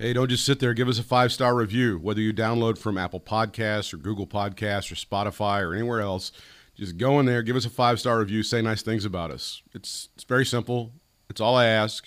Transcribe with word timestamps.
Hey, 0.00 0.12
don't 0.12 0.28
just 0.28 0.44
sit 0.44 0.60
there. 0.60 0.74
Give 0.74 0.86
us 0.86 1.00
a 1.00 1.02
five 1.02 1.32
star 1.32 1.56
review, 1.56 1.98
whether 1.98 2.20
you 2.20 2.32
download 2.32 2.78
from 2.78 2.96
Apple 2.96 3.18
Podcasts 3.18 3.92
or 3.92 3.96
Google 3.96 4.28
Podcasts 4.28 4.92
or 4.92 4.94
Spotify 4.94 5.60
or 5.60 5.74
anywhere 5.74 6.00
else. 6.00 6.30
Just 6.76 6.98
go 6.98 7.18
in 7.18 7.26
there, 7.26 7.42
give 7.42 7.56
us 7.56 7.64
a 7.64 7.70
five 7.70 7.98
star 7.98 8.20
review, 8.20 8.44
say 8.44 8.62
nice 8.62 8.80
things 8.82 9.04
about 9.04 9.32
us. 9.32 9.60
It's 9.74 10.08
it's 10.14 10.22
very 10.22 10.46
simple. 10.46 10.92
It's 11.28 11.40
all 11.40 11.56
I 11.56 11.66
ask. 11.66 12.06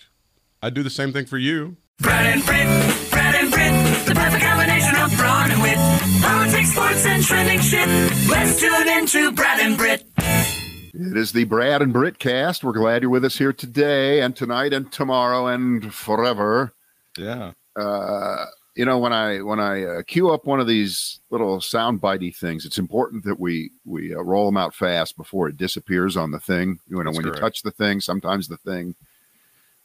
I'd 0.64 0.74
do 0.74 0.84
the 0.84 0.90
same 0.90 1.12
thing 1.12 1.26
for 1.26 1.38
you. 1.38 1.76
Brad 2.00 2.28
and 2.28 2.46
Britt, 2.46 3.12
Brad 3.12 3.36
and 3.36 3.52
Britt, 3.52 4.06
the 4.08 4.16
perfect 4.16 4.42
combination 4.42 4.96
of 4.96 5.18
brawn 5.18 5.52
and 5.52 5.62
wit. 5.62 5.78
Politics, 6.22 6.72
sports, 6.72 7.06
and 7.06 7.22
trending 7.22 7.60
shit. 7.60 7.90
Let's 8.30 8.58
tune 8.58 8.88
into 8.88 9.34
Brad 9.34 9.60
and 9.60 9.76
Britt. 9.76 10.06
It 10.18 11.18
is 11.18 11.34
the 11.34 11.44
Brad 11.44 11.82
and 11.82 11.92
Britt 11.92 12.20
cast. 12.20 12.64
We're 12.64 12.72
glad 12.72 13.02
you're 13.02 13.12
with 13.12 13.26
us 13.26 13.38
here 13.38 13.52
today 13.52 14.22
and 14.22 14.34
tonight 14.34 14.72
and 14.72 14.90
tomorrow 14.90 15.48
and 15.48 15.94
forever. 15.94 16.74
Yeah. 17.18 17.52
Uh, 17.76 18.46
you 18.76 18.86
know, 18.86 18.98
when 19.00 19.12
I 19.14 19.42
when 19.42 19.60
I 19.60 19.84
uh, 19.84 20.02
queue 20.04 20.30
up 20.32 20.46
one 20.46 20.60
of 20.60 20.68
these 20.68 21.20
little 21.30 21.60
sound 21.62 22.02
bitey 22.02 22.36
things, 22.36 22.66
it's 22.66 22.78
important 22.78 23.24
that 23.26 23.40
we 23.40 23.72
we 23.86 24.16
uh, 24.16 24.20
roll 24.22 24.46
them 24.46 24.58
out 24.58 24.74
fast 24.74 25.18
before 25.18 25.48
it 25.50 25.58
disappears 25.58 26.16
on 26.16 26.32
the 26.32 26.40
thing. 26.40 26.80
You 26.88 26.98
know, 26.98 27.04
That's 27.06 27.18
when 27.18 27.24
correct. 27.26 27.38
you 27.38 27.42
touch 27.42 27.62
the 27.64 27.72
thing, 27.72 28.00
sometimes 28.02 28.48
the 28.48 28.58
thing. 28.58 28.96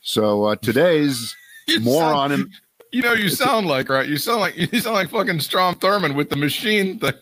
So 0.00 0.44
uh, 0.44 0.56
today's 0.56 1.34
moron 1.80 2.30
sound- 2.30 2.50
You 2.92 3.02
know, 3.02 3.14
you 3.14 3.28
sound 3.28 3.66
like 3.66 3.88
right. 3.88 4.08
You 4.08 4.16
sound 4.16 4.40
like 4.40 4.56
you 4.72 4.80
sound 4.80 4.94
like 4.94 5.10
fucking 5.10 5.40
Strom 5.40 5.74
Thurmond 5.74 6.14
with 6.14 6.30
the 6.30 6.36
machine 6.36 6.98
thing. 7.00 7.12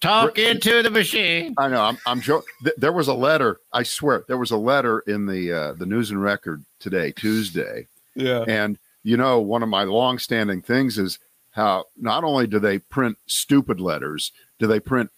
Talk 0.00 0.38
into 0.38 0.82
the 0.82 0.90
machine. 0.90 1.54
I 1.58 1.68
know 1.68 1.82
I'm 1.82 1.98
I'm 2.06 2.20
joking. 2.22 2.48
Th- 2.64 2.74
there 2.78 2.90
was 2.92 3.06
a 3.06 3.14
letter. 3.14 3.60
I 3.72 3.82
swear 3.82 4.24
there 4.26 4.38
was 4.38 4.50
a 4.50 4.56
letter 4.56 5.00
in 5.00 5.26
the 5.26 5.52
uh, 5.52 5.72
the 5.74 5.84
News 5.86 6.10
and 6.10 6.20
Record 6.22 6.64
today, 6.80 7.12
Tuesday, 7.12 7.86
Yeah. 8.16 8.44
And 8.48 8.78
you 9.02 9.16
know, 9.16 9.40
one 9.40 9.62
of 9.62 9.68
my 9.68 9.84
long-standing 9.84 10.62
things 10.62 10.98
is 10.98 11.18
how 11.50 11.86
not 11.96 12.24
only 12.24 12.46
do 12.46 12.58
they 12.58 12.78
print 12.78 13.18
stupid 13.26 13.80
letters, 13.80 14.32
do 14.58 14.66
they 14.66 14.80
print 14.80 15.10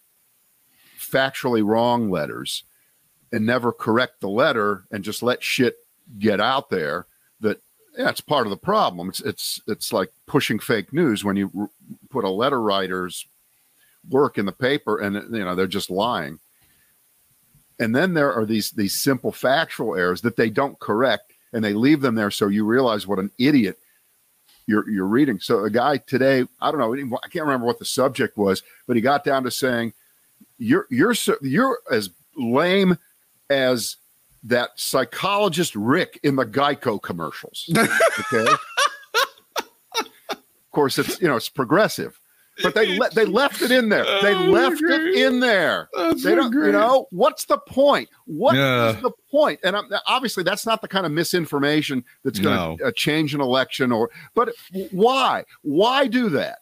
factually 0.99 1.65
wrong 1.65 2.11
letters 2.11 2.65
and 3.33 3.47
never 3.47 3.73
correct 3.73 4.21
the 4.21 4.29
letter 4.29 4.85
and 4.91 5.05
just 5.05 5.23
let 5.23 5.43
shit 5.43 5.77
get 6.19 6.41
out 6.41 6.71
there 6.71 7.07
that 7.41 7.61
yeah, 7.97 8.13
part 8.27 8.47
of 8.47 8.51
the 8.51 8.57
problem. 8.57 9.09
It's 9.09 9.21
it's 9.21 9.61
it's 9.67 9.93
like 9.93 10.11
pushing 10.27 10.59
fake 10.59 10.93
news 10.93 11.25
when 11.25 11.37
you 11.37 11.51
r- 11.57 11.71
put 12.11 12.25
a 12.25 12.31
letter 12.31 12.61
writer's 12.61 13.27
work 14.09 14.37
in 14.37 14.47
the 14.47 14.53
paper 14.53 14.99
and 14.99 15.15
you 15.35 15.45
know 15.45 15.55
they're 15.55 15.67
just 15.67 15.91
lying. 15.91 16.41
And 17.79 17.95
then 17.95 18.15
there 18.15 18.33
are 18.33 18.45
these 18.45 18.73
these 18.73 18.95
simple 18.95 19.33
factual 19.33 19.95
errors 19.95 20.23
that 20.23 20.37
they 20.37 20.51
don't 20.51 20.79
correct 20.79 21.33
and 21.55 21.65
they 21.65 21.73
leave 21.73 22.03
them 22.03 22.15
there 22.15 22.31
so 22.31 22.49
you 22.49 22.67
realize 22.67 23.07
what 23.07 23.19
an 23.19 23.31
idiot 23.39 23.79
you're 24.67 24.89
you're 24.89 25.07
reading. 25.07 25.39
So 25.41 25.65
a 25.65 25.71
guy 25.71 25.99
today, 25.99 26.47
I 26.61 26.71
don't 26.71 26.81
know, 26.81 27.19
I 27.23 27.29
can't 27.29 27.45
remember 27.45 27.67
what 27.67 27.79
the 27.79 27.85
subject 27.85 28.37
was, 28.37 28.63
but 28.87 28.97
he 28.97 29.03
got 29.03 29.25
down 29.25 29.45
to 29.45 29.51
saying 29.51 29.93
you're 30.59 30.87
you're 30.91 31.15
so, 31.15 31.37
you're 31.43 31.79
as 31.91 32.11
lame 32.37 32.99
as 33.51 33.97
that 34.43 34.71
psychologist 34.77 35.75
Rick 35.75 36.21
in 36.23 36.37
the 36.37 36.45
Geico 36.45 37.01
commercials. 37.01 37.71
Okay. 38.33 38.53
of 40.31 40.71
course, 40.71 40.99
it's 40.99 41.21
you 41.21 41.29
know 41.29 41.37
it's 41.37 41.49
progressive, 41.49 42.19
but 42.63 42.75
they 42.75 42.97
le- 42.99 43.11
they 43.11 43.25
left 43.25 43.63
it 43.63 43.71
in 43.71 43.89
there. 43.89 44.05
They 44.23 44.35
Oh, 44.35 44.45
left 44.51 44.81
it 44.83 45.15
in 45.15 45.41
there. 45.41 45.89
That's 45.97 46.23
They 46.23 46.35
don't, 46.35 46.53
you 46.53 46.73
know, 46.73 47.07
what's 47.11 47.45
the 47.47 47.59
point? 47.59 48.09
What 48.27 48.55
is 48.55 48.61
Yeah. 48.61 49.01
the 49.03 49.11
point? 49.31 49.61
And 49.65 49.77
I'm, 49.77 49.89
obviously, 50.07 50.43
that's 50.45 50.65
not 50.67 50.81
the 50.81 50.89
kind 50.89 51.05
of 51.07 51.13
misinformation 51.13 52.05
that's 52.25 52.39
going 52.39 52.57
to 52.79 52.83
No. 52.85 52.89
uh, 52.89 52.93
change 52.95 53.35
an 53.35 53.41
election. 53.41 53.91
Or, 53.93 54.11
but 54.35 54.51
why? 54.93 55.45
Why 55.63 56.07
do 56.07 56.29
that? 56.31 56.59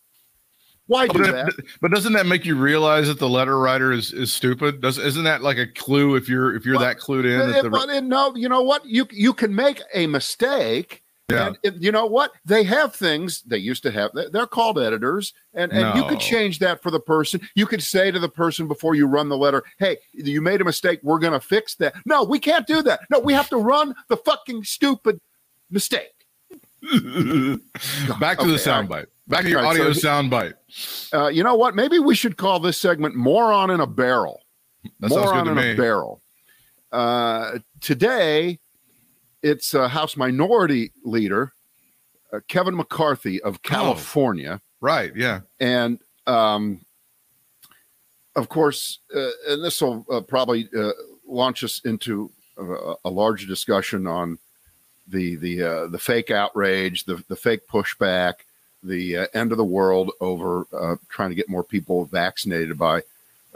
Why 0.86 1.06
do 1.06 1.18
But, 1.18 1.32
that? 1.32 1.48
it- 1.48 1.64
but 1.80 1.90
doesn't 1.92 2.12
that 2.14 2.26
make 2.26 2.44
you 2.44 2.56
realize 2.56 3.06
that 3.06 3.18
the 3.18 3.28
letter 3.28 3.58
writer 3.58 3.92
is, 3.92 4.12
is 4.12 4.32
stupid? 4.32 4.80
Does 4.80 4.98
isn't 4.98 5.24
that 5.24 5.42
like 5.42 5.56
a 5.56 5.66
clue 5.66 6.16
if 6.16 6.28
you're 6.28 6.54
if 6.56 6.66
you're 6.66 6.76
Well, 6.76 6.84
that 6.84 6.98
clued 6.98 7.24
in? 7.24 7.50
That 7.50 7.62
the, 7.62 7.70
but, 7.70 7.88
uh, 7.88 8.00
no, 8.00 8.34
you 8.34 8.48
know 8.48 8.62
what? 8.62 8.84
You 8.84 9.06
you 9.10 9.32
can 9.32 9.54
make 9.54 9.80
a 9.94 10.06
mistake. 10.06 11.02
Yeah. 11.30 11.52
And 11.64 11.82
you 11.82 11.92
know 11.92 12.04
what? 12.06 12.32
They 12.44 12.62
have 12.64 12.94
things 12.94 13.42
they 13.42 13.56
used 13.56 13.82
to 13.84 13.90
have. 13.90 14.10
they- 14.12 14.28
They're 14.28 14.46
called 14.46 14.78
editors, 14.78 15.32
and 15.54 15.72
and 15.72 15.94
you 15.96 16.02
No. 16.02 16.08
could 16.08 16.20
change 16.20 16.58
that 16.58 16.82
for 16.82 16.90
the 16.90 17.00
person. 17.00 17.40
You 17.54 17.64
could 17.66 17.82
say 17.82 18.10
to 18.10 18.18
the 18.18 18.28
person 18.28 18.68
before 18.68 18.94
you 18.94 19.06
run 19.06 19.28
the 19.30 19.36
letter, 19.38 19.62
"Hey, 19.78 19.96
you 20.12 20.42
made 20.42 20.60
a 20.60 20.64
mistake. 20.64 21.00
We're 21.02 21.18
going 21.20 21.32
to 21.32 21.40
fix 21.40 21.74
that." 21.76 21.94
No, 22.04 22.22
we 22.24 22.38
can't 22.38 22.66
do 22.66 22.82
that. 22.82 23.00
No, 23.10 23.18
we 23.18 23.32
have 23.32 23.48
to 23.50 23.56
run 23.56 23.94
the 24.08 24.16
fucking 24.18 24.64
stupid 24.64 25.20
mistake. 25.70 26.10
back 26.82 28.38
to 28.38 28.46
the 28.46 28.54
Okay, 28.54 28.70
right. 28.70 28.88
soundbite. 28.88 29.06
Back 29.28 29.42
to 29.44 29.48
your 29.50 29.62
right, 29.62 29.76
so 29.76 29.82
audio 29.82 29.92
he- 29.92 30.00
soundbite. 30.00 30.54
Uh, 31.14 31.28
you 31.28 31.42
know 31.44 31.54
what? 31.54 31.74
Maybe 31.74 31.98
we 31.98 32.14
should 32.14 32.36
call 32.36 32.58
this 32.60 32.76
segment 32.78 33.14
"Moron 33.14 33.70
in 33.70 33.80
a 33.80 33.86
Barrel." 33.86 34.42
That 35.00 35.10
sounds 35.12 35.24
Moron 35.26 35.44
good 35.44 35.54
to 35.54 35.60
in 35.60 35.66
me. 35.68 35.72
a 35.72 35.76
barrel. 35.76 36.20
Uh, 36.90 37.58
today, 37.80 38.58
it's 39.42 39.74
uh, 39.74 39.88
House 39.88 40.16
Minority 40.16 40.92
Leader 41.04 41.52
uh, 42.32 42.40
Kevin 42.48 42.76
McCarthy 42.76 43.42
Oh. 43.42 43.48
of 43.50 43.62
California, 43.62 44.60
Right. 44.80 45.14
Yeah. 45.14 45.40
and 45.60 45.98
um, 46.26 46.80
of 48.34 48.48
course, 48.48 49.00
uh, 49.14 49.28
and 49.48 49.62
this 49.64 49.80
will 49.82 50.06
uh, 50.10 50.20
probably 50.22 50.68
uh, 50.76 50.92
launch 51.26 51.62
us 51.64 51.80
into 51.84 52.30
a, 52.56 52.94
a 53.04 53.10
larger 53.10 53.46
discussion 53.46 54.06
on 54.06 54.38
the 55.08 55.36
the 55.36 55.62
uh, 55.62 55.86
the 55.88 55.98
fake 55.98 56.30
outrage, 56.30 57.04
the 57.04 57.22
the 57.28 57.36
fake 57.36 57.66
pushback, 57.68 58.34
the 58.82 59.18
uh, 59.18 59.26
end 59.34 59.52
of 59.52 59.58
the 59.58 59.64
world 59.64 60.12
over 60.20 60.66
uh, 60.72 60.96
trying 61.08 61.28
to 61.30 61.34
get 61.36 61.48
more 61.50 61.64
people 61.64 62.06
vaccinated 62.06 62.78
by 62.78 63.02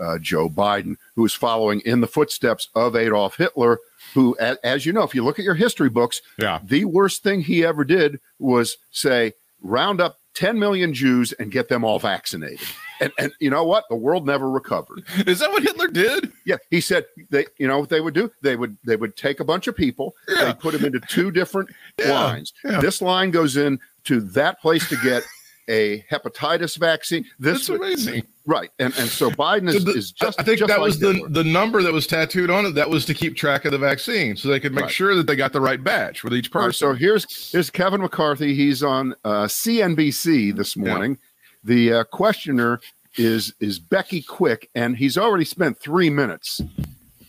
uh, 0.00 0.18
Joe 0.18 0.48
Biden, 0.48 0.96
who 1.14 1.24
is 1.24 1.32
following 1.34 1.80
in 1.80 2.00
the 2.00 2.06
footsteps 2.06 2.68
of 2.74 2.94
Adolf 2.96 3.36
Hitler, 3.36 3.78
who, 4.14 4.36
a- 4.40 4.64
as 4.64 4.86
you 4.86 4.92
know, 4.92 5.02
if 5.02 5.14
you 5.14 5.24
look 5.24 5.38
at 5.38 5.44
your 5.44 5.54
history 5.54 5.88
books, 5.90 6.20
Yeah. 6.38 6.60
the 6.62 6.84
worst 6.84 7.22
thing 7.22 7.40
he 7.42 7.64
ever 7.64 7.84
did 7.84 8.20
was 8.38 8.76
say, 8.90 9.32
round 9.62 10.00
up 10.00 10.18
10 10.34 10.58
million 10.58 10.92
Jews 10.92 11.32
and 11.32 11.50
get 11.50 11.68
them 11.68 11.82
all 11.82 11.98
vaccinated. 11.98 12.60
And, 13.00 13.10
and 13.18 13.32
you 13.40 13.48
know 13.50 13.64
what? 13.64 13.84
The 13.88 13.96
world 13.96 14.26
never 14.26 14.50
recovered. 14.50 15.02
Is 15.26 15.38
that 15.40 15.50
what 15.50 15.62
Hitler 15.62 15.88
did? 15.88 16.30
Yeah, 16.44 16.56
he 16.70 16.80
said 16.80 17.06
they, 17.30 17.46
you 17.58 17.66
know 17.66 17.78
what 17.80 17.88
they 17.88 18.00
would 18.02 18.14
do? 18.14 18.30
They 18.42 18.56
would 18.56 18.76
they 18.86 18.96
would 18.96 19.16
take 19.16 19.40
a 19.40 19.44
bunch 19.44 19.66
of 19.66 19.76
people, 19.76 20.14
Yeah. 20.28 20.44
they 20.46 20.52
put 20.54 20.72
them 20.72 20.84
into 20.84 21.00
two 21.00 21.30
different 21.30 21.70
Yeah, 21.98 22.12
lines. 22.12 22.52
yeah. 22.64 22.80
This 22.80 23.00
line 23.02 23.30
goes 23.32 23.56
in 23.56 23.80
to 24.04 24.20
that 24.20 24.60
place 24.60 24.88
to 24.90 24.96
get 25.02 25.24
a 25.68 26.04
hepatitis 26.10 26.76
vaccine. 26.78 27.24
This 27.38 27.66
That's 27.66 27.68
amazing. 27.70 28.22
right, 28.46 28.70
and 28.78 28.94
and 28.98 29.08
so 29.08 29.30
Biden 29.30 29.68
is, 29.68 29.74
So 29.74 29.80
the- 29.80 29.98
is 29.98 30.12
just. 30.12 30.38
I 30.40 30.42
think 30.42 30.58
just 30.58 30.68
that 30.68 30.78
like 30.78 30.86
was 30.86 30.98
the, 31.00 31.12
Hitler. 31.14 31.28
the 31.28 31.44
number 31.44 31.82
that 31.82 31.92
was 31.92 32.06
tattooed 32.06 32.50
on 32.50 32.66
it. 32.66 32.74
That 32.76 32.88
was 32.90 33.04
to 33.06 33.14
keep 33.14 33.36
track 33.36 33.64
of 33.64 33.72
the 33.72 33.78
vaccine, 33.78 34.36
so 34.36 34.48
they 34.48 34.60
could 34.60 34.72
make 34.74 34.84
Right. 34.84 34.92
sure 34.92 35.14
that 35.16 35.26
they 35.26 35.36
got 35.36 35.52
the 35.52 35.60
right 35.60 35.82
batch 35.82 36.22
with 36.24 36.34
each 36.34 36.54
All 36.54 36.60
right, 36.62 36.68
person. 36.68 36.88
so 36.88 36.94
here's 36.94 37.50
here's 37.52 37.70
Kevin 37.70 38.00
McCarthy. 38.00 38.54
He's 38.54 38.82
on 38.82 39.14
uh, 39.24 39.46
CNBC 39.46 40.54
this 40.56 40.76
morning. 40.76 41.18
The 41.64 41.92
uh, 41.92 42.04
questioner 42.04 42.80
is 43.16 43.54
is 43.60 43.78
Becky 43.78 44.22
Quick, 44.22 44.68
and 44.74 44.96
he's 44.96 45.16
already 45.18 45.44
spent 45.44 45.78
three 45.78 46.10
minutes 46.10 46.60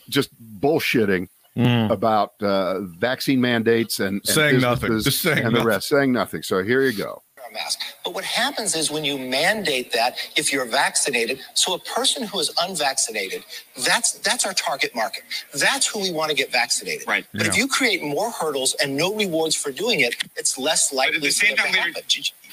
just 0.09 0.29
bullshitting 0.59 1.29
Mm. 1.57 1.89
about 1.89 2.33
uh, 2.43 2.81
vaccine 2.81 3.41
mandates 3.41 3.99
and, 3.99 4.17
and 4.17 4.27
Saying 4.27 4.61
nothing. 4.61 4.99
Just 5.01 5.23
saying 5.23 5.43
and 5.43 5.55
the 5.55 5.63
rest, 5.63 5.87
saying 5.87 6.11
nothing. 6.11 6.43
So 6.43 6.61
here 6.63 6.83
you 6.83 6.95
go. 6.95 7.23
A 7.57 7.63
mask. 7.63 7.79
But 8.03 8.13
what 8.13 8.23
happens 8.23 8.75
is 8.75 8.89
when 8.91 9.03
you 9.03 9.17
mandate 9.17 9.91
that 9.93 10.15
if 10.35 10.51
you're 10.51 10.65
vaccinated, 10.65 11.39
so 11.53 11.73
a 11.73 11.79
person 11.79 12.23
who 12.23 12.39
is 12.39 12.51
unvaccinated, 12.61 13.43
that's 13.85 14.13
that's 14.13 14.45
our 14.45 14.53
target 14.53 14.95
market. 14.95 15.23
That's 15.53 15.87
who 15.87 15.99
we 15.99 16.11
want 16.11 16.29
to 16.29 16.35
get 16.35 16.51
vaccinated. 16.51 17.07
Right. 17.07 17.25
But 17.33 17.47
if 17.47 17.57
you 17.57 17.67
create 17.67 18.03
more 18.03 18.31
hurdles 18.31 18.75
and 18.81 18.95
no 18.95 19.15
rewards 19.15 19.55
for 19.55 19.71
doing 19.71 20.01
it, 20.01 20.15
it's 20.35 20.57
less 20.57 20.91
But 20.91 20.97
likely 20.97 21.17
at 21.17 21.21
the 21.23 21.31
same 21.31 21.53
it 21.53 21.57
to 21.57 21.63
time, 21.63 21.73
leader, 21.73 21.79
happen. 21.79 22.03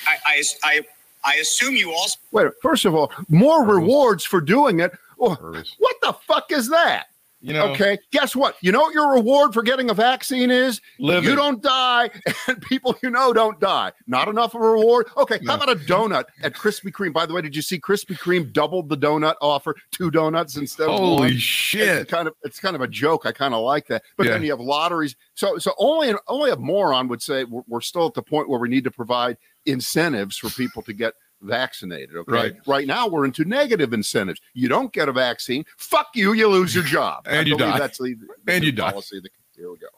I, 0.07 0.17
I, 0.27 0.43
I, 0.63 0.81
I 1.25 1.35
assume 1.37 1.75
you 1.75 1.93
also 1.93 2.19
Wait, 2.33 2.49
first 2.61 2.85
of 2.85 2.95
all, 2.95 3.11
more 3.29 3.65
rewards 3.65 4.25
for 4.25 4.41
doing 4.41 4.81
it. 4.81 4.93
Oh, 5.19 5.37
well, 5.41 5.63
what 5.79 5.97
the 6.03 6.13
fuck 6.13 6.51
is 6.53 6.69
that? 6.71 7.07
You 7.45 7.53
know, 7.53 7.73
Okay, 7.73 7.99
guess 8.11 8.35
what? 8.35 8.57
You 8.63 8.73
know 8.73 8.81
what 8.81 8.95
your 8.95 9.13
reward 9.13 9.53
for 9.53 9.63
getting 9.63 9.91
a 9.91 9.95
vaccine 9.95 10.51
is? 10.51 10.81
Living. 10.99 11.29
You 11.29 11.37
don't 11.37 11.63
die, 11.63 12.09
and 12.49 12.61
people 12.63 12.97
you 13.03 13.11
know 13.11 13.35
don't 13.35 13.61
die. 13.61 13.93
Not 14.07 14.29
enough 14.29 14.55
of 14.55 14.63
a 14.63 14.67
reward. 14.67 15.09
Okay, 15.19 15.39
how 15.47 15.57
about 15.57 15.71
a 15.71 15.77
donut 15.77 16.25
at 16.43 16.55
Krispy 16.55 16.91
Kreme? 16.91 17.13
By 17.13 17.27
the 17.27 17.35
way, 17.35 17.43
did 17.43 17.55
you 17.55 17.61
see 17.61 17.79
Krispy 17.79 18.17
Kreme 18.17 18.51
doubled 18.51 18.89
the 18.89 18.97
donut 18.97 19.35
offer, 19.43 19.77
two 19.91 20.11
donuts 20.11 20.57
instead 20.57 20.89
of 20.89 20.99
holy 20.99 21.37
shit! 21.37 21.87
It's 21.87 22.11
kind 22.11 22.29
of 22.29 22.35
it's 22.45 22.59
kind 22.59 22.75
of 22.77 22.81
a 22.81 22.89
joke. 22.89 23.27
I 23.27 23.33
kind 23.33 23.53
of 23.53 23.63
like 23.63 23.89
that. 23.89 24.05
But 24.17 24.27
then 24.27 24.43
you 24.43 24.51
have 24.51 24.61
lotteries. 24.61 25.15
So 25.35 25.59
so 25.59 25.75
only 25.77 26.09
an 26.09 26.17
only 26.29 26.51
a 26.51 26.57
moron 26.57 27.09
would 27.09 27.21
say 27.21 27.45
we're, 27.45 27.63
we're 27.69 27.83
still 27.83 28.07
at 28.07 28.15
the 28.15 28.23
point 28.23 28.49
where 28.49 28.59
we 28.59 28.71
need 28.71 28.85
to 28.85 28.91
provide 28.91 29.37
incentives 29.67 30.39
for 30.39 30.49
people 30.49 30.81
to 30.83 30.95
get 30.95 31.13
vaccinated. 31.45 32.17
Okay. 32.17 32.33
Right. 32.33 32.57
Right 32.67 32.87
now 32.87 33.07
we're 33.09 33.25
into 33.25 33.45
negative 33.45 33.93
incentives. 33.93 34.41
You 34.55 34.69
don't 34.69 34.93
get 34.93 35.09
a 35.09 35.13
vaccine. 35.13 35.65
Fuck 35.77 36.09
you. 36.15 36.33
You 36.33 36.49
lose 36.49 36.75
your 36.75 36.85
job. 36.85 37.27
And 37.29 37.37
I 37.37 37.43
you 37.43 37.57
believe 37.57 37.73
die. 37.75 37.79
That's 37.79 37.99
the, 37.99 38.17
And 38.49 38.65
you 38.65 38.73
the 38.73 38.77
die. 38.77 38.91
policy. 38.91 39.21
That, 39.21 39.31
here 39.57 39.71
we 39.71 39.79
go. 39.79 39.89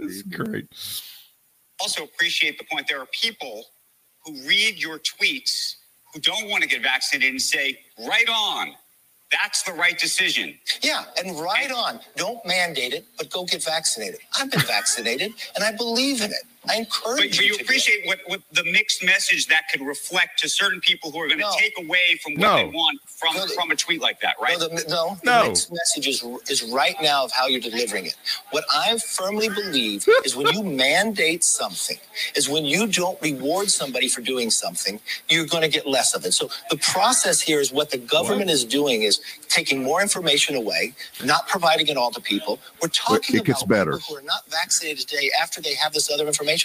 It's 0.00 0.22
great. 0.22 0.66
also 1.80 2.04
appreciate 2.04 2.58
the 2.58 2.64
point. 2.64 2.86
There 2.88 3.00
are 3.00 3.06
people 3.12 3.64
who 4.24 4.34
read 4.46 4.76
your 4.76 4.98
tweets 4.98 5.76
who 6.12 6.20
don't 6.20 6.48
want 6.48 6.62
to 6.62 6.68
get 6.68 6.82
vaccinated 6.82 7.30
and 7.32 7.40
say, 7.42 7.78
right 8.06 8.28
on. 8.28 8.72
That's 9.30 9.62
the 9.62 9.72
right 9.72 9.98
decision. 9.98 10.54
Yeah, 10.80 11.04
and 11.22 11.38
right 11.38 11.70
on. 11.70 12.00
Don't 12.16 12.44
mandate 12.46 12.94
it, 12.94 13.04
but 13.18 13.28
go 13.28 13.44
get 13.44 13.62
vaccinated. 13.62 14.20
I've 14.40 14.50
been 14.50 14.60
vaccinated, 14.60 15.32
and 15.54 15.64
I 15.64 15.76
believe 15.76 16.22
in 16.22 16.30
it. 16.30 16.44
I 16.70 16.76
encourage 16.76 17.20
But, 17.22 17.30
but 17.30 17.38
you. 17.40 17.46
you 17.46 17.52
to 17.52 17.58
do 17.58 17.60
it. 17.60 17.62
appreciate 17.62 18.06
what, 18.06 18.20
what 18.26 18.40
the 18.52 18.64
mixed 18.64 19.04
message 19.04 19.46
that 19.48 19.64
could 19.70 19.80
reflect 19.82 20.38
to 20.40 20.48
certain 20.48 20.80
people 20.80 21.10
who 21.12 21.20
are 21.20 21.28
going 21.28 21.40
to 21.40 21.44
No. 21.46 21.56
take 21.58 21.74
away 21.78 22.18
from 22.22 22.34
what 22.34 22.40
No. 22.40 22.56
they 22.56 22.64
want 22.66 23.00
from, 23.06 23.34
No, 23.36 23.46
from 23.48 23.70
a 23.70 23.76
tweet 23.76 24.00
like 24.00 24.20
that, 24.20 24.36
right? 24.40 24.58
No, 24.58 24.68
the, 24.68 24.84
no, 24.88 25.18
No. 25.24 25.42
the 25.42 25.48
mixed 25.48 25.72
message 25.72 26.06
is, 26.08 26.24
is 26.48 26.62
right 26.70 26.96
now 27.02 27.24
of 27.24 27.32
how 27.32 27.46
you're 27.48 27.60
delivering 27.60 28.06
it. 28.06 28.14
What 28.50 28.64
I 28.72 28.96
firmly 28.98 29.48
believe 29.48 30.06
is 30.24 30.36
when 30.36 30.46
you 30.54 30.62
mandate 30.62 31.44
something, 31.44 31.98
is 32.36 32.48
when 32.48 32.64
you 32.64 32.86
don't 32.86 33.20
reward 33.22 33.70
somebody 33.70 34.08
for 34.08 34.20
doing 34.20 34.50
something, 34.50 35.00
you're 35.28 35.46
going 35.46 35.62
to 35.62 35.68
get 35.68 35.86
less 35.86 36.14
of 36.14 36.24
it. 36.24 36.32
So 36.32 36.50
the 36.70 36.76
process 36.78 37.40
here 37.40 37.60
is 37.60 37.72
what 37.72 37.90
the 37.90 37.98
government 37.98 38.50
is 38.50 38.64
doing 38.64 39.02
is 39.02 39.20
taking 39.48 39.82
more 39.82 40.02
information 40.02 40.56
away, 40.56 40.94
not 41.24 41.48
providing 41.48 41.88
it 41.88 41.96
all 41.96 42.10
to 42.12 42.20
people. 42.20 42.58
We're 42.82 42.88
talking 42.88 43.36
it 43.36 43.44
gets 43.44 43.62
about 43.62 43.68
better. 43.68 43.92
people 43.98 44.14
who 44.16 44.20
are 44.20 44.22
not 44.26 44.46
vaccinated 44.48 45.08
today 45.08 45.30
after 45.40 45.60
they 45.60 45.74
have 45.74 45.92
this 45.92 46.10
other 46.10 46.26
information. 46.26 46.57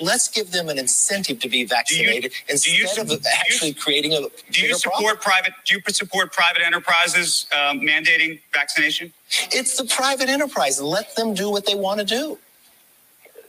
Let's 0.00 0.28
give 0.28 0.52
them 0.52 0.68
an 0.68 0.78
incentive 0.78 1.40
to 1.40 1.48
be 1.48 1.64
vaccinated 1.64 2.32
do 2.32 2.72
you 2.72 2.82
instead 2.84 3.08
su- 3.08 3.14
of 3.14 3.26
actually 3.40 3.74
creating 3.74 4.12
a 4.14 4.20
do 4.50 4.62
you 4.62 4.74
support 4.74 5.00
problem. 5.00 5.18
private? 5.18 5.52
Do 5.66 5.74
you 5.74 5.80
support 5.92 6.32
private 6.32 6.62
enterprises 6.62 7.46
um, 7.52 7.80
mandating 7.80 8.40
vaccination? 8.52 9.12
It's 9.52 9.76
the 9.76 9.84
private 9.84 10.28
enterprise. 10.28 10.80
Let 10.80 11.14
them 11.16 11.34
do 11.34 11.50
what 11.50 11.66
they 11.66 11.74
want 11.74 12.00
to 12.00 12.06
do. 12.06 12.38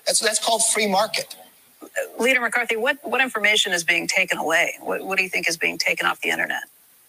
That's 0.05 0.19
that's 0.19 0.43
called 0.43 0.63
free 0.65 0.87
market. 0.87 1.35
Leader 2.19 2.41
McCarthy, 2.41 2.75
what, 2.77 2.97
what 3.03 3.21
information 3.21 3.73
is 3.73 3.83
being 3.83 4.07
taken 4.07 4.37
away? 4.37 4.75
What, 4.81 5.05
what 5.05 5.17
do 5.17 5.23
you 5.23 5.29
think 5.29 5.49
is 5.49 5.57
being 5.57 5.77
taken 5.77 6.05
off 6.05 6.21
the 6.21 6.29
internet? 6.29 6.63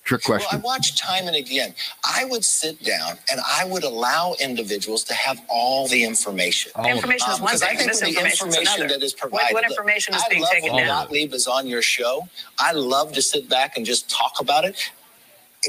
Trick 0.05 0.23
question. 0.25 0.49
Well, 0.51 0.59
I 0.59 0.63
question. 0.63 0.95
watch 0.95 1.01
time 1.01 1.27
and 1.29 1.37
again. 1.37 1.75
I 2.05 2.25
would 2.25 2.45
sit 2.45 2.83
down 2.83 3.19
and 3.31 3.41
I 3.47 3.65
would 3.65 3.85
allow 3.85 4.35
individuals 4.41 5.05
to 5.05 5.15
have 5.15 5.41
all 5.49 5.87
the 5.89 6.03
information. 6.03 6.73
information 6.85 7.29
is 7.31 7.37
Um, 7.37 7.43
one 7.43 7.51
'cause 7.53 7.63
I 7.63 7.69
thing, 7.77 7.79
think 7.91 8.01
when 8.03 8.15
the 8.15 8.21
information 8.21 8.89
that 8.89 9.03
is 9.03 9.13
provided. 9.13 9.55
what 9.55 9.63
look, 9.65 9.71
information 9.73 10.15
is 10.15 10.23
I 10.25 10.29
being 10.29 10.43
love 10.43 10.51
taken 10.51 10.73
when 10.75 10.87
down? 10.87 11.05
Gottlieb 11.05 11.33
is 11.35 11.47
on 11.47 11.67
your 11.69 11.83
show. 11.83 12.29
I 12.59 12.73
love 12.73 13.13
to 13.13 13.23
sit 13.23 13.49
back 13.49 13.77
and 13.77 13.87
just 13.87 14.09
talk 14.11 14.41
about 14.41 14.65
it. 14.65 14.77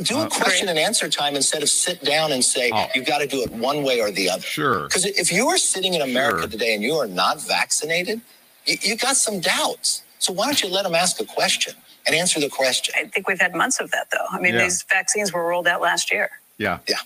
Do 0.04 0.20
Uh, 0.20 0.26
a 0.26 0.30
question 0.30 0.70
and 0.70 0.80
answer 0.80 1.10
time 1.10 1.36
instead 1.36 1.62
of 1.62 1.70
sit 1.70 2.04
down 2.04 2.32
and 2.32 2.44
say 2.44 2.72
Oh. 2.74 2.88
you've 2.96 3.06
got 3.06 3.18
to 3.20 3.28
do 3.28 3.44
it 3.44 3.52
one 3.52 3.84
way 3.84 4.00
or 4.00 4.10
the 4.10 4.30
other. 4.30 4.42
Sure. 4.48 4.88
Because 4.88 5.06
if 5.06 5.32
you 5.32 5.50
are 5.50 5.58
sitting 5.58 5.94
in 5.94 6.02
America 6.02 6.44
Sure. 6.44 6.48
today 6.48 6.74
and 6.74 6.82
you 6.82 6.96
are 6.98 7.08
not 7.08 7.42
vaccinated, 7.42 8.22
you, 8.66 8.78
you 8.82 8.96
got 8.96 9.18
some 9.18 9.42
doubts. 9.42 10.04
So 10.20 10.32
why 10.34 10.46
don't 10.46 10.62
you 10.64 10.70
let 10.70 10.84
them 10.84 10.96
ask 10.96 11.20
a 11.20 11.26
question 11.26 11.76
and 12.08 12.16
answer 12.16 12.40
the 12.40 12.50
question? 12.50 12.94
I 12.98 13.06
think 13.06 13.28
we've 13.28 13.40
had 13.40 13.54
months 13.56 13.80
of 13.80 13.92
that, 13.92 14.08
though. 14.12 14.26
I 14.32 14.40
mean, 14.40 14.54
Yeah. 14.56 14.64
these 14.64 14.84
vaccines 14.84 15.32
were 15.34 15.48
rolled 15.48 15.68
out 15.68 15.82
last 15.82 16.12
year. 16.12 16.30
Yeah. 16.58 16.80
Yeah. 16.88 16.98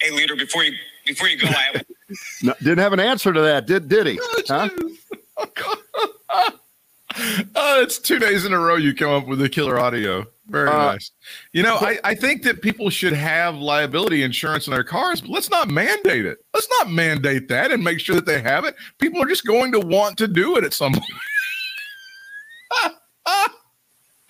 Hey, 0.00 0.10
leader, 0.10 0.36
before 0.36 0.64
you 0.64 0.72
before 1.06 1.28
you 1.28 1.38
go, 1.38 1.48
I 1.48 1.52
have 1.72 1.84
No, 2.42 2.54
didn't 2.58 2.78
have 2.78 2.92
an 2.92 3.00
answer 3.00 3.32
to 3.32 3.40
that, 3.42 3.66
did 3.66 3.88
did 3.88 4.06
he? 4.06 4.20
Huh? 4.48 4.68
Oh, 7.56 7.82
it's 7.82 7.98
two 7.98 8.20
days 8.20 8.44
in 8.44 8.52
a 8.52 8.58
row 8.58 8.76
you 8.76 8.94
come 8.94 9.10
up 9.10 9.26
with 9.26 9.40
the 9.40 9.48
killer 9.48 9.80
audio. 9.80 10.26
Very 10.46 10.68
Uh, 10.68 10.92
nice. 10.92 11.10
You 11.52 11.64
know, 11.64 11.74
I, 11.76 11.98
I 12.04 12.14
think 12.14 12.44
that 12.44 12.62
people 12.62 12.88
should 12.88 13.12
have 13.12 13.56
liability 13.56 14.22
insurance 14.22 14.68
in 14.68 14.72
their 14.72 14.84
cars, 14.84 15.20
but 15.20 15.30
let's 15.30 15.50
not 15.50 15.68
mandate 15.68 16.24
it. 16.24 16.38
Let's 16.54 16.68
not 16.78 16.88
mandate 16.88 17.48
that 17.48 17.72
and 17.72 17.82
make 17.82 17.98
sure 17.98 18.14
that 18.14 18.26
they 18.26 18.40
have 18.40 18.64
it. 18.64 18.76
People 18.98 19.20
are 19.20 19.26
just 19.26 19.44
going 19.44 19.72
to 19.72 19.80
want 19.80 20.18
to 20.18 20.28
do 20.28 20.56
it 20.56 20.62
at 20.62 20.72
some 20.72 20.92
point. 20.92 21.04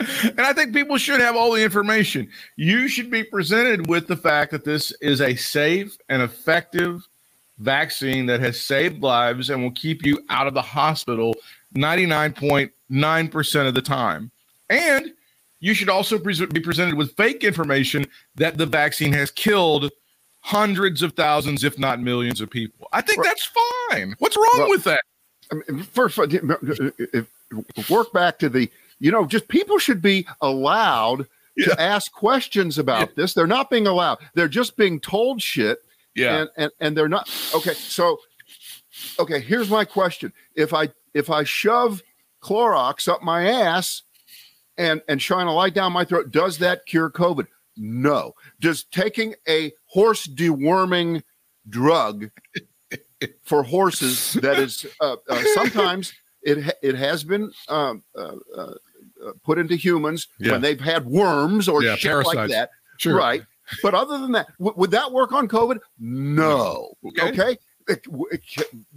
and 0.01 0.41
I 0.41 0.53
think 0.53 0.73
people 0.73 0.97
should 0.99 1.21
have 1.21 1.37
all 1.37 1.53
the 1.53 1.63
information. 1.63 2.29
You 2.57 2.89
should 2.89 3.11
be 3.11 3.23
presented 3.23 3.87
with 3.89 4.07
the 4.07 4.17
fact 4.17 4.51
that 4.53 4.65
this 4.65 4.93
is 5.01 5.21
a 5.21 5.35
safe 5.37 5.97
and 6.09 6.23
effective 6.23 7.07
vaccine 7.59 8.27
that 8.27 8.41
has 8.41 8.61
saved 8.61 9.03
lives 9.03 9.51
and 9.51 9.63
will 9.63 9.73
keep 9.73 10.05
you 10.05 10.25
out 10.31 10.47
of 10.47 10.55
the 10.55 10.63
hospital 10.63 11.35
99.9% 11.75 13.69
of 13.69 13.75
the 13.75 13.83
time. 13.83 14.31
And 14.71 15.13
you 15.61 15.75
should 15.75 15.91
also 15.91 16.19
pres 16.19 16.41
be 16.47 16.61
presented 16.61 16.95
with 16.95 17.15
fake 17.17 17.45
information 17.45 18.07
that 18.37 18.57
the 18.57 18.67
vaccine 18.67 19.13
has 19.13 19.31
killed 19.31 19.91
hundreds 20.41 21.03
of 21.03 21.13
thousands, 21.13 21.65
if 21.65 21.79
not 21.79 22.01
millions 22.01 22.41
of 22.41 22.49
people. 22.49 22.89
I 22.93 23.03
think 23.03 23.23
that's 23.23 23.51
fine. 23.91 24.15
What's 24.19 24.37
wrong 24.37 24.49
Well- 24.57 24.71
with 24.71 24.85
that? 24.85 25.03
I 25.53 25.57
mean, 25.57 25.83
First, 25.83 26.19
if- 26.19 27.27
work 27.89 28.13
back 28.13 28.39
to 28.41 28.49
the, 28.49 28.71
you 28.99 29.11
know, 29.11 29.27
just 29.27 29.49
people 29.49 29.79
should 29.79 30.03
be 30.03 30.27
allowed 30.41 31.27
Yeah. 31.57 31.67
to 31.75 31.81
ask 31.81 32.13
questions 32.13 32.79
about 32.79 33.17
this. 33.17 33.35
They're 33.35 33.47
not 33.47 33.71
being 33.71 33.87
allowed. 33.87 34.19
They're 34.35 34.49
just 34.49 34.77
being 34.77 35.01
told 35.01 35.43
shit. 35.43 35.79
Yeah. 36.15 36.41
And, 36.43 36.51
and 36.57 36.73
and 36.81 36.97
they're 36.97 37.09
not 37.09 37.29
okay. 37.55 37.75
So, 37.75 38.19
okay, 39.19 39.41
here's 39.41 39.71
my 39.71 39.85
question: 39.85 40.33
If 40.55 40.73
I 40.75 40.89
if 41.15 41.31
I 41.31 41.45
shove 41.45 42.03
Clorox 42.43 43.07
up 43.09 43.23
my 43.23 43.49
ass 43.49 44.03
and 44.77 45.03
and 45.09 45.21
shine 45.23 45.47
a 45.47 45.53
light 45.55 45.75
down 45.75 45.93
my 45.93 46.05
throat, 46.05 46.31
does 46.31 46.59
that 46.59 46.87
cure 46.87 47.11
COVID? 47.11 47.47
No. 47.77 48.35
Does 48.61 48.85
taking 48.85 49.35
a 49.49 49.73
horse 49.87 50.27
deworming 50.27 51.23
drug 51.69 52.31
for 53.43 53.63
horses 53.63 54.33
that 54.35 54.59
is 54.59 54.87
uh, 55.01 55.17
uh, 55.29 55.43
sometimes 55.55 56.13
it 56.43 56.77
it 56.83 56.95
has 56.95 57.25
been 57.25 57.53
um, 57.69 58.03
uh, 58.17 58.37
uh, 58.57 58.75
uh, 59.25 59.33
put 59.45 59.59
into 59.59 59.77
humans 59.77 60.29
Yeah. 60.39 60.53
when 60.53 60.61
they've 60.63 60.81
had 60.81 61.07
worms 61.07 61.69
or 61.69 61.83
Yeah, 61.83 61.97
shit 61.97 62.25
like 62.27 62.49
that. 62.51 62.71
Sure. 62.99 63.17
Right. 63.17 63.43
But 63.83 63.95
other 63.95 64.19
than 64.19 64.33
that, 64.33 64.49
w- 64.59 64.75
would 64.77 64.91
that 64.91 65.13
work 65.13 65.33
on 65.33 65.47
COVID? 65.49 65.79
No. 65.99 66.95
Okay. 67.07 67.29
Okay. 67.31 67.53
It- 67.53 67.61
it 67.89 68.07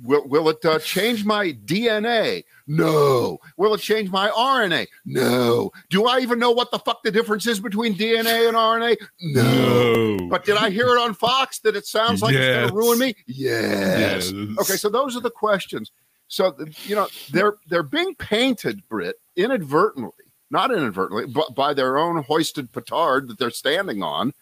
will, 0.04 0.28
will 0.28 0.50
it 0.50 0.64
uh, 0.64 0.78
change 0.78 1.26
my 1.26 1.54
DNA? 1.66 2.44
No. 2.68 3.40
Will 3.58 3.74
it 3.74 3.80
change 3.80 4.12
my 4.12 4.30
RNA? 4.30 4.86
No. 5.04 5.72
Do 5.90 6.06
I 6.06 6.20
even 6.20 6.38
know 6.38 6.52
what 6.52 6.70
the 6.70 6.78
fuck 6.78 7.02
the 7.02 7.10
difference 7.10 7.48
is 7.48 7.60
between 7.60 7.96
DNA 7.96 8.48
and 8.48 8.56
RNA? 8.56 8.98
No. 9.20 10.16
No. 10.18 10.28
But 10.30 10.46
did 10.46 10.58
I 10.58 10.70
hear 10.70 10.90
it 10.90 11.00
on 11.00 11.16
Fox 11.16 11.58
that 11.60 11.76
it 11.76 11.88
sounds 11.88 12.22
like 12.22 12.36
it's 12.36 12.56
going 12.56 12.70
to 12.70 12.76
ruin 12.76 13.00
me? 13.00 13.16
Yes. 13.26 14.32
Yes. 14.32 14.58
Okay, 14.60 14.76
so 14.76 14.90
those 14.90 15.16
are 15.16 15.22
the 15.22 15.32
questions. 15.32 15.92
So 16.28 16.56
you 16.86 16.96
know 16.96 17.08
they're 17.32 17.56
they're 17.68 17.84
being 17.84 18.16
painted, 18.16 18.88
Britt, 18.90 19.18
inadvertently, 19.36 20.26
not 20.50 20.72
inadvertently, 20.72 21.28
but 21.28 21.54
by 21.56 21.74
their 21.74 21.98
own 21.98 22.24
hoisted 22.24 22.72
petard 22.72 23.28
that 23.28 23.38
they're 23.38 23.52
standing 23.52 24.02
on 24.02 24.34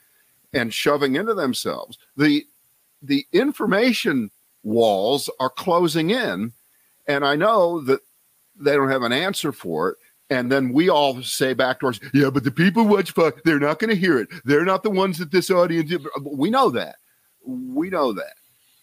and 0.53 0.73
shoving 0.73 1.15
into 1.15 1.33
themselves. 1.33 1.97
The 2.15 2.45
the 3.01 3.25
information 3.31 4.31
walls 4.63 5.29
are 5.39 5.49
closing 5.49 6.11
in, 6.11 6.53
and 7.07 7.25
I 7.25 7.35
know 7.35 7.81
that 7.81 8.01
they 8.55 8.73
don't 8.75 8.91
have 8.91 9.03
an 9.03 9.13
answer 9.13 9.51
for 9.51 9.89
it. 9.89 9.97
And 10.29 10.49
then 10.49 10.71
we 10.71 10.87
all 10.87 11.21
say 11.23 11.53
back 11.53 11.81
to 11.81 11.87
us, 11.87 11.99
yeah, 12.13 12.29
but 12.29 12.45
the 12.45 12.51
people 12.51 12.87
watch 12.87 13.11
Fox, 13.11 13.41
they're 13.43 13.59
not 13.59 13.79
going 13.79 13.89
to 13.89 13.97
hear 13.97 14.17
it. 14.17 14.29
They're 14.45 14.63
not 14.63 14.81
the 14.81 14.89
ones 14.89 15.17
that 15.17 15.29
this 15.29 15.51
audience. 15.51 15.91
We 16.21 16.49
know 16.49 16.69
that. 16.69 16.95
We 17.45 17.89
know 17.89 18.13
that. 18.13 18.35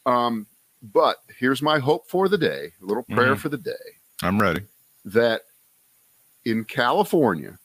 Um, 0.04 0.46
but 0.82 1.16
here's 1.38 1.62
my 1.62 1.78
hope 1.78 2.08
for 2.08 2.28
the 2.28 2.38
day, 2.38 2.73
a 2.82 2.85
little 2.85 3.02
prayer 3.04 3.35
Mhm. 3.35 3.38
for 3.38 3.49
the 3.49 3.58
day 3.58 3.73
I'm 4.23 4.38
ready. 4.40 4.62
that 5.04 5.42
in 6.44 6.64
California, 6.64 7.58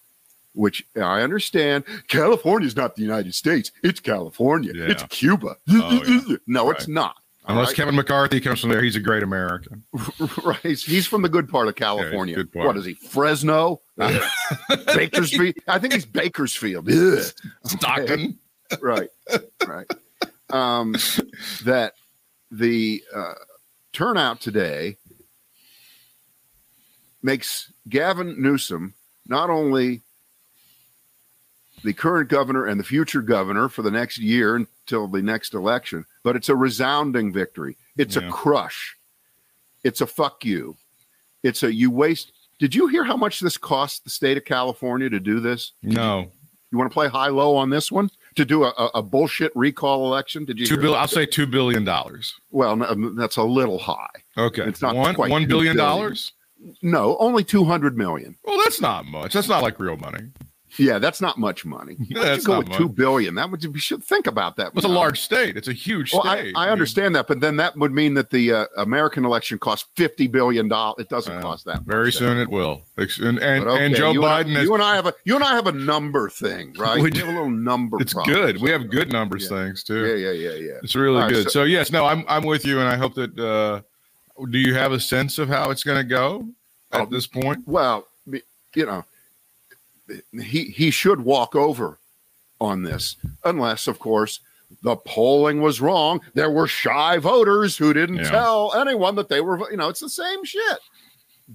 which 0.53 0.86
I 0.96 1.22
understand, 1.22 1.84
California 2.08 2.67
is 2.67 2.75
not 2.75 2.96
the 2.96 3.01
United 3.01 3.34
States. 3.36 3.72
It's 3.84 4.00
California. 4.00 4.72
Yeah. 4.75 4.86
It's 4.86 5.03
Cuba. 5.03 5.58
Oh, 5.70 6.03
yeah. 6.27 6.38
No, 6.48 6.67
Right. 6.67 6.75
it's 6.77 6.88
not. 6.88 7.15
Unless 7.46 7.70
right? 7.70 7.75
Kevin 7.75 7.96
McCarthy 7.96 8.39
comes 8.39 8.62
from 8.62 8.70
there, 8.70 8.82
he's 8.82 8.96
a 8.96 9.01
great 9.01 9.22
American. 9.24 9.84
right. 10.46 10.60
He's, 10.63 11.05
from 11.08 11.24
the 11.24 11.29
good 11.29 11.50
part 11.50 11.67
of 11.67 11.75
California. 11.75 12.36
good 12.36 12.53
part. 12.53 12.67
What 12.67 12.77
is 12.77 12.86
he? 12.86 12.93
Fresno? 12.93 13.82
Bakersfield? 14.96 15.55
I 15.67 15.79
think 15.79 15.93
he's 15.93 16.05
Bakersfield. 16.05 16.89
Ugh. 16.89 17.24
Stockton. 17.65 18.39
right 18.82 19.10
right 19.67 19.86
um 20.50 20.96
that 21.65 21.93
the 22.53 23.03
uh, 23.13 23.33
turnout 23.93 24.39
today 24.39 24.95
makes 27.22 27.72
gavin 27.89 28.41
newsom 28.41 28.93
not 29.27 29.50
only 29.50 30.01
the 31.83 31.93
current 31.93 32.29
governor 32.29 32.65
and 32.67 32.79
the 32.79 32.83
future 32.83 33.22
governor 33.22 33.67
for 33.69 33.81
the 33.81 33.91
next 33.91 34.17
year 34.17 34.55
until 34.55 35.07
the 35.07 35.22
next 35.22 35.53
election 35.53 36.05
but 36.24 36.36
it's 36.36 36.50
a 36.50 36.55
resounding 36.55 37.31
victory 37.33 37.75
it's 37.98 38.15
Yeah. 38.15 38.27
a 38.27 38.31
crush 38.31 38.98
it's 39.83 40.01
a 40.01 40.07
fuck 40.07 40.45
you 40.45 40.75
it's 41.43 41.63
a 41.63 41.74
you 41.74 41.89
waste 41.89 42.31
did 42.60 42.75
you 42.75 42.88
hear 42.88 43.03
how 43.03 43.17
much 43.17 43.39
this 43.39 43.57
cost 43.57 44.03
the 44.03 44.10
state 44.10 44.38
of 44.38 44.45
california 44.45 45.10
to 45.10 45.19
do 45.19 45.39
this 45.39 45.72
No. 45.81 46.31
you 46.72 46.77
want 46.77 46.89
to 46.91 46.93
play 46.93 47.07
high 47.07 47.29
low 47.29 47.55
on 47.55 47.69
this 47.69 47.91
one? 47.91 48.10
To 48.35 48.45
do 48.45 48.63
a, 48.63 48.69
a, 48.95 49.01
bullshit 49.01 49.51
recall 49.55 50.05
election? 50.05 50.45
Did 50.45 50.59
you 50.59 50.65
Two 50.65 50.77
bill. 50.77 50.95
I'll 50.95 51.07
say 51.07 51.25
two 51.25 51.45
billion 51.45 51.83
dollars. 51.83 52.35
Well, 52.51 52.75
no, 52.75 53.13
that's 53.15 53.37
a 53.37 53.43
little 53.43 53.77
high. 53.77 54.07
Okay, 54.37 54.63
It's 54.63 54.81
not 54.81 54.95
one 54.95 55.15
quite 55.15 55.31
one 55.31 55.47
billion. 55.47 55.75
dollars. 55.75 56.33
No, 56.81 57.17
only 57.19 57.43
two 57.43 57.65
hundred 57.65 57.97
million. 57.97 58.35
Well, 58.45 58.57
that's 58.63 58.79
not 58.79 59.05
much. 59.05 59.33
That's 59.33 59.49
not 59.49 59.63
like 59.63 59.79
real 59.79 59.97
money. 59.97 60.29
Yeah, 60.77 60.98
that's 61.00 61.22
not 61.22 61.38
much 61.38 61.65
money. 61.65 61.96
Why 61.98 62.06
don't 62.13 62.24
That's 62.24 62.44
you 62.44 62.48
go 62.48 62.53
not 62.62 62.70
with 62.70 62.80
much. 62.80 62.96
billion? 62.96 63.36
That 63.36 63.51
would 63.51 63.63
you 63.63 63.77
should 63.77 64.03
think 64.03 64.27
about 64.27 64.56
that. 64.58 64.72
It's 64.75 64.86
a 64.86 64.88
large 64.88 65.20
state. 65.22 65.56
It's 65.56 65.68
a 65.68 65.74
huge 65.74 66.13
Well, 66.13 66.24
I, 66.25 66.38
state. 66.39 66.53
I 66.58 66.70
understand 66.70 67.15
that, 67.15 67.27
but 67.27 67.39
then 67.42 67.58
that 67.58 67.77
would 67.77 67.92
mean 67.92 68.13
that 68.15 68.30
the 68.32 68.51
uh, 68.53 68.65
American 68.77 69.25
election 69.25 69.60
costs 69.60 69.88
fifty 69.96 70.27
billion 70.27 70.68
dollars. 70.68 70.96
It 71.00 71.10
doesn't 71.10 71.34
Uh, 71.38 71.42
cost 71.42 71.65
that. 71.65 71.82
Very 71.84 72.06
much. 72.06 72.15
soon 72.15 72.38
it 72.38 72.50
will. 72.50 72.82
And 72.98 73.39
and, 73.39 73.65
okay, 73.68 73.86
and 73.86 73.96
Joe 73.96 74.12
you 74.12 74.22
Biden 74.22 74.48
and 74.48 74.58
I, 74.58 74.62
is. 74.62 74.68
you 74.68 74.74
and 74.74 74.84
I 74.84 74.96
have 74.96 75.06
a 75.06 75.13
you 75.25 75.36
and 75.36 75.44
I 75.44 75.53
have 75.56 75.68
a 75.68 75.72
number 75.72 76.30
thing, 76.30 76.74
right? 76.77 76.96
We 76.98 77.03
We, 77.03 77.12
do. 77.12 77.20
have 77.20 77.30
a 77.30 77.32
little 77.34 77.50
number. 77.51 78.01
It's 78.01 78.13
problem. 78.13 78.34
good. 78.36 78.62
We 78.62 78.70
have 78.72 78.89
good 78.89 79.12
numbers 79.12 79.44
Yeah. 79.44 79.50
things 79.65 79.84
too. 79.84 80.06
Yeah, 80.06 80.15
yeah, 80.32 80.32
yeah, 80.32 80.56
yeah. 80.56 80.72
It's 80.84 80.96
really 80.96 81.18
All 81.18 81.24
right, 81.24 81.34
good. 81.34 81.44
so- 81.46 81.50
So, 81.50 81.63
yes, 81.63 81.92
no, 81.92 82.06
I'm 82.06 82.25
I'm 82.27 82.44
with 82.44 82.65
you, 82.65 82.80
and 82.80 82.88
I 82.89 82.96
hope 82.98 83.13
that. 83.15 83.38
uh 83.39 83.82
Do 84.50 84.58
you 84.58 84.74
have 84.74 84.92
a 84.92 85.00
sense 85.00 85.38
of 85.38 85.48
how 85.50 85.70
it's 85.70 85.84
going 85.84 86.00
to 86.00 86.03
go 86.03 86.48
at 86.92 87.01
Oh. 87.01 87.06
this 87.06 87.27
point? 87.27 87.60
Well, 87.68 88.08
you 88.75 88.86
know, 88.88 89.06
he 90.41 90.65
he 90.65 90.91
should 90.91 91.22
walk 91.22 91.55
over 91.55 92.00
on 92.60 92.83
this, 92.83 93.15
unless, 93.45 93.88
of 93.88 94.00
course, 94.00 94.39
the 94.81 94.95
polling 94.95 95.62
was 95.62 95.81
wrong. 95.81 96.22
There 96.33 96.51
were 96.51 96.67
shy 96.67 97.17
voters 97.17 97.77
who 97.77 97.93
didn't 97.93 98.17
Yeah. 98.17 98.29
tell 98.31 98.74
anyone 98.75 99.15
that 99.15 99.29
they 99.29 99.41
were. 99.41 99.69
You 99.72 99.77
know, 99.77 99.89
it's 99.89 100.00
the 100.00 100.10
same 100.10 100.43
shit. 100.45 100.79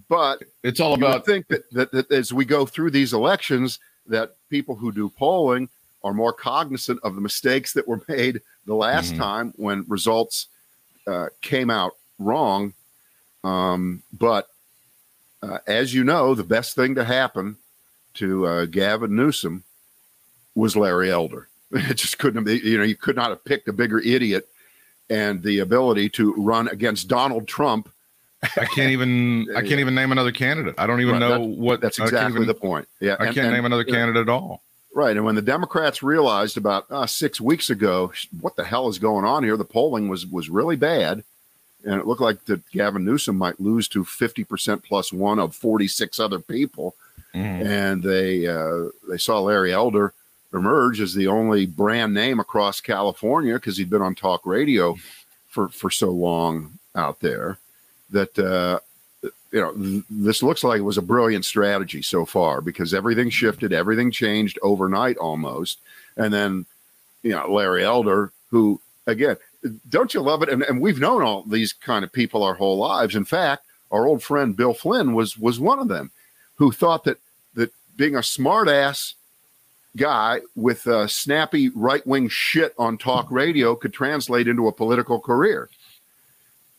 But 0.08 0.42
It's 0.62 0.80
all 0.80 0.94
about 0.94 1.24
think 1.24 1.48
that, 1.48 1.68
that, 1.72 1.90
that 1.92 2.12
as 2.12 2.32
we 2.32 2.44
go 2.44 2.66
through 2.66 2.90
these 2.90 3.14
elections, 3.14 3.78
that 4.06 4.36
people 4.50 4.74
who 4.76 4.92
do 4.92 5.08
polling 5.08 5.68
are 6.04 6.12
more 6.12 6.32
cognizant 6.32 7.00
of 7.02 7.14
the 7.14 7.20
mistakes 7.20 7.72
that 7.72 7.88
were 7.88 8.02
made 8.08 8.40
the 8.66 8.74
last 8.74 9.14
Mhm. 9.14 9.18
time 9.18 9.52
when 9.56 9.84
results 9.88 10.48
uh, 11.06 11.28
came 11.40 11.70
out 11.70 11.92
wrong. 12.18 12.74
Um, 13.42 14.02
but 14.12 14.48
uh, 15.42 15.58
as 15.66 15.94
you 15.94 16.04
know, 16.04 16.34
the 16.34 16.44
best 16.44 16.74
thing 16.76 16.94
to 16.96 17.04
happen 17.04 17.56
to 18.14 18.46
uh, 18.46 18.64
Gavin 18.66 19.14
Newsom 19.16 19.64
was 20.54 20.76
Larry 20.76 21.10
Elder. 21.10 21.48
It 21.70 21.96
just 21.98 22.18
couldn't 22.18 22.46
have, 22.46 22.64
you 22.64 22.78
know, 22.78 22.84
you 22.84 22.96
could 22.96 23.14
not 23.16 23.28
have 23.28 23.44
picked 23.44 23.68
a 23.68 23.74
bigger 23.74 23.98
idiot 23.98 24.48
and 25.10 25.42
the 25.42 25.58
ability 25.58 26.08
to 26.10 26.32
run 26.34 26.66
against 26.68 27.08
Donald 27.08 27.46
Trump. 27.46 27.90
I 28.42 28.64
can't 28.64 28.90
even 28.92 29.46
I 29.56 29.60
can't 29.60 29.80
even 29.80 29.94
name 29.94 30.10
another 30.10 30.32
candidate. 30.32 30.76
I 30.78 30.86
don't 30.86 31.02
even 31.02 31.14
Right, 31.14 31.20
know 31.20 31.40
what 31.40 31.82
That's 31.82 31.98
exactly 31.98 32.36
even- 32.36 32.46
the 32.48 32.54
point. 32.54 32.88
Yeah. 33.00 33.16
I 33.20 33.26
and- 33.26 33.34
can't 33.34 33.46
and- 33.48 33.54
name 33.56 33.66
another 33.66 33.84
yeah. 33.86 33.94
candidate 33.94 34.22
at 34.22 34.28
all. 34.30 34.62
Right. 34.94 35.14
And 35.14 35.26
when 35.26 35.34
the 35.34 35.42
Democrats 35.42 36.02
realized 36.02 36.56
about 36.56 36.86
uh, 36.90 37.06
six 37.06 37.38
weeks 37.40 37.68
ago, 37.68 38.12
what 38.40 38.56
the 38.56 38.64
hell 38.64 38.88
is 38.88 38.98
going 38.98 39.26
on 39.26 39.44
here? 39.44 39.56
The 39.58 39.64
polling 39.64 40.08
was 40.08 40.26
was 40.26 40.48
really 40.48 40.76
bad. 40.76 41.22
And 41.84 42.00
it 42.00 42.06
looked 42.06 42.22
like 42.22 42.46
that 42.46 42.68
Gavin 42.72 43.04
Newsom 43.04 43.36
might 43.36 43.60
lose 43.60 43.86
to 43.88 44.04
50% 44.04 44.82
plus 44.82 45.12
one 45.12 45.38
of 45.38 45.54
46 45.54 46.18
other 46.18 46.38
people. 46.40 46.96
Mhm. 47.34 47.66
And 47.66 48.02
they 48.02 48.46
uh, 48.46 48.90
they 49.08 49.18
saw 49.18 49.40
Larry 49.40 49.72
Elder 49.72 50.14
emerge 50.52 51.00
as 51.00 51.14
the 51.14 51.26
only 51.26 51.66
brand 51.66 52.14
name 52.14 52.40
across 52.40 52.80
California 52.80 53.54
because 53.54 53.76
he'd 53.76 53.90
been 53.90 54.02
on 54.02 54.14
talk 54.14 54.46
radio 54.46 54.96
for, 55.48 55.68
for 55.68 55.90
so 55.90 56.10
long 56.10 56.78
out 56.94 57.20
there 57.20 57.58
that 58.10 58.38
uh, 58.38 58.78
you 59.52 59.60
know 59.60 59.72
th- 59.74 60.04
this 60.08 60.42
looks 60.42 60.64
like 60.64 60.78
it 60.78 60.82
was 60.82 60.98
a 60.98 61.02
brilliant 61.02 61.44
strategy 61.44 62.00
so 62.02 62.24
far 62.24 62.60
because 62.60 62.94
everything 62.94 63.28
shifted, 63.30 63.72
everything 63.72 64.10
changed 64.10 64.58
overnight 64.62 65.16
almost, 65.18 65.78
and 66.16 66.32
then 66.32 66.64
you 67.22 67.32
know 67.32 67.52
Larry 67.52 67.84
Elder, 67.84 68.32
who 68.50 68.80
again, 69.06 69.36
don't 69.90 70.14
you 70.14 70.20
love 70.20 70.42
it? 70.42 70.48
And, 70.48 70.62
and 70.62 70.80
we've 70.80 71.00
known 71.00 71.22
all 71.22 71.42
these 71.42 71.72
kind 71.72 72.04
of 72.04 72.12
people 72.12 72.42
our 72.42 72.54
whole 72.54 72.78
lives. 72.78 73.14
In 73.16 73.24
fact, 73.24 73.66
our 73.90 74.06
old 74.06 74.22
friend 74.22 74.56
Bill 74.56 74.74
Flynn 74.74 75.12
was 75.12 75.36
was 75.36 75.60
one 75.60 75.78
of 75.78 75.88
them, 75.88 76.10
who 76.58 76.70
thought 76.72 77.04
that 77.04 77.18
that 77.54 77.72
being 77.96 78.16
a 78.16 78.22
smart 78.22 78.68
ass 78.68 79.14
guy 79.96 80.40
with 80.54 80.86
uh, 80.86 81.06
snappy 81.06 81.70
right 81.70 82.06
wing 82.06 82.28
shit 82.28 82.74
on 82.78 82.98
talk 82.98 83.30
radio 83.30 83.74
could 83.74 83.92
translate 83.92 84.46
into 84.46 84.68
a 84.68 84.72
political 84.72 85.18
career. 85.18 85.68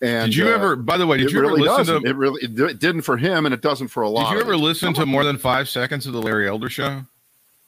And 0.01 0.31
Did 0.31 0.35
you 0.37 0.47
uh, 0.47 0.51
ever? 0.51 0.75
By 0.77 0.97
the 0.97 1.05
way, 1.05 1.17
did 1.17 1.31
you 1.31 1.39
ever 1.39 1.51
listen 1.51 1.77
doesn't. 1.77 2.03
to? 2.03 2.09
It 2.09 2.15
really 2.15 2.41
it, 2.43 2.79
didn't 2.79 3.01
for 3.01 3.17
him, 3.17 3.45
and 3.45 3.53
it 3.53 3.61
doesn't 3.61 3.89
for 3.89 4.03
a 4.03 4.09
lot. 4.09 4.29
Did 4.29 4.35
you 4.37 4.41
ever 4.41 4.55
listen 4.55 4.93
to 4.93 5.05
more 5.05 5.25
than 5.25 5.37
five 5.37 5.67
seconds 5.67 6.07
of 6.07 6.13
the 6.13 6.21
Larry 6.21 6.47
Elder 6.47 6.69
show? 6.69 7.01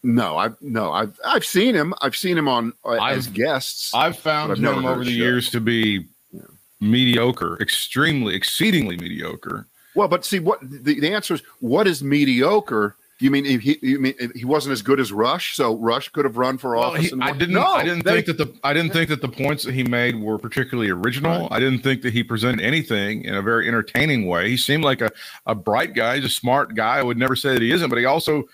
No, 0.04 0.38
I've 0.38 0.56
no, 0.62 0.92
I've 0.94 1.20
I've 1.26 1.44
seen 1.46 1.76
him. 1.76 1.94
I've 2.02 2.16
seen 2.16 2.38
him 2.38 2.48
on 2.48 2.72
uh, 2.86 2.92
as 2.94 3.28
I've- 3.28 3.36
guests. 3.36 3.94
I've 3.94 4.18
found 4.18 4.52
I've 4.54 4.60
him 4.60 4.86
over 4.86 5.04
the 5.04 5.12
show. 5.12 5.18
years 5.18 5.50
to 5.52 5.60
be 5.60 6.06
mediocre, 6.80 7.58
extremely, 7.62 8.34
exceedingly 8.34 8.96
mediocre. 8.98 9.68
Well, 9.96 10.08
but 10.08 10.26
see 10.26 10.40
what 10.40 10.60
the, 10.62 11.00
the 11.00 11.14
answer 11.14 11.36
is. 11.36 11.42
What 11.60 11.88
is 11.88 12.04
mediocre? 12.04 12.96
You 13.20 13.30
mean 13.30 13.46
he? 13.46 13.78
You 13.84 14.00
mean 14.00 14.16
he 14.34 14.46
wasn't 14.46 14.74
as 14.74 14.82
good 14.82 15.00
as 15.00 15.12
Rush? 15.12 15.56
So 15.56 15.76
Rush 15.78 16.10
could 16.10 16.26
have 16.26 16.38
run 16.38 16.58
for 16.58 16.76
Well, 16.76 16.86
office. 16.86 17.06
he, 17.06 17.12
and 17.12 17.24
I 17.24 17.34
didn't. 17.34 17.54
No, 17.54 17.64
I 17.74 17.84
didn't 17.84 18.04
they- 18.04 18.22
think 18.24 18.26
that 18.26 18.38
the. 18.40 18.60
I 18.64 18.74
didn't 18.74 18.94
think 18.94 19.10
that 19.10 19.22
the 19.22 19.28
points 19.30 19.64
that 19.64 19.74
he 19.76 19.84
made 19.84 20.20
were 20.20 20.40
particularly 20.40 20.90
original. 20.90 21.42
Right. 21.42 21.48
I 21.52 21.60
didn't 21.60 21.84
think 21.84 22.02
that 22.02 22.14
he 22.14 22.24
presented 22.24 22.66
anything 22.66 23.24
in 23.26 23.36
a 23.36 23.42
very 23.44 23.68
entertaining 23.68 24.26
way. 24.28 24.50
He 24.50 24.58
seemed 24.58 24.84
like 24.84 25.02
a, 25.02 25.12
a 25.46 25.54
bright 25.54 25.94
guy. 25.94 26.16
He's 26.16 26.26
a 26.26 26.30
smart 26.30 26.74
guy. 26.74 26.98
I 26.98 27.04
would 27.04 27.18
never 27.18 27.36
say 27.36 27.54
that 27.54 27.62
he 27.62 27.72
isn't, 27.72 27.90
but 27.90 28.00
he 28.00 28.06
also. 28.06 28.46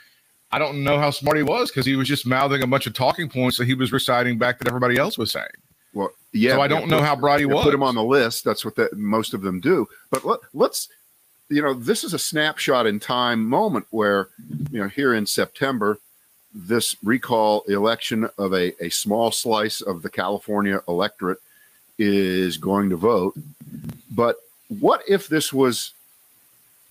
I 0.52 0.60
don't 0.60 0.84
know 0.84 0.98
how 0.98 1.12
smart 1.12 1.36
he 1.38 1.44
was 1.44 1.70
because 1.72 1.86
he 1.86 1.96
was 1.98 2.08
just 2.08 2.26
mouthing 2.26 2.62
a 2.64 2.68
bunch 2.68 2.88
of 2.88 2.94
talking 2.94 3.28
points 3.30 3.58
that 3.58 3.66
he 3.66 3.74
was 3.74 3.92
reciting 3.92 4.38
back 4.38 4.60
that 4.60 4.68
everybody 4.68 4.98
else 4.98 5.18
was 5.18 5.32
saying. 5.32 5.48
Well, 5.94 6.10
yeah. 6.32 6.52
so 6.56 6.62
I 6.62 6.68
don't 6.70 6.88
know 6.90 7.00
put- 7.00 7.06
how 7.06 7.16
bright 7.18 7.40
he 7.42 7.46
was. 7.46 7.64
Put 7.64 7.74
him 7.74 7.84
on 7.84 7.96
the 7.96 8.04
list. 8.04 8.44
That's 8.46 8.64
what 8.64 8.76
that, 8.76 8.98
most 8.98 9.34
of 9.34 9.42
them 9.42 9.60
do. 9.60 9.88
But 10.10 10.26
let, 10.26 10.40
let's, 10.54 10.88
you 11.50 11.62
know, 11.62 11.74
this 11.74 12.04
is 12.04 12.14
a 12.14 12.20
snapshot 12.20 12.86
in 12.88 13.00
time 13.00 13.48
moment 13.48 13.88
where, 13.90 14.30
you 14.72 14.80
know, 14.80 14.88
here 14.88 15.14
in 15.14 15.26
September, 15.26 15.98
this 16.54 16.96
recall 17.04 17.62
election 17.68 18.30
of 18.38 18.54
a, 18.54 18.74
a 18.84 18.90
small 18.90 19.32
slice 19.32 19.82
of 19.82 20.02
the 20.02 20.10
California 20.10 20.82
electorate 20.88 21.40
is 21.98 22.58
going 22.58 22.90
to 22.90 22.96
vote. 22.96 23.36
But 24.12 24.38
what 24.68 25.04
if 25.08 25.28
this 25.28 25.54
was, 25.54 25.94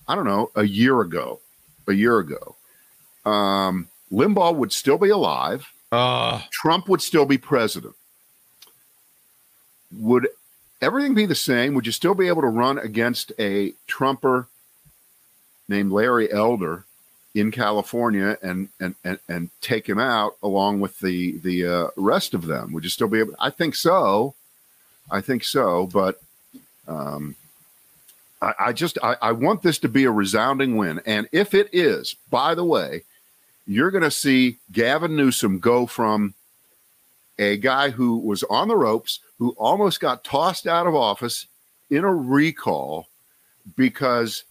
I 0.07 0.15
don't 0.15 0.25
know, 0.25 0.51
a 0.55 0.63
year 0.63 1.01
ago? 1.01 1.39
A 1.87 1.93
year 1.93 2.19
ago. 2.19 2.55
Um, 3.25 3.87
Limbaugh 4.11 4.55
would 4.55 4.71
still 4.71 4.97
be 4.97 5.09
alive. 5.09 5.71
Uh, 5.91 6.41
Trump 6.51 6.89
would 6.89 7.01
still 7.01 7.25
be 7.25 7.37
president. 7.37 7.95
Would 9.91 10.27
everything 10.81 11.13
be 11.13 11.25
the 11.25 11.35
same? 11.35 11.73
Would 11.73 11.85
you 11.85 11.91
still 11.91 12.15
be 12.15 12.27
able 12.27 12.41
to 12.41 12.47
run 12.47 12.77
against 12.77 13.31
a 13.39 13.73
Trumper 13.87 14.47
named 15.67 15.91
Larry 15.91 16.31
Elder 16.31 16.85
in 17.33 17.51
California 17.51 18.37
and 18.41 18.69
and 18.79 18.95
and, 19.03 19.19
and 19.27 19.49
take 19.61 19.87
him 19.87 19.99
out 19.99 20.35
along 20.41 20.79
with 20.79 20.99
the 20.99 21.37
the 21.39 21.65
uh, 21.65 21.87
rest 21.95 22.33
of 22.33 22.45
them? 22.45 22.73
Would 22.73 22.83
you 22.83 22.89
still 22.89 23.07
be 23.07 23.19
able? 23.19 23.35
I 23.39 23.49
think 23.49 23.75
so. 23.75 24.35
I 25.09 25.21
think 25.21 25.43
so, 25.43 25.87
but 25.87 26.19
um, 26.87 27.35
I, 28.41 28.53
I 28.59 28.73
just 28.73 28.97
I, 29.01 29.15
I 29.21 29.31
want 29.31 29.61
this 29.61 29.77
to 29.79 29.89
be 29.89 30.03
a 30.03 30.11
resounding 30.11 30.77
win, 30.77 31.01
and 31.05 31.29
if 31.31 31.53
it 31.53 31.69
is, 31.71 32.15
by 32.29 32.55
the 32.55 32.65
way, 32.65 33.03
you're 33.65 33.91
going 33.91 34.03
to 34.03 34.11
see 34.11 34.57
Gavin 34.71 35.15
Newsom 35.15 35.59
go 35.59 35.85
from 35.85 36.33
a 37.39 37.57
guy 37.57 37.89
who 37.89 38.17
was 38.17 38.43
on 38.43 38.67
the 38.67 38.75
ropes, 38.75 39.19
who 39.37 39.51
almost 39.51 39.99
got 39.99 40.23
tossed 40.23 40.67
out 40.67 40.87
of 40.87 40.95
office 40.95 41.47
in 41.89 42.03
a 42.03 42.13
recall 42.13 43.07
because 43.75 44.43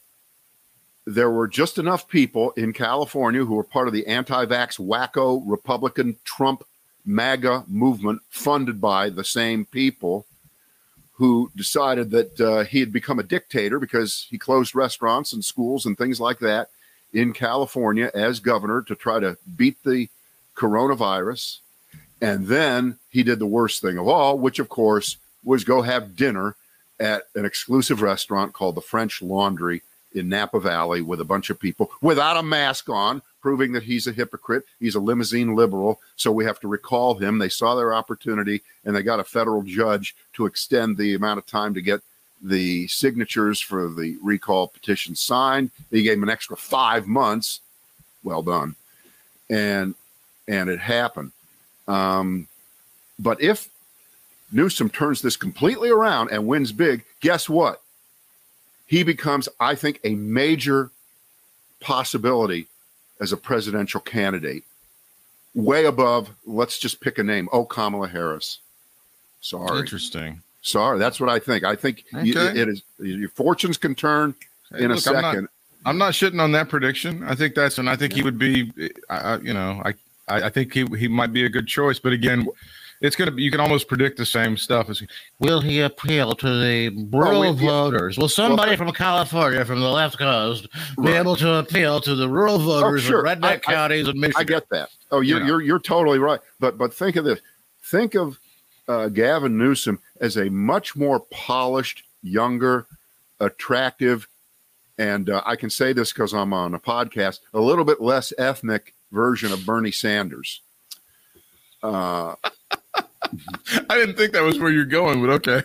there 1.07 1.31
were 1.31 1.49
just 1.49 1.79
enough 1.79 2.09
people 2.09 2.51
in 2.53 2.73
California 2.73 3.45
who 3.45 3.55
were 3.55 3.65
part 3.65 3.87
of 3.87 3.95
the 3.95 4.07
anti 4.07 4.45
vax 4.47 4.79
wacko 4.79 5.43
Republican 5.47 6.17
Trump 6.25 6.65
MAGA 7.05 7.65
movement 7.69 8.21
funded 8.29 8.81
by 8.81 9.09
the 9.09 9.25
same 9.25 9.65
people 9.65 10.27
who 11.13 11.51
decided 11.57 12.11
that 12.11 12.41
uh, 12.41 12.65
he 12.65 12.81
had 12.81 12.93
become 12.93 13.19
a 13.19 13.23
dictator 13.23 13.79
because 13.79 14.27
he 14.29 14.37
closed 14.37 14.75
restaurants 14.75 15.33
and 15.33 15.45
schools 15.45 15.87
and 15.87 15.97
things 15.97 16.21
like 16.21 16.41
that 16.41 16.69
in 17.13 17.33
California 17.33 18.11
as 18.13 18.41
governor 18.41 18.83
to 18.83 18.95
try 18.95 19.19
to 19.19 19.39
beat 19.57 19.83
the 19.85 20.09
coronavirus. 20.57 21.61
And 22.21 22.47
then 22.47 22.99
he 23.11 23.23
did 23.23 23.39
the 23.39 23.47
worst 23.47 23.83
thing 23.83 23.99
of 23.99 24.09
all, 24.09 24.39
which 24.39 24.59
of 24.59 24.69
course 24.69 25.17
was 25.45 25.65
go 25.65 25.83
have 25.83 26.17
dinner 26.17 26.57
at 26.99 27.25
an 27.35 27.45
exclusive 27.45 28.01
restaurant 28.01 28.53
called 28.53 28.75
the 28.75 28.81
French 28.81 29.21
Laundry 29.21 29.83
in 30.15 30.29
Napa 30.29 30.59
Valley 30.59 31.03
with 31.03 31.21
a 31.21 31.25
bunch 31.25 31.51
of 31.51 31.61
people 31.61 31.91
without 32.01 32.39
a 32.39 32.43
mask 32.43 32.89
on, 32.89 33.21
proving 33.43 33.73
that 33.73 33.83
he's 33.83 34.07
a 34.07 34.13
hypocrite. 34.13 34.65
He's 34.81 34.95
a 34.95 35.01
limousine 35.01 35.55
liberal. 35.55 36.01
So 36.17 36.33
we 36.33 36.47
have 36.47 36.59
to 36.61 36.69
recall 36.69 37.15
him. 37.15 37.39
They 37.39 37.51
saw 37.51 37.75
their 37.75 37.93
opportunity 37.93 38.63
and 38.85 38.97
they 38.97 39.03
got 39.03 39.21
a 39.21 39.25
federal 39.25 39.63
judge 39.63 40.17
to 40.35 40.47
extend 40.47 40.97
the 40.97 41.15
amount 41.15 41.39
of 41.39 41.47
time 41.47 41.75
to 41.75 41.83
get 41.83 42.01
the 42.43 42.87
signatures 42.89 43.61
for 43.61 43.89
the 43.89 44.17
recall 44.23 44.69
petition 44.69 45.15
signed. 45.15 45.71
They 45.91 46.03
gave 46.03 46.15
him 46.15 46.23
an 46.23 46.31
extra 46.31 46.57
five 46.57 47.07
months. 47.07 47.61
Well 48.25 48.43
done. 48.43 48.75
And 49.51 49.95
and 50.49 50.71
it 50.71 50.79
happened. 50.79 51.33
Um, 51.89 52.49
but 53.19 53.41
if 53.43 53.69
Newsom 54.53 54.91
turns 54.91 55.23
this 55.23 55.37
completely 55.37 55.89
around 55.91 56.31
and 56.31 56.47
wins 56.47 56.73
big, 56.73 57.05
guess 57.21 57.49
what? 57.49 57.83
He 58.87 59.03
becomes, 59.03 59.49
I 59.59 59.75
think, 59.75 60.01
a 60.05 60.15
major 60.15 60.91
possibility 61.81 62.67
as 63.21 63.33
a 63.33 63.37
presidential 63.37 64.01
candidate, 64.01 64.65
way 65.55 65.85
above, 65.87 66.31
let's 66.47 66.79
just 66.79 67.01
pick 67.01 67.19
a 67.19 67.23
name, 67.23 67.49
oh, 67.53 67.65
Kamala 67.65 68.09
Harris. 68.09 68.59
Sorry. 69.41 69.79
Interesting. 69.81 70.43
Sorry. 70.63 70.99
That's 70.99 71.19
what 71.21 71.31
I 71.31 71.39
think. 71.39 71.65
I 71.65 71.77
think 71.77 72.05
you- 72.23 72.39
it 72.39 72.69
is, 72.69 72.83
your 72.99 73.29
fortunes 73.31 73.77
can 73.79 73.95
turn 73.95 74.35
Hey, 74.71 74.85
in 74.85 74.91
a 74.91 74.95
look, 74.97 75.07
I'm 75.07 75.15
not- 75.15 75.33
second. 75.33 75.49
I'm 75.85 75.99
not 75.99 76.13
shitting 76.15 76.41
on 76.41 76.51
that 76.53 76.69
prediction. 76.69 77.23
I 77.23 77.37
think 77.37 77.55
that's, 77.55 77.79
and 77.79 77.89
I 77.89 77.95
think 77.95 78.13
he 78.13 78.23
would 78.23 78.39
be, 78.39 78.73
I- 79.09 79.37
you 79.39 79.55
know, 79.55 79.81
I, 79.85 79.95
I 80.29 80.43
I 80.45 80.49
think 80.51 80.73
he 80.73 80.85
he 80.99 81.09
might 81.09 81.33
be 81.33 81.45
a 81.45 81.49
good 81.49 81.67
choice. 81.67 81.99
But 81.99 82.13
again, 82.13 82.47
it's 83.01 83.17
gonna 83.17 83.31
be. 83.31 83.43
You 83.43 83.51
can 83.51 83.61
almost 83.61 83.89
predict 83.89 84.17
the 84.17 84.27
same 84.27 84.57
stuff. 84.57 84.89
As 84.89 85.03
Will 85.39 85.61
he 85.61 85.81
appeal 85.81 86.35
to 86.35 86.47
the 86.61 87.09
rural 87.13 87.55
we- 87.55 87.67
voters? 87.67 88.19
Will 88.19 88.29
somebody 88.29 88.71
Well, 88.71 88.79
from 88.79 88.93
California, 88.93 89.65
from 89.65 89.81
the 89.81 89.89
left 89.91 90.19
coast, 90.19 90.67
be 91.03 91.11
able 91.13 91.37
to 91.37 91.55
appeal 91.57 92.01
to 92.01 92.15
the 92.15 92.29
rural 92.29 92.59
voters 92.59 93.03
sure. 93.03 93.25
of 93.25 93.39
redneck 93.39 93.45
I- 93.45 93.53
I- 93.55 93.59
counties 93.59 94.09
of 94.09 94.17
Michigan? 94.17 94.41
I 94.41 94.45
get 94.45 94.69
that. 94.71 94.89
Oh, 95.11 95.21
you're 95.21 95.45
you're 95.45 95.61
you're 95.63 95.79
totally 95.79 96.19
right. 96.19 96.41
But 96.61 96.79
but 96.79 96.93
think 96.95 97.17
of 97.17 97.25
this. 97.25 97.41
Think 97.83 98.15
of 98.15 98.39
uh, 98.89 99.09
Gavin 99.09 99.57
Newsom 99.59 99.99
as 100.21 100.37
a 100.37 100.49
much 100.49 100.97
more 100.97 101.21
polished, 101.31 102.03
younger, 102.23 102.87
attractive, 103.41 104.27
and 104.99 105.29
uh, 105.31 105.43
I 105.45 105.57
can 105.57 105.71
say 105.71 105.93
this 105.93 106.13
because 106.13 106.33
I'm 106.33 106.53
on 106.53 106.75
a 106.75 106.79
podcast. 106.81 107.41
A 107.55 107.61
little 107.61 107.85
bit 107.85 108.01
less 108.01 108.33
ethnic 108.39 108.95
version 109.13 109.53
of 109.53 109.65
Bernie 109.67 109.93
Sanders. 109.93 110.63
Uh, 111.83 112.35
I 112.95 113.95
didn't 113.97 114.17
think 114.17 114.33
that 114.33 114.43
was 114.43 114.59
where 114.59 114.71
you're 114.73 114.85
going, 114.85 115.21
but 115.21 115.31
okay. 115.31 115.63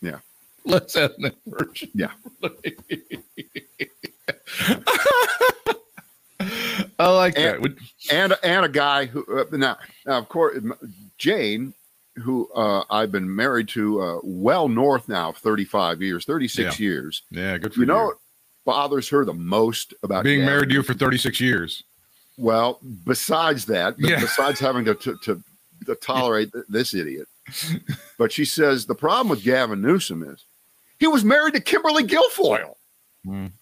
Yeah. 0.00 0.18
Let's 0.64 0.94
have 0.94 1.12
that 1.18 1.34
version. 1.46 1.90
Yeah. 1.94 2.10
I 6.98 7.08
like 7.10 7.38
And- 7.38 7.64
that. 7.64 7.76
And 8.10 8.34
and 8.42 8.64
a 8.64 8.68
guy 8.68 9.06
who 9.06 9.24
uh, 9.40 9.44
now, 9.52 9.76
now 10.06 10.18
of 10.18 10.28
course 10.28 10.58
Jane, 11.18 11.74
who 12.16 12.48
uh, 12.54 12.84
I've 12.90 13.10
been 13.12 13.34
married 13.34 13.68
to 13.68 14.00
uh, 14.00 14.18
well 14.22 14.68
north 14.68 15.08
now 15.08 15.30
of 15.30 15.36
35 15.38 16.02
years, 16.02 16.24
36 16.24 16.78
years. 16.80 17.22
Yeah, 17.30 17.58
good 17.58 17.72
for 17.74 17.80
You 17.80 17.82
you. 17.82 17.86
know 17.86 18.12
bothers 18.66 19.08
her 19.08 19.24
the 19.24 19.32
most 19.32 19.94
about 20.02 20.24
being 20.24 20.40
Gavin 20.40 20.52
married 20.54 20.68
to 20.68 20.74
you 20.74 20.82
for 20.82 20.92
36 20.92 21.40
years. 21.40 21.82
Well, 22.36 22.78
besides 23.06 23.64
that, 23.66 23.94
Yeah. 23.98 24.20
besides 24.20 24.60
having 24.60 24.84
to, 24.84 24.94
to, 24.96 25.16
to, 25.24 25.42
to 25.86 25.94
tolerate 25.94 26.52
th- 26.52 26.66
this 26.68 26.92
idiot, 26.92 27.28
but 28.18 28.30
she 28.30 28.44
says 28.44 28.84
the 28.84 28.94
problem 28.94 29.28
with 29.30 29.42
Gavin 29.42 29.80
Newsom 29.80 30.22
is 30.22 30.44
he 30.98 31.06
was 31.06 31.24
married 31.24 31.54
to 31.54 31.60
Kimberly 31.60 32.04
Guilfoyle. 32.04 32.74
Mm. 33.26 33.52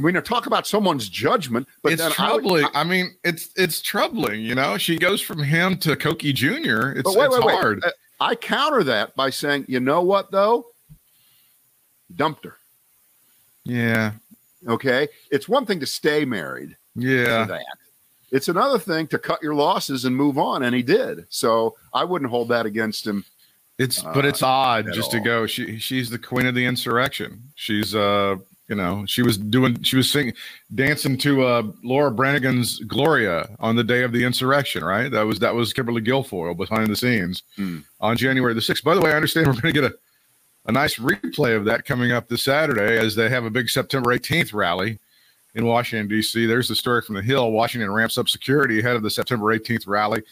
When 0.00 0.14
you 0.14 0.20
talk 0.22 0.46
about 0.46 0.66
someone's 0.66 1.08
judgment, 1.10 1.68
but 1.82 1.92
it's 1.92 2.00
then 2.00 2.12
I 2.18 2.32
would- 2.32 2.40
troubling. 2.40 2.66
I, 2.72 2.82
mean, 2.84 3.14
it's 3.24 3.50
it's 3.56 3.82
troubling. 3.82 4.40
You 4.40 4.54
know, 4.54 4.78
she 4.78 4.96
goes 4.96 5.20
from 5.20 5.42
him 5.42 5.76
to 5.78 5.94
Koki 5.96 6.32
Jr. 6.32 6.92
It's, 6.96 7.14
wait, 7.14 7.26
it's 7.26 7.34
wait, 7.36 7.44
wait. 7.44 7.54
hard. 7.54 7.84
Uh, 7.84 7.90
I 8.18 8.34
counter 8.36 8.82
that 8.84 9.14
by 9.14 9.28
saying, 9.28 9.66
you 9.68 9.80
know 9.80 10.00
what 10.00 10.30
though? 10.30 10.66
Dumped 12.14 12.44
her. 12.46 12.56
Yeah, 13.64 14.12
Okay. 14.68 15.08
It's 15.30 15.48
one 15.48 15.66
thing 15.66 15.80
to 15.80 15.86
stay 15.86 16.24
married 16.24 16.76
yeah. 16.94 17.44
that. 17.44 17.62
It's 18.32 18.48
another 18.48 18.78
thing 18.78 19.06
to 19.08 19.18
cut 19.18 19.42
your 19.42 19.54
losses 19.54 20.04
and 20.04 20.14
move 20.16 20.36
on. 20.38 20.64
And 20.64 20.74
he 20.74 20.82
did. 20.82 21.26
So 21.28 21.76
I 21.94 22.04
wouldn't 22.04 22.30
hold 22.30 22.48
that 22.48 22.66
against 22.66 23.06
him. 23.06 23.24
It's 23.78 24.02
but 24.02 24.24
it's 24.24 24.42
Uh, 24.42 24.46
odd 24.48 24.86
just 24.94 25.10
to 25.12 25.20
go. 25.20 25.46
She 25.46 25.78
she's 25.78 26.08
the 26.10 26.18
queen 26.18 26.46
of 26.46 26.54
the 26.54 26.64
insurrection. 26.64 27.42
She's 27.56 27.94
uh 27.94 28.36
you 28.68 28.74
know 28.74 29.04
she 29.06 29.22
was 29.22 29.36
doing 29.36 29.80
she 29.82 29.96
was 29.96 30.10
singing 30.10 30.32
dancing 30.74 31.16
to 31.18 31.44
uh 31.44 31.62
Laura 31.84 32.10
Branigan's 32.10 32.80
Gloria 32.80 33.48
on 33.60 33.76
the 33.76 33.84
day 33.84 34.02
of 34.02 34.12
the 34.12 34.24
insurrection. 34.24 34.82
Right. 34.82 35.10
That 35.10 35.26
was 35.26 35.38
that 35.40 35.54
was 35.54 35.72
Kimberly 35.74 36.00
Guilfoyle 36.00 36.56
behind 36.56 36.88
the 36.88 36.96
scenes 36.96 37.42
Hmm. 37.56 37.80
on 38.00 38.16
January 38.16 38.54
the 38.54 38.62
sixth. 38.62 38.82
By 38.82 38.94
the 38.94 39.00
way, 39.02 39.12
I 39.12 39.16
understand 39.16 39.46
we're 39.46 39.60
going 39.60 39.74
to 39.74 39.80
get 39.80 39.92
a 39.92 39.94
a 40.66 40.72
nice 40.72 40.96
replay 40.96 41.56
of 41.56 41.64
that 41.64 41.84
coming 41.84 42.12
up 42.12 42.28
this 42.28 42.44
Saturday 42.44 42.98
as 42.98 43.14
they 43.14 43.28
have 43.28 43.44
a 43.44 43.50
big 43.50 43.68
September 43.68 44.16
18th 44.16 44.52
rally 44.52 44.98
in 45.54 45.64
Washington, 45.64 46.08
D.C. 46.08 46.46
There's 46.46 46.68
the 46.68 46.76
story 46.76 47.02
from 47.02 47.14
the 47.14 47.22
Hill. 47.22 47.50
Washington 47.50 47.90
ramps 47.90 48.18
up 48.18 48.28
security 48.28 48.80
ahead 48.80 48.96
of 48.96 49.02
the 49.02 49.10
September 49.10 49.46
18th 49.56 49.86
rally. 49.86 50.22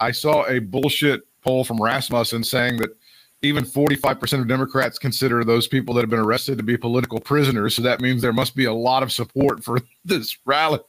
I 0.00 0.10
saw 0.10 0.46
a 0.46 0.58
bullshit 0.58 1.22
poll 1.42 1.64
from 1.64 1.80
Rasmussen 1.80 2.42
saying 2.42 2.78
that 2.78 2.96
even 3.42 3.64
45% 3.64 4.40
of 4.40 4.48
Democrats 4.48 4.98
consider 4.98 5.44
those 5.44 5.66
people 5.66 5.94
that 5.94 6.02
have 6.02 6.10
been 6.10 6.20
arrested 6.20 6.58
to 6.58 6.64
be 6.64 6.76
political 6.76 7.20
prisoners. 7.20 7.74
So 7.74 7.82
that 7.82 8.00
means 8.00 8.22
there 8.22 8.32
must 8.32 8.54
be 8.54 8.64
a 8.64 8.72
lot 8.72 9.02
of 9.02 9.12
support 9.12 9.62
for 9.62 9.78
this 10.04 10.36
rally. 10.44 10.80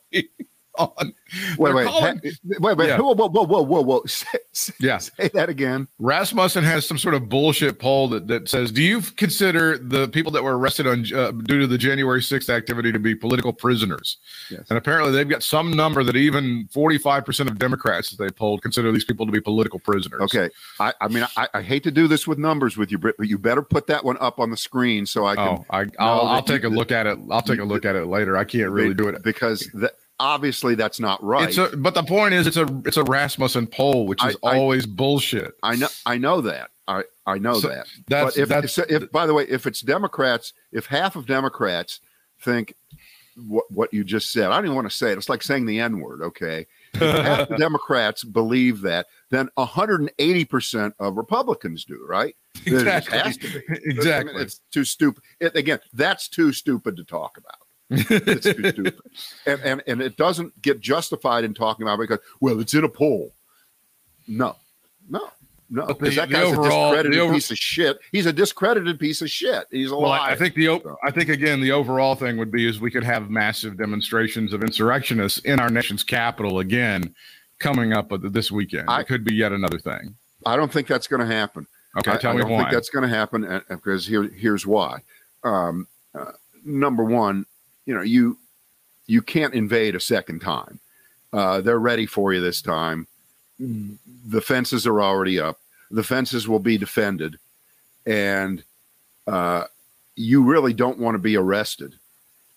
On, 0.78 1.14
Wait, 1.58 1.74
wait, 1.74 1.86
calling- 1.88 2.18
ha- 2.24 2.58
wait, 2.60 2.78
wait. 2.78 2.88
Yeah. 2.88 2.98
Whoa, 3.00 3.14
whoa, 3.16 3.28
whoa, 3.30 3.44
whoa, 3.46 3.62
whoa, 3.62 3.82
whoa. 3.82 4.02
Say, 4.08 4.26
say- 4.52 4.74
Yeah. 4.80 4.98
say 5.00 5.30
that 5.34 5.50
again. 5.50 5.88
Rasmussen 6.00 6.64
has 6.64 6.86
some 6.88 6.98
sort 6.98 7.16
of 7.16 7.28
bullshit 7.30 7.80
poll 7.80 8.08
that, 8.10 8.28
that 8.28 8.50
says, 8.50 8.72
"Do 8.72 8.82
you 8.84 9.02
consider 9.02 9.78
the 9.78 10.08
people 10.10 10.32
that 10.34 10.44
were 10.44 10.58
arrested 10.58 10.86
on 10.88 11.06
uh, 11.16 11.32
due 11.32 11.60
to 11.60 11.68
the 11.68 11.78
January 11.78 12.22
6th 12.22 12.50
activity 12.50 12.92
to 12.92 13.00
be 13.00 13.16
political 13.16 13.54
prisoners?" 13.54 14.18
Yes. 14.52 14.62
And 14.70 14.78
apparently, 14.78 15.12
they've 15.12 15.28
got 15.30 15.44
some 15.44 15.72
number 15.74 16.04
that 16.04 16.16
even 16.16 16.68
45 16.72 17.26
percent 17.26 17.50
of 17.50 17.58
Democrats 17.60 18.10
that 18.12 18.24
they 18.24 18.30
polled 18.30 18.62
consider 18.62 18.92
these 18.92 19.06
people 19.06 19.26
to 19.26 19.32
be 19.32 19.42
political 19.42 19.80
prisoners. 19.80 20.22
Okay. 20.22 20.50
I, 20.80 20.94
I 21.02 21.08
mean, 21.08 21.26
I, 21.38 21.48
I 21.54 21.62
hate 21.62 21.84
to 21.84 21.92
do 21.92 22.08
this 22.08 22.28
with 22.28 22.38
numbers 22.38 22.78
with 22.78 22.92
you, 22.92 22.98
Britt, 22.98 23.16
but 23.18 23.28
you 23.28 23.38
better 23.38 23.62
put 23.62 23.88
that 23.88 24.04
one 24.06 24.18
up 24.20 24.40
on 24.40 24.50
the 24.52 24.58
screen 24.58 25.06
so 25.06 25.26
I 25.26 25.36
can. 25.36 25.48
Oh, 25.60 25.66
I, 25.70 25.86
I'll, 26.00 26.22
I'll 26.28 26.42
take 26.44 26.64
a 26.64 26.70
look 26.70 26.92
at 26.92 27.08
it. 27.08 27.18
I'll 27.32 27.42
take 27.42 27.60
a 27.60 27.64
look 27.64 27.86
at 27.86 27.96
it 27.96 28.06
later. 28.06 28.38
I 28.38 28.44
can't 28.44 28.72
really 28.72 28.94
do 28.94 29.08
it. 29.08 29.24
because 29.24 29.70
that, 29.76 29.94
obviously 30.20 30.76
that's 30.76 31.00
not 31.00 31.24
right. 31.24 31.50
It's 31.50 31.58
a, 31.58 31.76
but 31.76 31.94
the 31.94 32.04
point 32.04 32.34
is, 32.34 32.48
it's 32.48 32.58
a 32.58 32.82
it's 32.86 32.98
a 32.98 33.04
Rasmussen 33.04 33.68
poll, 33.68 34.08
which 34.08 34.24
is 34.24 34.36
I- 34.44 34.50
I- 34.50 34.58
always 34.58 34.86
bullshit. 34.86 35.56
I 35.64 35.76
know, 35.76 35.88
I 36.06 36.18
know 36.18 36.42
that. 36.42 36.70
I, 36.88 37.04
I 37.26 37.38
know 37.38 37.60
So 37.60 37.70
that. 37.70 37.88
That's 38.08 38.36
but 38.36 38.42
if, 38.42 38.50
that's 38.50 38.78
if, 38.78 38.92
if, 38.92 39.12
by 39.12 39.26
the 39.26 39.34
way, 39.34 39.46
if 39.48 39.66
it's 39.66 39.82
Democrats, 39.82 40.52
if 40.72 40.86
half 40.88 41.16
of 41.16 41.26
Democrats 41.26 42.02
think 42.42 42.76
what 43.36 43.66
what 43.72 43.94
you 43.94 44.04
just 44.04 44.32
said, 44.32 44.52
I 44.52 44.56
don't 44.56 44.66
even 44.66 44.76
want 44.76 44.90
to 44.90 44.96
say 44.96 45.12
it. 45.12 45.18
It's 45.18 45.30
like 45.30 45.44
saying 45.44 45.66
the 45.66 45.80
N 45.80 46.00
word. 46.00 46.22
Okay, 46.22 46.68
if 46.94 47.00
half 47.00 47.50
the 47.50 47.58
Democrats 47.60 48.24
believe 48.24 48.82
that, 48.82 49.08
then 49.30 49.50
180 49.56 50.46
percent 50.46 50.96
of 51.00 51.16
Republicans 51.18 51.86
do. 51.86 52.06
Right? 52.08 52.36
It 52.66 52.74
exactly 52.74 53.18
has 53.18 53.38
to 53.38 53.48
be. 53.48 53.58
I 53.58 53.72
mean, 53.72 53.82
exactly. 53.86 54.42
it's 54.42 54.62
too 54.72 54.84
stupid. 54.84 55.24
It, 55.40 55.56
again, 55.56 55.80
that's 55.94 56.28
too 56.28 56.52
stupid 56.52 56.98
to 56.98 57.04
talk 57.04 57.38
about. 57.38 57.63
It's 58.10 58.46
too 58.46 58.70
stupid, 58.72 58.96
and, 59.46 59.62
and 59.62 59.84
and 59.88 60.02
it 60.02 60.18
doesn't 60.18 60.62
get 60.62 60.80
justified 60.82 61.44
in 61.44 61.54
talking 61.54 61.84
about 61.84 61.96
it 61.96 62.10
because 62.10 62.20
well, 62.40 62.60
it's 62.60 62.74
in 62.74 62.84
a 62.84 62.90
poll. 62.90 63.34
No, 64.28 64.56
no, 65.10 65.30
no. 65.70 65.86
Because 65.88 66.16
that 66.16 66.30
the 66.30 66.34
guy's 66.36 66.46
overall- 66.54 66.92
a 66.92 66.96
discredited 66.96 67.20
over- 67.20 67.34
piece 67.34 67.52
of 67.52 67.58
shit. 67.58 68.00
He's 68.12 68.26
a 68.26 68.34
discredited 68.34 69.00
piece 69.00 69.22
of 69.22 69.30
shit. 69.30 69.66
He's 69.72 69.92
a 69.92 69.96
Well, 69.96 70.10
liar. 70.10 70.22
I, 70.22 70.32
I 70.32 70.36
think 70.36 70.56
the 70.56 70.70
I 71.04 71.12
think 71.12 71.30
again 71.30 71.60
the 71.62 71.72
overall 71.72 72.16
thing 72.16 72.38
would 72.38 72.52
be 72.52 72.68
is 72.68 72.80
we 72.80 72.92
could 72.92 73.04
have 73.04 73.30
massive 73.30 73.78
demonstrations 73.78 74.54
of 74.54 74.64
insurrectionists 74.64 75.40
in 75.40 75.60
our 75.60 75.70
nation's 75.70 76.04
capital 76.04 76.60
again 76.60 77.14
coming 77.60 77.94
up 77.94 78.12
this 78.32 78.52
weekend. 78.52 78.90
I- 78.90 79.02
it 79.02 79.08
could 79.08 79.24
be 79.24 79.36
yet 79.36 79.52
another 79.52 79.80
thing. 79.80 80.16
I 80.46 80.56
don't 80.58 80.72
think 80.72 80.88
that's 80.88 81.08
going 81.08 81.22
to 81.22 81.34
happen. 81.34 81.66
Okay, 81.98 82.12
I, 82.12 82.18
tell 82.18 82.32
I 82.32 82.36
me 82.36 82.42
don't 82.42 82.52
why. 82.52 82.58
think 82.64 82.72
that's 82.72 82.90
going 82.90 83.08
to 83.08 83.16
happen 83.16 83.46
uh, 83.46 83.62
because 83.70 84.06
here 84.08 84.24
here's 84.24 84.66
why. 84.66 85.00
Um, 85.44 85.88
uh, 86.16 86.32
number 86.66 87.04
one, 87.04 87.46
you 87.86 87.94
know 87.94 88.02
you 88.02 88.38
you 89.08 89.22
can't 89.22 89.54
invade 89.54 89.96
a 89.96 90.00
second 90.00 90.40
time. 90.40 90.80
Uh, 91.32 91.62
they're 91.62 91.80
ready 91.80 92.06
for 92.06 92.34
you 92.34 92.42
this 92.42 92.62
time. 92.62 93.08
The 93.60 94.42
fences 94.42 94.88
are 94.88 95.02
already 95.02 95.40
up. 95.40 95.60
The 95.92 96.04
fences 96.04 96.48
will 96.48 96.60
be 96.60 96.78
defended, 96.78 97.38
and 98.06 98.64
uh, 99.28 99.66
you 100.16 100.44
really 100.44 100.74
don't 100.74 101.00
want 101.00 101.16
to 101.16 101.20
be 101.20 101.38
arrested. 101.38 101.96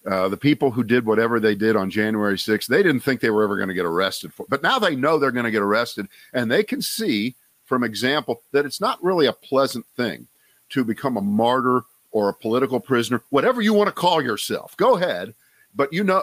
Uh, 0.06 0.28
the 0.28 0.36
people 0.36 0.70
who 0.70 0.84
did 0.84 1.04
whatever 1.04 1.40
they 1.40 1.56
did 1.56 1.74
on 1.74 1.90
January 1.90 2.36
6th, 2.36 2.66
they 2.66 2.82
didn't 2.82 3.00
think 3.00 3.20
they 3.20 3.30
were 3.30 3.42
ever 3.42 3.56
going 3.56 3.68
to 3.68 3.74
get 3.74 3.84
arrested 3.84 4.32
for, 4.32 4.46
but 4.48 4.62
now 4.62 4.78
they 4.78 4.94
know 4.94 5.18
they're 5.18 5.32
going 5.32 5.44
to 5.44 5.50
get 5.50 5.62
arrested, 5.62 6.06
and 6.32 6.50
they 6.50 6.62
can 6.62 6.80
see 6.80 7.34
from 7.64 7.82
example 7.82 8.40
that 8.52 8.64
it's 8.64 8.80
not 8.80 9.02
really 9.02 9.26
a 9.26 9.32
pleasant 9.32 9.84
thing 9.96 10.28
to 10.70 10.84
become 10.84 11.16
a 11.16 11.20
martyr 11.22 11.82
or 12.16 12.31
a 12.31 12.35
political 12.35 12.81
prisoner, 12.81 13.20
whatever 13.29 13.61
you 13.61 13.74
want 13.74 13.88
to 13.88 13.92
call 13.92 14.22
yourself. 14.22 14.74
Go 14.79 14.96
ahead. 14.96 15.35
But 15.74 15.92
you 15.92 16.02
know, 16.02 16.22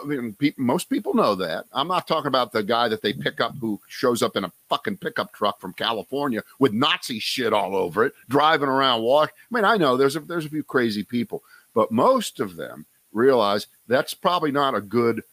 most 0.58 0.90
people 0.90 1.14
know 1.14 1.36
that. 1.36 1.66
I'm 1.72 1.88
not 1.88 2.08
talking 2.08 2.30
about 2.30 2.52
the 2.52 2.64
guy 2.64 2.88
that 2.88 3.04
they 3.04 3.14
pick 3.14 3.40
up 3.40 3.56
who 3.62 3.80
shows 3.88 4.24
up 4.24 4.36
in 4.36 4.44
a 4.44 4.52
fucking 4.70 4.98
pickup 4.98 5.32
truck 5.34 5.62
from 5.62 5.74
California 5.74 6.42
with 6.58 6.74
Nazi 6.74 7.20
shit 7.20 7.54
all 7.54 7.76
over 7.76 8.06
it, 8.06 8.14
driving 8.28 8.70
around. 8.70 9.04
Walk. 9.04 9.32
I 9.32 9.56
mean, 9.56 9.66
I 9.66 9.78
know 9.78 9.96
there's 9.96 10.16
a 10.16 10.22
there's 10.22 10.48
a 10.48 10.50
few 10.50 10.64
crazy 10.64 11.04
people, 11.04 11.44
but 11.76 11.92
most 11.92 12.40
of 12.40 12.56
them 12.56 12.88
realize 13.12 13.68
that's 13.88 14.16
probably 14.16 14.52
not 14.52 14.74
a 14.74 14.82
good 14.82 15.24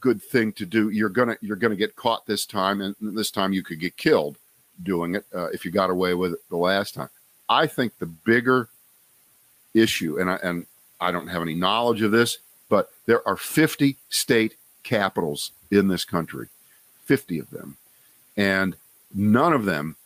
good 0.00 0.22
thing 0.22 0.52
to 0.52 0.66
do. 0.66 0.90
You're 0.90 1.08
gonna 1.08 1.38
you're 1.40 1.56
gonna 1.56 1.76
get 1.76 1.96
caught 1.96 2.26
this 2.26 2.44
time, 2.44 2.82
and 2.82 2.94
this 3.00 3.30
time 3.30 3.54
you 3.54 3.62
could 3.62 3.80
get 3.80 3.96
killed. 3.96 4.36
doing 4.82 5.14
it 5.14 5.24
uh, 5.34 5.48
if 5.54 5.64
you 5.64 5.70
got 5.70 5.88
away 5.88 6.12
with 6.12 6.34
it 6.34 6.40
the 6.50 6.58
last 6.58 6.92
time. 6.92 7.08
I 7.48 7.66
think 7.66 7.98
the 7.98 8.06
bigger 8.06 8.68
issue, 9.74 10.18
and 10.18 10.30
I, 10.30 10.36
and 10.36 10.66
I 11.00 11.10
don't 11.10 11.28
have 11.28 11.42
any 11.42 11.54
knowledge 11.54 12.02
of 12.02 12.12
this, 12.12 12.38
but 12.68 12.90
there 13.06 13.26
are 13.26 13.36
50 13.36 13.96
state 14.08 14.56
capitals 14.82 15.52
in 15.70 15.88
this 15.88 16.04
country, 16.04 16.48
50 17.04 17.38
of 17.40 17.50
them, 17.50 17.76
and 18.36 18.76
none 19.14 19.52
of 19.52 19.64
them 19.64 19.96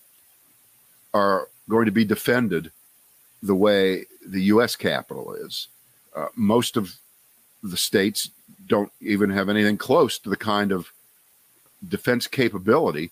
are 1.14 1.48
going 1.68 1.86
to 1.86 1.92
be 1.92 2.04
defended 2.04 2.70
the 3.42 3.54
way 3.54 4.04
the 4.26 4.42
U.S. 4.44 4.76
Capitol 4.76 5.34
is. 5.34 5.68
Uh, 6.14 6.26
most 6.34 6.76
of 6.76 6.94
the 7.62 7.76
states 7.76 8.30
don't 8.66 8.92
even 9.00 9.30
have 9.30 9.48
anything 9.48 9.76
close 9.76 10.18
to 10.18 10.30
the 10.30 10.36
kind 10.36 10.72
of 10.72 10.92
defense 11.86 12.26
capability 12.26 13.10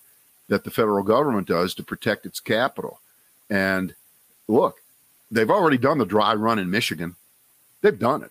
that 0.49 0.65
the 0.65 0.71
federal 0.71 1.03
government 1.03 1.47
does 1.47 1.75
to 1.75 1.83
protect 1.83 2.27
its 2.27 2.41
capital. 2.41 3.01
And 3.51 3.95
look, 4.49 4.81
they've 5.31 5.51
already 5.51 5.79
done 5.79 5.99
the 5.99 6.07
dry 6.07 6.35
run 6.35 6.59
in 6.59 6.71
Michigan. 6.71 7.17
They've 7.83 7.99
done 7.99 8.23
it. 8.23 8.31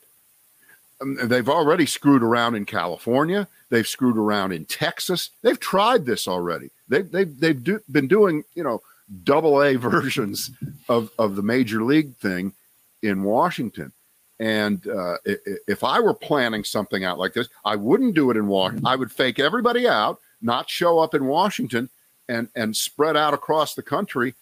Um, 1.01 1.17
they've 1.27 1.49
already 1.49 1.85
screwed 1.85 2.23
around 2.23 2.55
in 2.55 2.65
California. 2.65 3.47
They've 3.69 3.87
screwed 3.87 4.17
around 4.17 4.51
in 4.51 4.65
Texas. 4.65 5.29
They've 5.41 5.59
tried 5.59 6.05
this 6.05 6.27
already. 6.27 6.69
They've 6.87 7.09
they've 7.09 7.39
they've 7.39 7.63
do, 7.63 7.79
been 7.91 8.07
doing 8.07 8.43
you 8.53 8.63
know 8.63 8.81
double 9.23 9.61
A 9.61 9.75
versions 9.75 10.51
of 10.89 11.11
of 11.19 11.35
the 11.35 11.43
major 11.43 11.83
league 11.83 12.15
thing 12.17 12.53
in 13.01 13.23
Washington. 13.23 13.91
And 14.39 14.85
uh, 14.87 15.15
if 15.23 15.83
I 15.83 16.01
were 16.01 16.13
planning 16.13 16.65
something 16.65 17.05
out 17.05 17.17
like 17.17 17.33
this, 17.33 17.47
I 17.63 17.77
wouldn't 17.77 18.15
do 18.15 18.31
it 18.31 18.37
in 18.37 18.47
Washington. 18.47 18.85
I 18.85 18.97
would 18.97 19.11
fake 19.11 19.39
everybody 19.39 19.87
out, 19.87 20.19
not 20.41 20.69
show 20.69 20.99
up 20.99 21.13
in 21.13 21.25
Washington, 21.25 21.89
and 22.27 22.49
and 22.55 22.75
spread 22.75 23.15
out 23.15 23.33
across 23.33 23.75
the 23.75 23.81
country, 23.81 24.35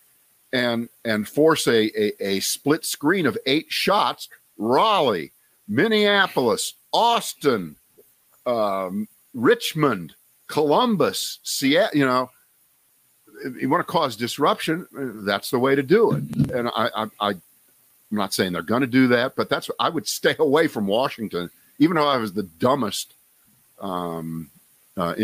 and 0.53 0.87
and 1.03 1.27
force 1.27 1.67
a 1.67 1.91
a, 1.99 2.35
a 2.35 2.39
split 2.39 2.85
screen 2.85 3.25
of 3.25 3.37
eight 3.45 3.65
shots. 3.69 4.29
Raleigh, 4.57 5.31
Minneapolis, 5.67 6.75
Austin, 6.93 7.75
um, 8.45 9.07
Richmond, 9.33 10.13
Columbus, 10.47 11.39
Seattle. 11.43 11.97
You 11.97 12.05
know, 12.05 12.29
you 13.59 13.67
want 13.67 13.85
to 13.85 13.91
cause 13.91 14.15
disruption, 14.15 14.87
that's 15.25 15.49
the 15.49 15.59
way 15.59 15.75
to 15.75 15.83
do 15.83 16.13
it. 16.13 16.51
And 16.51 16.69
I, 16.69 16.89
I, 16.95 17.07
I 17.19 17.29
I'm 17.29 18.17
not 18.17 18.33
saying 18.33 18.53
they're 18.53 18.61
going 18.61 18.81
to 18.81 18.87
do 18.87 19.07
that, 19.07 19.35
but 19.35 19.49
that's 19.49 19.71
I 19.79 19.89
would 19.89 20.07
stay 20.07 20.35
away 20.37 20.67
from 20.67 20.85
Washington, 20.85 21.49
even 21.79 21.95
though 21.95 22.07
I 22.07 22.17
was 22.17 22.33
the 22.33 22.43
dumbest 22.43 23.15
um, 23.79 24.51
uh, 24.95 25.15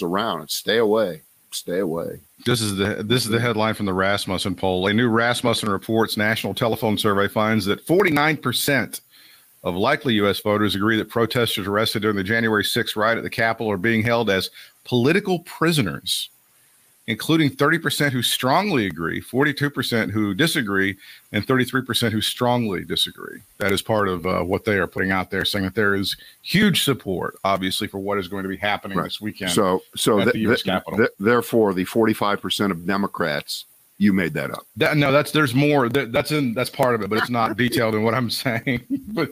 around. 0.00 0.48
Stay 0.48 0.78
away, 0.78 1.22
stay 1.54 1.78
away. 1.78 2.20
This 2.44 2.60
is 2.60 2.76
the 2.76 3.02
this 3.02 3.24
is 3.24 3.30
the 3.30 3.40
headline 3.40 3.74
from 3.74 3.86
the 3.86 3.94
Rasmussen 3.94 4.54
poll. 4.54 4.86
A 4.86 4.92
new 4.92 5.08
Rasmussen 5.08 5.70
reports 5.70 6.16
national 6.16 6.54
telephone 6.54 6.98
survey 6.98 7.28
finds 7.28 7.64
that 7.66 7.86
49% 7.86 9.00
of 9.62 9.74
likely 9.74 10.14
U.S. 10.14 10.40
voters 10.40 10.74
agree 10.74 10.96
that 10.98 11.08
protesters 11.08 11.66
arrested 11.66 12.02
during 12.02 12.16
the 12.16 12.24
January 12.24 12.62
6th 12.62 12.96
riot 12.96 13.18
at 13.18 13.24
the 13.24 13.30
Capitol 13.30 13.72
are 13.72 13.78
being 13.78 14.02
held 14.02 14.28
as 14.28 14.50
political 14.84 15.38
prisoners, 15.40 16.28
including 17.06 17.50
30% 17.50 18.10
who 18.12 18.22
strongly 18.22 18.86
agree, 18.86 19.20
42% 19.20 20.10
who 20.10 20.32
disagree, 20.34 20.96
and 21.32 21.46
33% 21.46 22.12
who 22.12 22.20
strongly 22.20 22.84
disagree. 22.84 23.40
That 23.58 23.72
is 23.72 23.82
part 23.82 24.08
of 24.08 24.26
uh, 24.26 24.42
what 24.42 24.64
they 24.64 24.78
are 24.78 24.86
putting 24.86 25.10
out 25.10 25.30
there, 25.30 25.44
saying 25.44 25.64
that 25.66 25.74
there 25.74 25.94
is 25.94 26.16
huge 26.42 26.82
support, 26.82 27.36
obviously, 27.44 27.88
for 27.88 27.98
what 27.98 28.18
is 28.18 28.28
going 28.28 28.42
to 28.44 28.48
be 28.48 28.56
happening 28.56 28.96
Right. 28.96 29.04
this 29.04 29.20
weekend. 29.20 29.50
So, 29.52 29.82
so 29.94 30.18
at 30.20 30.24
th- 30.24 30.32
the 30.32 30.40
U.S. 30.40 30.62
th- 30.62 30.72
Capitol. 30.72 30.98
th- 30.98 31.10
therefore, 31.18 31.74
the 31.74 31.84
45 31.84 32.40
percent 32.40 32.72
of 32.72 32.86
Democrats, 32.86 33.66
you 33.98 34.12
made 34.12 34.32
that 34.34 34.50
up. 34.50 34.66
That 34.76 34.96
no, 34.96 35.12
that's 35.12 35.30
there's 35.30 35.54
more. 35.54 35.88
That, 35.90 36.10
that's 36.10 36.32
in 36.32 36.54
that's 36.54 36.70
part 36.70 36.94
of 36.94 37.02
it, 37.02 37.10
but 37.10 37.18
it's 37.18 37.30
not 37.30 37.56
detailed 37.58 37.94
in 37.94 38.02
what 38.02 38.14
I'm 38.14 38.30
saying. 38.30 38.82
but 39.08 39.30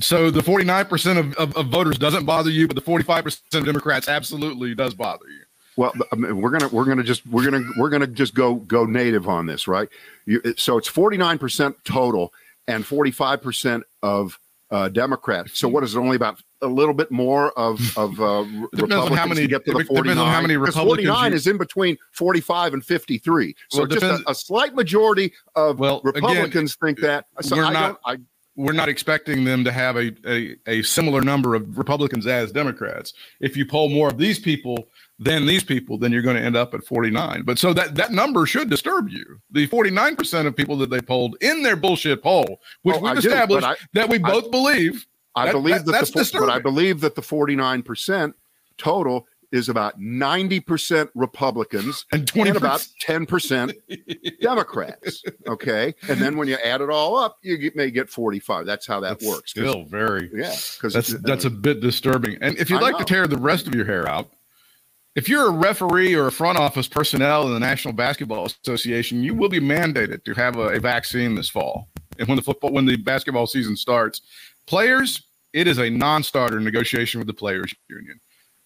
so 0.00 0.30
the 0.30 0.42
49 0.42 0.86
percent 0.86 1.18
of, 1.18 1.34
of, 1.34 1.54
of 1.56 1.66
voters 1.66 1.98
doesn't 1.98 2.24
bother 2.24 2.50
you, 2.50 2.66
but 2.66 2.76
the 2.76 2.82
45 2.82 3.24
percent 3.24 3.44
of 3.54 3.64
Democrats 3.66 4.08
absolutely 4.08 4.74
does 4.74 4.94
bother 4.94 5.28
you. 5.28 5.42
Well, 5.80 5.94
I 6.12 6.16
mean, 6.16 6.42
we're 6.42 6.50
gonna 6.50 6.68
we're 6.68 6.84
gonna 6.84 7.02
just 7.02 7.26
we're 7.26 7.42
gonna 7.50 7.64
we're 7.78 7.88
gonna 7.88 8.06
just 8.06 8.34
go 8.34 8.56
go 8.56 8.84
native 8.84 9.26
on 9.26 9.46
this, 9.46 9.66
right? 9.66 9.88
You, 10.26 10.42
so 10.58 10.76
it's 10.76 10.88
49 10.88 11.38
percent 11.38 11.76
total 11.84 12.34
and 12.68 12.84
45 12.84 13.40
percent 13.40 13.84
of 14.02 14.38
uh, 14.70 14.90
Democrats. 14.90 15.58
So 15.58 15.68
what 15.68 15.82
is 15.82 15.94
it? 15.94 15.98
Only 15.98 16.16
about 16.16 16.42
a 16.60 16.66
little 16.66 16.92
bit 16.92 17.10
more 17.10 17.58
of 17.58 17.80
of 17.96 18.20
uh, 18.20 18.24
on 18.40 18.46
how 18.46 18.68
Republicans 18.72 19.28
many- 19.30 19.40
to 19.40 19.48
get 19.48 19.64
to 19.64 19.72
the 19.72 19.78
on 19.78 19.86
49. 19.86 20.16
how 20.16 20.42
many 20.42 20.58
Republicans 20.58 21.08
49 21.08 21.30
you- 21.30 21.36
is 21.36 21.46
in 21.46 21.56
between 21.56 21.96
45 22.12 22.74
and 22.74 22.84
53. 22.84 23.56
So 23.70 23.78
Well, 23.78 23.86
just 23.86 24.02
a, 24.02 24.20
a 24.28 24.34
slight 24.34 24.74
majority 24.74 25.32
of 25.56 25.78
Well, 25.78 26.00
again, 26.00 26.12
Republicans 26.22 26.76
think 26.76 27.00
that. 27.00 27.24
So 27.40 27.56
we're 27.56 27.64
I 27.64 27.72
not- 27.72 28.00
I, 28.04 28.18
We're 28.54 28.72
not 28.74 28.90
expecting 28.90 29.44
them 29.44 29.64
to 29.64 29.72
have 29.72 29.96
a, 29.96 30.12
a 30.26 30.56
a 30.66 30.82
similar 30.82 31.22
number 31.22 31.54
of 31.54 31.78
Republicans 31.78 32.26
as 32.26 32.52
Democrats. 32.52 33.14
If 33.40 33.56
you 33.56 33.64
poll 33.64 33.88
more 33.88 34.08
of 34.08 34.18
these 34.18 34.38
people 34.38 34.88
than 35.22 35.44
these 35.46 35.62
people, 35.62 35.98
then 35.98 36.10
you're 36.12 36.22
going 36.22 36.36
to 36.36 36.42
end 36.42 36.56
up 36.56 36.72
at 36.74 36.82
49. 36.82 37.42
But 37.42 37.58
so 37.58 37.72
that 37.74 37.94
that 37.96 38.10
number 38.10 38.46
should 38.46 38.70
disturb 38.70 39.10
you. 39.10 39.40
The 39.50 39.66
49 39.66 40.16
percent 40.16 40.48
of 40.48 40.56
people 40.56 40.76
that 40.78 40.88
they 40.90 41.00
polled 41.00 41.36
in 41.42 41.62
their 41.62 41.76
bullshit 41.76 42.22
poll, 42.22 42.60
which 42.82 42.96
Oh, 42.96 43.00
we've 43.00 43.10
do, 43.10 43.14
but 43.16 43.24
established 43.26 43.66
I- 43.66 43.76
that 43.92 44.08
we 44.08 44.16
I- 44.16 44.18
both 44.30 44.50
believe. 44.50 45.06
I 45.36 45.46
That- 45.46 45.52
believe 45.52 45.74
that- 45.76 45.86
that, 45.86 45.92
that's 45.92 46.10
the, 46.10 46.24
fo- 46.24 46.40
but 46.46 46.50
I 46.50 46.58
believe 46.58 47.00
that 47.02 47.14
the 47.14 47.22
49% 47.22 48.32
total 48.78 49.26
is 49.52 49.68
about 49.68 50.00
90% 50.00 51.08
Republicans 51.16 52.06
And 52.12 52.26
20 52.26 52.50
and 52.50 52.56
about 52.56 52.86
10% 53.04 53.74
Democrats. 54.40 55.22
Okay. 55.46 55.94
And 56.08 56.20
then 56.20 56.36
when 56.36 56.48
you 56.48 56.54
add 56.64 56.80
it 56.80 56.88
all 56.90 57.16
up, 57.16 57.36
you 57.42 57.56
get, 57.58 57.76
may 57.76 57.90
get 57.90 58.08
45. 58.08 58.64
That's 58.66 58.86
how 58.86 59.00
that 59.00 59.18
That's 59.20 59.26
works. 59.26 59.50
Still 59.50 59.84
very. 59.84 60.30
Yeah. 60.32 60.54
Because 60.76 60.94
That's 60.94 61.08
that's 61.22 61.44
uh, 61.44 61.48
a 61.48 61.50
bit 61.50 61.80
disturbing. 61.80 62.38
And 62.40 62.56
if 62.58 62.70
you'd 62.70 62.78
I 62.78 62.90
like 62.90 62.98
to 62.98 63.04
tear 63.04 63.26
the 63.26 63.38
rest 63.38 63.66
of 63.66 63.74
your 63.74 63.84
hair 63.84 64.08
out, 64.08 64.30
if 65.20 65.28
you're 65.28 65.48
a 65.48 65.50
referee 65.50 66.14
or 66.14 66.28
a 66.28 66.32
front 66.32 66.56
office 66.56 66.88
personnel 66.88 67.46
in 67.46 67.52
the 67.52 67.60
National 67.60 67.92
Basketball 67.92 68.46
Association, 68.46 69.22
you 69.22 69.34
will 69.34 69.50
be 69.50 69.60
mandated 69.60 70.24
to 70.24 70.32
have 70.32 70.56
a, 70.56 70.68
a 70.68 70.80
vaccine 70.80 71.34
this 71.34 71.50
fall. 71.50 71.90
And 72.18 72.26
when 72.26 72.36
the 72.36 72.42
football 72.42 72.72
when 72.72 72.86
the 72.86 72.96
basketball 72.96 73.46
season 73.46 73.76
starts, 73.76 74.22
players, 74.66 75.22
it 75.52 75.66
is 75.66 75.76
a 75.76 75.90
non-starter 75.90 76.58
negotiation 76.58 77.20
with 77.20 77.26
the 77.26 77.34
players 77.34 77.74
union. 77.90 78.18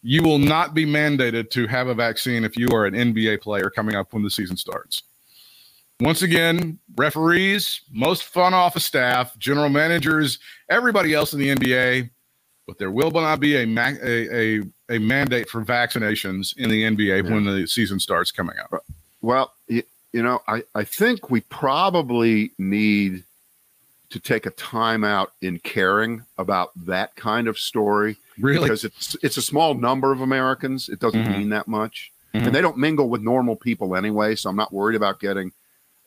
You 0.02 0.22
will 0.22 0.38
not 0.38 0.74
be 0.74 0.86
mandated 0.86 1.50
to 1.50 1.66
have 1.66 1.88
a 1.88 1.94
vaccine 1.94 2.44
if 2.44 2.56
you 2.56 2.68
are 2.68 2.86
an 2.86 2.94
NBA 2.94 3.40
player 3.40 3.68
coming 3.68 3.96
up 3.96 4.12
when 4.12 4.22
the 4.22 4.30
season 4.30 4.56
starts. 4.56 5.02
Once 5.98 6.22
again, 6.22 6.78
referees, 6.94 7.80
most 7.90 8.22
front 8.22 8.54
office 8.54 8.84
staff, 8.84 9.36
general 9.38 9.70
managers, 9.70 10.38
everybody 10.70 11.14
else 11.14 11.32
in 11.32 11.40
the 11.40 11.52
NBA, 11.52 12.10
but 12.68 12.78
there 12.78 12.92
will 12.92 13.10
not 13.10 13.40
be 13.40 13.56
a 13.56 13.64
a, 13.66 14.58
a, 14.60 14.62
a 14.90 14.98
mandate 14.98 15.48
for 15.48 15.64
vaccinations 15.64 16.56
in 16.56 16.68
the 16.68 16.82
NBA 16.82 17.30
when 17.30 17.44
the 17.44 17.66
season 17.66 17.98
starts 17.98 18.30
coming 18.30 18.56
up. 18.58 18.84
Well, 19.22 19.52
you, 19.68 19.82
you 20.12 20.22
know, 20.22 20.42
I, 20.46 20.62
I 20.74 20.84
think 20.84 21.30
we 21.30 21.40
probably 21.42 22.52
need 22.58 23.24
to 24.10 24.20
take 24.20 24.46
a 24.46 24.50
time 24.50 25.02
out 25.02 25.32
in 25.40 25.58
caring 25.60 26.22
about 26.38 26.70
that 26.86 27.16
kind 27.16 27.48
of 27.48 27.58
story 27.58 28.16
Really? 28.38 28.64
because 28.68 28.84
it's 28.84 29.16
it's 29.22 29.36
a 29.38 29.42
small 29.42 29.74
number 29.74 30.12
of 30.12 30.20
Americans. 30.20 30.88
It 30.88 31.00
doesn't 31.00 31.24
Mhm. 31.24 31.30
mean 31.38 31.48
that 31.50 31.66
much, 31.66 32.12
Mhm. 32.34 32.46
and 32.46 32.54
they 32.54 32.60
don't 32.60 32.76
mingle 32.78 33.08
with 33.08 33.22
normal 33.22 33.56
people 33.56 33.96
anyway. 33.96 34.36
So 34.36 34.50
I'm 34.50 34.56
not 34.56 34.72
worried 34.72 34.96
about 34.96 35.18
getting 35.20 35.52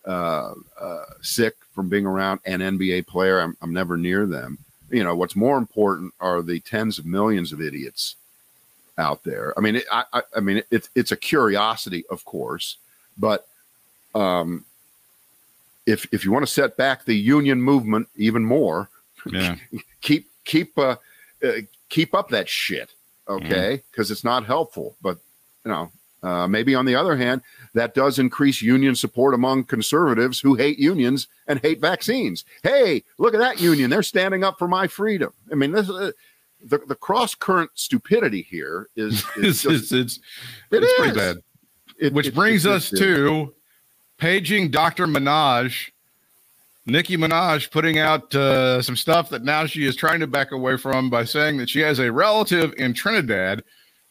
uh, 0.05 0.53
uh, 0.79 1.03
sick 1.21 1.55
from 1.75 1.89
being 1.89 2.05
around 2.05 2.39
an 2.45 2.61
NBA 2.61 3.01
player. 3.07 3.41
I'm, 3.41 3.57
I'm 3.61 3.73
never 3.73 3.97
near 3.97 4.25
them. 4.25 4.57
You 4.89 5.03
know, 5.03 5.13
what's 5.17 5.35
more 5.35 5.57
important 5.57 6.13
are 6.21 6.41
the 6.41 6.61
tens 6.61 6.97
of 6.97 7.05
millions 7.05 7.51
of 7.51 7.59
idiots 7.59 8.15
out 8.97 9.23
there. 9.23 9.53
I 9.57 9.61
mean, 9.61 9.77
it, 9.77 9.85
I, 9.91 10.03
I, 10.13 10.21
I 10.37 10.39
mean, 10.39 10.63
it's 10.71 10.89
it's 10.95 11.11
a 11.11 11.17
curiosity, 11.17 12.03
of 12.09 12.25
course, 12.25 12.77
but 13.17 13.47
um, 14.15 14.65
if 15.85 16.07
if 16.11 16.25
you 16.25 16.31
want 16.31 16.45
to 16.45 16.51
set 16.51 16.77
back 16.77 17.05
the 17.05 17.15
union 17.15 17.61
movement 17.61 18.07
even 18.15 18.43
more, 18.45 18.89
Yeah. 19.31 19.55
keep 20.01 20.29
keep 20.45 20.77
uh, 20.77 20.95
uh, 21.43 21.51
keep 21.89 22.13
up 22.15 22.29
that 22.29 22.49
shit, 22.49 22.93
okay? 23.27 23.83
Because 23.91 24.11
it's 24.11 24.23
not 24.23 24.45
helpful. 24.45 24.95
But 25.01 25.17
you 25.65 25.71
know, 25.71 25.91
uh, 26.23 26.47
maybe 26.47 26.73
on 26.75 26.85
the 26.85 26.95
other 26.95 27.15
hand, 27.15 27.41
that 27.73 27.93
does 27.93 28.17
increase 28.19 28.61
union 28.61 28.95
support 28.95 29.33
among 29.33 29.65
conservatives 29.65 30.39
who 30.39 30.55
hate 30.55 30.79
unions 30.79 31.27
and 31.47 31.59
hate 31.59 31.79
vaccines. 31.79 32.43
Hey, 32.63 33.03
look 33.17 33.33
at 33.33 33.39
that 33.39 33.61
union; 33.61 33.89
they're 33.89 34.03
standing 34.03 34.43
up 34.43 34.57
for 34.57 34.67
my 34.67 34.87
freedom. 34.87 35.31
I 35.51 35.55
mean, 35.55 35.71
this. 35.71 35.89
Uh, 35.89 36.11
the, 36.63 36.79
the 36.79 36.95
cross 36.95 37.35
current 37.35 37.71
stupidity 37.75 38.41
here 38.41 38.89
is, 38.95 39.23
it's, 39.37 39.63
is 39.65 39.89
just, 39.89 39.91
it's, 39.93 40.17
It 40.71 40.83
it's 40.83 40.93
pretty 40.99 41.17
bad. 41.17 41.37
it- 41.99 42.13
Which 42.13 42.27
it- 42.27 42.35
brings 42.35 42.65
us 42.65 42.91
is. 42.93 42.99
to 42.99 43.53
paging 44.17 44.71
Dr. 44.71 45.05
Minaj, 45.07 45.91
Nicki 46.85 47.17
Minaj 47.17 47.69
putting 47.69 47.99
out 47.99 48.33
uh, 48.33 48.81
some 48.81 48.95
stuff 48.95 49.29
that 49.29 49.43
now 49.43 49.65
she 49.65 49.85
is 49.85 49.95
trying 49.95 50.19
to 50.21 50.27
back 50.27 50.51
away 50.53 50.77
from 50.77 51.09
by 51.09 51.25
saying 51.25 51.57
that 51.57 51.69
she 51.69 51.81
has 51.81 51.99
a 51.99 52.11
relative 52.11 52.73
in 52.77 52.93
Trinidad 52.93 53.61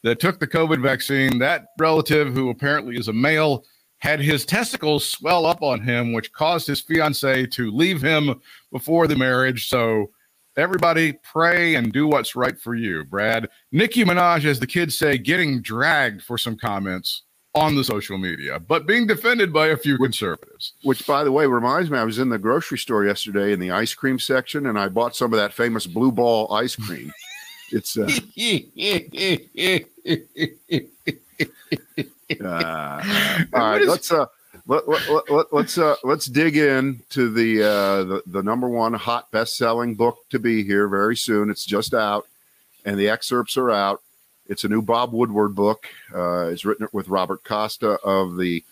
that 0.02 0.20
took 0.20 0.38
the 0.38 0.46
COVID 0.46 0.82
vaccine. 0.82 1.38
That 1.38 1.68
relative, 1.78 2.34
who 2.34 2.50
apparently 2.50 2.96
is 2.96 3.08
a 3.08 3.12
male, 3.14 3.64
had 3.98 4.20
his 4.20 4.44
testicles 4.44 5.08
swell 5.08 5.46
up 5.46 5.62
on 5.62 5.80
him, 5.80 6.12
which 6.12 6.32
caused 6.32 6.66
his 6.66 6.82
fiance 6.82 7.46
to 7.46 7.70
leave 7.70 8.02
him 8.02 8.34
before 8.70 9.06
the 9.06 9.16
marriage. 9.16 9.68
So 9.70 10.10
everybody 10.56 11.12
pray 11.22 11.74
and 11.74 11.92
do 11.92 12.06
what's 12.06 12.34
right 12.36 12.58
for 12.58 12.74
you, 12.74 13.04
Brad. 13.04 13.48
Nicki 13.72 14.04
Minaj, 14.04 14.44
as 14.44 14.60
the 14.60 14.66
kids 14.66 14.96
say, 14.98 15.18
getting 15.18 15.60
dragged 15.60 16.22
for 16.22 16.38
some 16.38 16.56
comments 16.56 17.22
on 17.56 17.74
the 17.74 17.82
social 17.82 18.18
media, 18.18 18.60
but 18.60 18.86
being 18.86 19.06
defended 19.06 19.50
by 19.52 19.68
a 19.68 19.76
few 19.76 19.96
conservatives. 19.96 20.74
Which, 20.82 21.06
by 21.06 21.24
the 21.24 21.32
way, 21.32 21.46
reminds 21.46 21.90
me, 21.90 21.98
I 21.98 22.04
was 22.04 22.18
in 22.18 22.28
the 22.28 22.38
grocery 22.38 22.78
store 22.78 23.06
yesterday 23.06 23.52
in 23.52 23.60
the 23.60 23.70
ice 23.70 23.94
cream 23.94 24.18
section, 24.18 24.66
and 24.66 24.78
I 24.78 24.88
bought 24.88 25.16
some 25.16 25.32
of 25.32 25.38
that 25.38 25.54
famous 25.54 25.86
blue 25.86 26.12
ball 26.12 26.52
ice 26.52 26.76
cream. 26.76 27.12
It's 27.72 27.96
uh, 27.96 28.02
uh, 32.44 33.02
all 33.54 33.60
right. 33.60 33.86
Let's 33.86 34.12
uh, 34.12 34.26
let, 34.66 34.88
let, 34.88 35.08
let, 35.08 35.30
let, 35.30 35.52
let's 35.52 35.78
uh, 35.78 35.96
let's 36.02 36.26
dig 36.26 36.56
in 36.56 37.00
to 37.10 37.32
the, 37.32 37.62
uh, 37.62 38.04
the 38.04 38.22
the 38.26 38.42
number 38.42 38.68
one 38.68 38.94
hot 38.94 39.30
best 39.30 39.56
selling 39.56 39.94
book 39.94 40.18
to 40.30 40.38
be 40.38 40.64
here 40.64 40.88
very 40.88 41.16
soon. 41.16 41.50
It's 41.50 41.64
just 41.64 41.94
out, 41.94 42.26
and 42.84 42.98
the 42.98 43.08
excerpts 43.08 43.56
are 43.56 43.70
out. 43.70 44.02
It's 44.48 44.64
a 44.64 44.68
new 44.68 44.82
Bob 44.82 45.12
Woodward 45.12 45.54
book. 45.54 45.86
Uh, 46.14 46.48
it's 46.48 46.64
written 46.64 46.88
with 46.92 47.08
Robert 47.08 47.44
Costa 47.44 47.98
of 48.04 48.36
the 48.36 48.64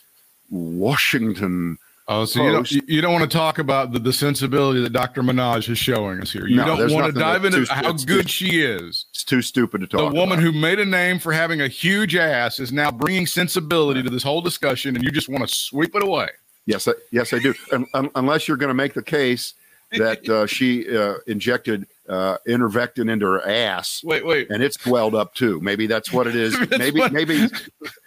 Washington 0.50 1.78
Oh, 2.06 2.26
so 2.26 2.44
you 2.44 2.52
don't, 2.52 2.70
you- 2.70 3.00
don't 3.00 3.12
want 3.14 3.30
to 3.30 3.34
talk 3.36 3.58
about 3.58 3.92
the, 3.92 3.98
the 3.98 4.12
sensibility 4.12 4.82
that 4.82 4.92
Dr. 4.92 5.22
Minaj 5.22 5.70
is 5.70 5.78
showing 5.78 6.20
us 6.20 6.30
here. 6.30 6.46
You 6.46 6.56
No, 6.56 6.76
don't 6.76 6.90
want 6.92 7.06
to 7.14 7.18
dive 7.18 7.46
into 7.46 7.64
too- 7.64 7.72
how 7.72 7.92
good 7.92 8.24
too- 8.24 8.28
she 8.28 8.60
is. 8.62 9.06
It's 9.10 9.24
too 9.24 9.40
stupid 9.40 9.80
to 9.80 9.86
talk. 9.86 10.12
The 10.12 10.18
woman 10.18 10.38
about. 10.38 10.42
who 10.44 10.52
made 10.52 10.78
a 10.80 10.84
name 10.84 11.18
for 11.18 11.32
having 11.32 11.62
a 11.62 11.68
huge 11.68 12.14
ass 12.14 12.60
is 12.60 12.72
now 12.72 12.90
bringing 12.90 13.26
sensibility 13.26 14.02
to 14.02 14.10
this 14.10 14.22
whole 14.22 14.42
discussion, 14.42 14.96
and 14.96 15.02
you 15.04 15.10
just 15.10 15.30
want 15.30 15.48
to 15.48 15.54
sweep 15.54 15.94
it 15.94 16.02
away. 16.02 16.28
Yes, 16.66 16.86
I, 16.88 16.92
yes, 17.10 17.32
I 17.32 17.38
do. 17.38 17.54
Un- 17.72 18.10
unless 18.14 18.48
you're 18.48 18.56
going 18.58 18.68
to 18.68 18.74
make 18.74 18.92
the 18.92 19.02
case 19.02 19.54
that 19.92 20.28
uh, 20.28 20.46
she 20.46 20.94
uh, 20.94 21.14
injected 21.26 21.86
uh, 22.08 22.36
ivermectin 22.48 23.10
into 23.10 23.24
her 23.26 23.46
ass, 23.48 24.00
Wait, 24.04 24.24
wait. 24.26 24.50
and 24.50 24.62
it's 24.62 24.80
swelled 24.80 25.14
up 25.14 25.34
too. 25.34 25.60
Maybe 25.60 25.86
that's 25.86 26.12
what 26.12 26.26
it 26.26 26.36
is. 26.36 26.56
Maybe, 26.78 27.00
what- 27.00 27.12
maybe. 27.12 27.46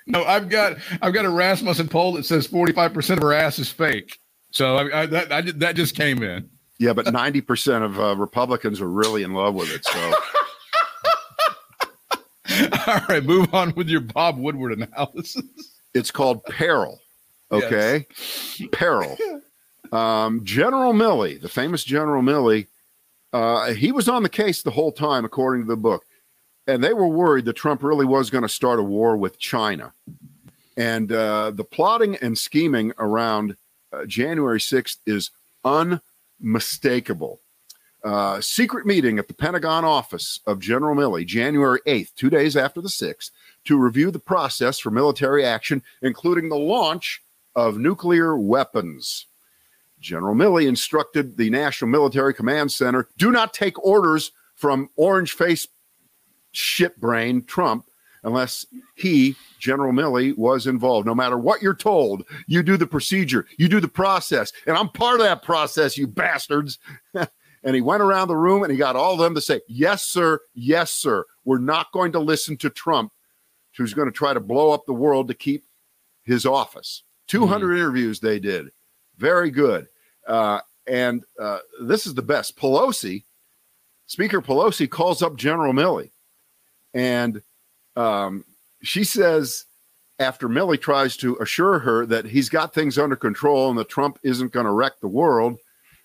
No, 0.10 0.24
I've 0.24 0.48
got 0.48 0.78
I've 1.02 1.14
got 1.14 1.26
a 1.26 1.30
Rasmussen 1.30 1.90
poll 1.90 2.14
that 2.14 2.24
says 2.24 2.48
45% 2.48 3.18
of 3.18 3.22
her 3.24 3.34
ass 3.34 3.60
is 3.60 3.70
fake. 3.70 4.18
So 4.52 4.78
I, 4.78 5.02
I, 5.02 5.06
that 5.08 5.32
I, 5.34 5.42
that 5.42 5.76
just 5.76 5.96
came 5.98 6.24
in. 6.24 6.50
Yeah, 6.80 6.94
but 6.94 7.12
ninety 7.12 7.42
percent 7.42 7.84
of 7.84 8.00
uh, 8.00 8.16
Republicans 8.16 8.80
are 8.80 8.88
really 8.90 9.24
in 9.24 9.34
love 9.34 9.54
with 9.56 9.70
it. 9.70 9.84
So 9.84 10.14
All 12.88 13.02
right, 13.10 13.24
move 13.24 13.54
on 13.54 13.74
with 13.76 13.90
your 13.90 14.00
Bob 14.00 14.38
Woodward 14.38 14.72
analysis. 14.80 15.42
it's 15.94 16.12
called 16.12 16.44
peril. 16.46 17.02
Okay, 17.52 18.06
peril. 18.72 19.18
Um, 19.92 20.46
General 20.46 20.94
Milley, 20.94 21.40
the 21.42 21.50
famous 21.50 21.84
General 21.84 22.22
Milley, 22.24 22.68
uh, 23.34 23.74
he 23.74 23.92
was 23.92 24.08
on 24.08 24.24
the 24.24 24.30
case 24.30 24.62
the 24.62 24.72
whole 24.72 24.92
time, 24.92 25.26
according 25.26 25.64
to 25.64 25.68
the 25.68 25.78
book, 25.78 26.06
and 26.66 26.84
they 26.84 26.94
were 26.94 27.08
worried 27.08 27.46
that 27.46 27.54
Trump 27.54 27.84
really 27.84 28.06
was 28.06 28.30
going 28.30 28.44
to 28.44 28.50
start 28.50 28.80
a 28.80 28.84
war 28.84 29.18
with 29.18 29.40
China, 29.40 29.94
and 30.76 31.12
uh, 31.12 31.52
the 31.52 31.64
plotting 31.64 32.16
and 32.18 32.38
scheming 32.38 32.94
around 32.98 33.56
uh, 33.94 34.06
January 34.06 34.60
sixth 34.60 35.00
is 35.06 35.32
unmistakable. 35.64 37.42
Uh, 38.04 38.40
secret 38.40 38.86
meeting 38.86 39.20
at 39.20 39.28
the 39.28 39.34
Pentagon 39.34 39.84
office 39.84 40.40
of 40.46 40.60
General 40.60 40.96
Milley, 40.96 41.26
January 41.26 41.82
8th, 41.86 42.14
two 42.16 42.30
days 42.30 42.56
after 42.56 42.80
the 42.80 42.88
6th, 42.88 43.32
to 43.66 43.78
review 43.78 44.12
the 44.12 44.20
process 44.20 44.80
for 44.80 44.92
military 44.92 45.44
action, 45.44 45.82
including 46.02 46.48
the 46.48 46.56
launch 46.56 47.22
of 47.56 47.78
nuclear 47.78 48.38
weapons. 48.38 49.26
General 50.00 50.36
Milley 50.36 50.68
instructed 50.68 51.38
the 51.38 51.50
National 51.50 51.90
Military 51.90 52.34
Command 52.34 52.72
Center 52.72 53.08
do 53.18 53.32
not 53.32 53.54
take 53.54 53.84
orders 53.84 54.32
from 54.56 54.90
orange 54.96 55.34
face 55.34 55.68
shitbrain 56.54 57.46
Trump 57.48 57.86
unless 58.24 58.66
he, 58.96 59.36
General 59.60 59.94
Milley, 59.94 60.38
was 60.38 60.68
involved. 60.68 61.06
No 61.06 61.16
matter 61.16 61.38
what 61.38 61.62
you're 61.62 61.76
told, 61.76 62.24
you 62.48 62.64
do 62.64 62.76
the 62.78 62.88
procedure, 62.88 63.46
you 63.58 63.70
do 63.70 63.80
the 63.80 63.88
process. 63.88 64.52
And 64.66 64.78
I'm 64.78 64.90
part 64.90 65.20
of 65.20 65.26
that 65.26 65.44
process, 65.44 65.98
you 65.98 66.08
bastards. 66.08 66.80
and 67.14 67.76
he 67.76 67.82
went 67.82 68.02
around 68.02 68.28
the 68.28 68.36
room 68.36 68.64
and 68.64 68.72
he 68.72 68.78
got 68.78 68.96
all 68.96 69.14
of 69.14 69.20
them 69.20 69.36
to 69.36 69.42
say, 69.42 69.62
Yes, 69.68 70.04
sir, 70.04 70.40
yes, 70.54 70.92
sir. 70.92 71.26
We're 71.46 71.60
not 71.60 71.92
going 71.92 72.12
to 72.14 72.20
listen 72.20 72.58
to 72.58 72.70
Trump, 72.70 73.12
who's 73.78 73.94
going 73.94 74.08
to 74.08 74.18
try 74.18 74.34
to 74.34 74.40
blow 74.40 74.72
up 74.72 74.86
the 74.86 74.94
world 74.94 75.28
to 75.30 75.34
keep 75.34 75.66
his 76.24 76.46
office. 76.46 77.04
200 77.28 77.66
mm-hmm. 77.66 77.76
interviews 77.78 78.20
they 78.20 78.40
did. 78.40 78.72
Very 79.18 79.52
good. 79.52 79.88
Uh, 80.28 80.60
and 80.88 81.24
uh, 81.40 81.60
this 81.82 82.06
is 82.06 82.14
the 82.14 82.22
best. 82.22 82.58
Pelosi, 82.58 83.24
Speaker 84.08 84.42
Pelosi 84.42 84.90
calls 84.90 85.22
up 85.22 85.36
General 85.36 85.74
Milley. 85.74 86.12
And 86.94 87.42
um, 87.96 88.46
she 88.82 89.04
says, 89.04 89.66
after 90.20 90.48
Milley 90.48 90.80
tries 90.82 91.18
to 91.18 91.38
assure 91.38 91.80
her 91.80 92.06
that 92.08 92.26
he's 92.26 92.50
got 92.50 92.74
things 92.74 92.98
under 92.98 93.16
control 93.16 93.70
and 93.70 93.78
that 93.78 93.90
Trump 93.90 94.18
isn't 94.24 94.52
going 94.54 94.66
to 94.66 94.72
wreck 94.72 95.00
the 95.00 95.08
world, 95.08 95.58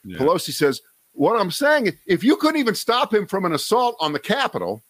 Yeah. 0.04 0.18
Pelosi 0.18 0.52
says, 0.52 0.80
What 1.12 1.40
I'm 1.40 1.50
saying 1.50 1.86
is, 1.86 1.94
if 2.06 2.24
you 2.24 2.36
couldn't 2.36 2.60
even 2.60 2.74
stop 2.74 3.14
him 3.14 3.26
from 3.26 3.44
an 3.44 3.52
assault 3.52 3.96
on 4.00 4.12
the 4.12 4.18
Capitol, 4.18 4.82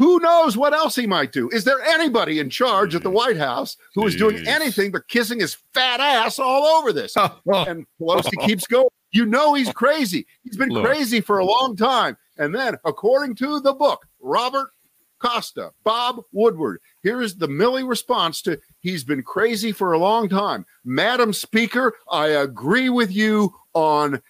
who 0.00 0.18
knows 0.18 0.56
what 0.56 0.72
else 0.72 0.96
he 0.96 1.06
might 1.06 1.30
do? 1.30 1.50
Is 1.50 1.64
there 1.64 1.82
anybody 1.82 2.38
in 2.38 2.48
charge 2.48 2.94
at 2.94 3.02
the 3.02 3.10
White 3.10 3.36
House 3.36 3.76
who 3.94 4.06
is 4.06 4.16
doing 4.16 4.48
anything 4.48 4.92
but 4.92 5.06
kissing 5.08 5.40
his 5.40 5.58
fat 5.74 6.00
ass 6.00 6.38
all 6.38 6.64
over 6.64 6.90
this? 6.90 7.14
And 7.46 7.84
Pelosi 8.00 8.46
keeps 8.46 8.66
going. 8.66 8.88
You 9.12 9.26
know 9.26 9.52
he's 9.52 9.70
crazy. 9.74 10.26
He's 10.42 10.56
been 10.56 10.70
Look. 10.70 10.86
crazy 10.86 11.20
for 11.20 11.38
a 11.38 11.44
long 11.44 11.76
time. 11.76 12.16
And 12.38 12.54
then, 12.54 12.76
according 12.86 13.34
to 13.36 13.60
the 13.60 13.74
book, 13.74 14.06
Robert 14.20 14.70
Costa, 15.18 15.72
Bob 15.84 16.22
Woodward, 16.32 16.80
here 17.02 17.20
is 17.20 17.36
the 17.36 17.48
Milley 17.48 17.86
response 17.86 18.40
to 18.42 18.58
he's 18.80 19.04
been 19.04 19.22
crazy 19.22 19.70
for 19.70 19.92
a 19.92 19.98
long 19.98 20.30
time. 20.30 20.64
Madam 20.82 21.34
Speaker, 21.34 21.94
I 22.10 22.28
agree 22.28 22.88
with 22.88 23.12
you 23.12 23.54
on 23.74 24.22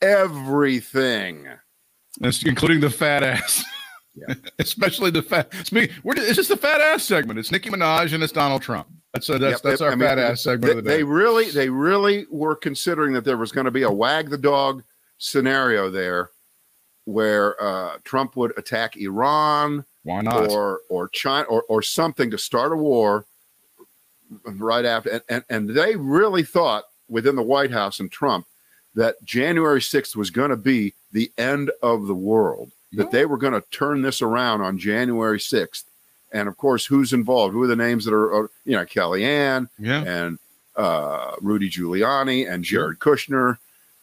everything. 0.00 1.46
That's 2.18 2.44
including 2.44 2.80
the 2.80 2.90
fat 2.90 3.22
ass. 3.22 3.64
Yeah. 4.14 4.34
Especially 4.58 5.10
the 5.10 5.22
fat. 5.22 5.52
We're, 5.72 6.14
it's 6.16 6.36
just 6.36 6.50
the 6.50 6.56
fat 6.56 6.80
ass 6.80 7.02
segment. 7.04 7.38
It's 7.38 7.50
Nicki 7.50 7.70
Minaj 7.70 8.12
and 8.12 8.22
it's 8.22 8.32
Donald 8.32 8.60
Trump. 8.62 8.88
That's 9.14 9.28
uh, 9.30 9.38
that's 9.38 9.54
Yep, 9.54 9.62
that's 9.62 9.80
I 9.80 9.86
our 9.86 9.96
mean, 9.96 10.08
fat 10.08 10.18
ass 10.18 10.42
segment 10.42 10.64
They, 10.64 10.70
of 10.78 10.84
the 10.84 10.90
day. 10.90 10.96
they 10.98 11.04
really, 11.04 11.50
they 11.50 11.70
really 11.70 12.26
were 12.30 12.54
considering 12.56 13.12
that 13.14 13.24
there 13.24 13.36
was 13.38 13.52
going 13.52 13.64
to 13.64 13.70
be 13.70 13.82
a 13.82 13.90
wag 13.90 14.28
the 14.30 14.38
dog 14.38 14.82
scenario 15.18 15.90
there, 15.90 16.30
where 17.04 17.60
uh, 17.62 17.98
Trump 18.04 18.36
would 18.36 18.52
attack 18.58 18.96
Iran, 18.96 19.84
Why 20.02 20.20
not? 20.22 20.50
or 20.50 20.80
or 20.90 21.08
China 21.08 21.46
or, 21.48 21.62
or 21.68 21.82
something 21.82 22.30
to 22.30 22.38
start 22.38 22.72
a 22.72 22.76
war 22.76 23.24
right 24.46 24.84
after 24.86 25.10
and, 25.10 25.22
and, 25.28 25.44
and 25.50 25.68
they 25.70 25.94
really 25.94 26.42
thought 26.42 26.84
within 27.08 27.36
the 27.36 27.42
White 27.42 27.70
House 27.70 28.00
and 28.00 28.10
Trump 28.10 28.46
that 28.94 29.22
January 29.24 29.80
6th 29.80 30.16
was 30.16 30.30
going 30.30 30.48
to 30.48 30.56
be 30.56 30.94
the 31.12 31.30
end 31.36 31.70
of 31.82 32.06
the 32.06 32.14
world 32.14 32.72
that 32.92 33.10
they 33.10 33.24
were 33.24 33.38
going 33.38 33.54
to 33.54 33.64
turn 33.70 34.02
this 34.02 34.22
around 34.22 34.60
on 34.60 34.78
January 34.78 35.38
6th 35.38 35.84
and 36.32 36.48
of 36.48 36.56
course 36.56 36.86
who's 36.86 37.12
involved 37.12 37.52
who 37.52 37.62
are 37.62 37.66
the 37.66 37.76
names 37.76 38.04
that 38.04 38.14
are, 38.14 38.34
are 38.34 38.50
you 38.64 38.72
know 38.72 38.84
Kellyanne 38.84 39.68
yeah. 39.78 40.02
and 40.02 40.38
uh, 40.76 41.32
Rudy 41.40 41.68
Giuliani 41.70 42.50
and 42.50 42.64
Jared 42.64 42.98
Kushner. 42.98 43.58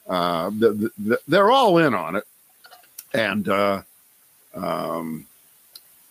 Uh, 0.08 0.50
the, 0.50 0.70
the, 0.72 0.92
the- 0.98 1.20
they're 1.28 1.52
all 1.52 1.78
in 1.78 1.94
on 1.94 2.16
it. 2.16 2.24
And 3.14 3.50
uh, 3.50 3.82
um, 4.54 5.26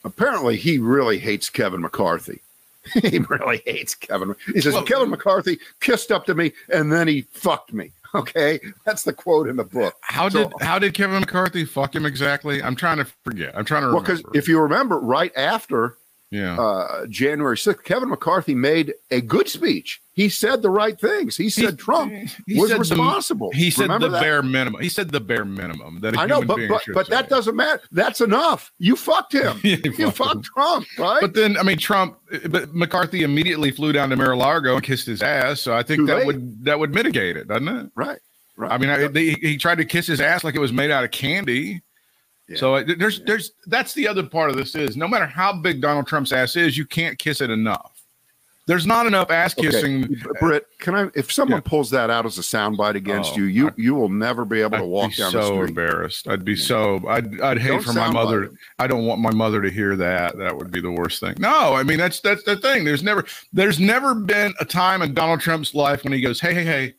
apparently, 0.05 0.57
he 0.57 0.79
really 0.79 1.19
hates 1.19 1.49
Kevin 1.49 1.81
McCarthy. 1.81 2.41
he 3.03 3.19
really 3.19 3.63
hates 3.67 3.95
Kevin. 3.95 4.35
He 4.53 4.61
says, 4.61 4.75
Well- 4.75 4.85
Kevin 4.85 5.11
McCarthy 5.11 5.59
kissed 5.81 6.11
up 6.11 6.27
to 6.27 6.35
me 6.35 6.53
and 6.69 6.93
then 6.93 7.07
he 7.09 7.23
fucked 7.33 7.73
me. 7.73 7.93
Okay. 8.15 8.59
That's 8.87 9.03
the 9.05 9.13
quote 9.13 9.49
in 9.49 9.57
the 9.57 9.65
book. 9.65 9.95
How 10.01 10.29
So- 10.29 10.45
did 10.45 10.53
how 10.61 10.79
did 10.79 10.95
Kevin 10.95 11.21
McCarthy 11.21 11.65
fuck 11.65 11.95
him 11.95 12.07
exactly? 12.07 12.63
I'm 12.63 12.75
trying 12.77 12.99
to 12.99 13.07
forget. 13.25 13.57
I'm 13.57 13.65
trying 13.65 13.83
to 13.83 13.89
Well, 13.89 14.01
because 14.01 14.23
if 14.35 14.49
you 14.49 14.61
remember, 14.61 14.99
right 14.99 15.33
after 15.37 15.97
yeah. 16.31 16.59
uh, 16.61 17.07
January 17.07 17.57
6th, 17.57 17.85
Kevin 17.85 18.09
McCarthy 18.11 18.55
made 18.55 18.95
a 19.11 19.21
good 19.21 19.49
speech. 19.49 20.01
He 20.13 20.29
said 20.29 20.63
the 20.63 20.71
right 20.71 20.99
things. 21.01 21.37
He 21.37 21.49
said 21.49 21.79
Trump 21.79 22.13
he 22.47 22.59
was 22.61 22.71
said 22.71 22.77
the- 22.77 22.81
responsible. 22.81 23.51
he 23.53 23.71
said 23.71 23.83
Remember 23.83 24.09
the 24.09 24.13
that? 24.15 24.21
bare 24.23 24.43
minimum. 24.43 24.81
He 24.83 24.89
said 24.89 25.11
the 25.11 25.21
bare 25.21 25.45
minimum 25.45 26.01
that 26.01 26.17
a 26.17 26.21
I 26.21 26.27
know, 26.27 26.37
human 26.41 26.47
but 26.49 26.57
being 26.57 26.69
but, 26.69 26.83
but 26.93 27.07
say. 27.07 27.11
that 27.11 27.29
doesn't 27.29 27.55
matter. 27.55 27.81
That's 27.93 28.21
enough. 28.21 28.73
You 28.79 28.97
fucked 28.97 29.33
him. 29.33 29.61
You 29.63 30.11
fucked 30.11 30.17
fucked. 30.17 30.45
Trump, 30.47 30.87
right? 30.99 31.21
But 31.21 31.35
then, 31.35 31.57
I 31.57 31.63
mean, 31.63 31.79
Trump, 31.79 32.19
but 32.51 32.75
McCarthy 32.75 33.23
immediately 33.23 33.71
flew 33.71 33.93
down 33.93 34.11
to 34.11 34.17
Mar-a-Lago 34.17 34.75
and 34.75 34.83
kissed 34.83 35.07
his 35.07 35.23
ass. 35.23 35.61
So 35.61 35.73
I 35.75 35.83
think 35.85 36.01
Too 36.01 36.07
that 36.07 36.17
late. 36.19 36.27
would 36.27 36.65
that 36.65 36.79
would 36.81 36.93
mitigate 36.95 37.37
it, 37.37 37.47
doesn't 37.49 37.69
it? 37.69 37.91
right, 37.95 38.19
right. 38.57 38.73
I 38.73 38.79
mean, 38.79 38.91
I, 38.91 39.07
they, 39.07 39.31
he 39.35 39.57
tried 39.57 39.79
to 39.79 39.85
kiss 39.85 40.07
his 40.09 40.21
ass 40.21 40.43
like 40.43 40.57
it 40.57 40.61
was 40.61 40.73
made 40.73 40.91
out 40.91 41.05
of 41.05 41.11
candy. 41.13 41.83
Yeah. 42.49 42.57
So 42.59 42.75
uh, 42.77 42.85
there's 42.99 43.21
there's 43.23 43.53
that's 43.67 43.93
the 43.95 44.09
other 44.09 44.23
part 44.23 44.51
of 44.51 44.57
this 44.57 44.75
is 44.75 44.97
no 44.97 45.07
matter 45.07 45.27
how 45.27 45.53
big 45.53 45.81
Donald 45.83 46.07
Trump's 46.07 46.33
ass 46.33 46.57
is, 46.57 46.79
you 46.79 46.87
can't 46.87 47.19
kiss 47.19 47.41
it 47.43 47.51
enough. 47.51 47.93
there's 48.67 48.87
not 48.87 49.07
enough 49.07 49.31
ass 49.31 49.53
kissing. 49.55 50.05
Okay. 50.05 50.39
Britt, 50.41 50.67
can 50.79 50.95
I? 50.95 51.09
If 51.15 51.31
someone 51.33 51.61
pulls 51.63 51.91
that 51.91 52.09
out 52.11 52.25
as 52.27 52.39
a 52.39 52.43
soundbite 52.43 52.95
against 52.97 53.33
Oh, 53.35 53.37
you, 53.37 53.45
you 53.45 53.69
I- 53.69 53.73
you 53.77 53.95
will 53.95 54.09
never 54.09 54.45
be 54.47 54.61
able 54.61 54.73
to 54.73 54.77
I'd 54.79 54.83
walk 54.89 55.15
down 55.15 55.31
so 55.31 55.39
the 55.41 55.47
street. 55.57 55.69
embarrassed. 55.69 56.27
I'd 56.29 56.45
be 56.45 56.57
so. 56.57 57.01
I'd 57.09 57.39
I'd 57.41 57.59
hate 57.59 57.69
Don't 57.69 57.83
for 57.85 57.93
my 57.93 58.11
mother. 58.11 58.51
I 58.79 58.87
don't 58.87 59.05
want 59.05 59.21
my 59.21 59.31
mother 59.33 59.61
to 59.63 59.71
hear 59.71 59.95
that. 59.97 60.37
That 60.39 60.57
would 60.57 60.71
be 60.71 60.81
the 60.81 60.91
worst 60.91 61.21
thing. 61.21 61.35
No, 61.39 61.75
I 61.75 61.83
mean 61.83 61.99
that's 61.99 62.21
that's 62.21 62.45
the 62.45 62.57
thing. 62.57 62.85
There's 62.85 63.03
never 63.03 63.25
there's 63.53 63.79
never 63.79 64.15
been 64.15 64.55
a 64.61 64.65
time 64.65 65.03
in 65.03 65.13
Donald 65.13 65.41
Trump's 65.41 65.75
life 65.75 66.03
when 66.05 66.13
he 66.15 66.21
goes, 66.23 66.41
"Hey, 66.41 66.55
hey, 66.55 66.65
hey, 66.65 66.95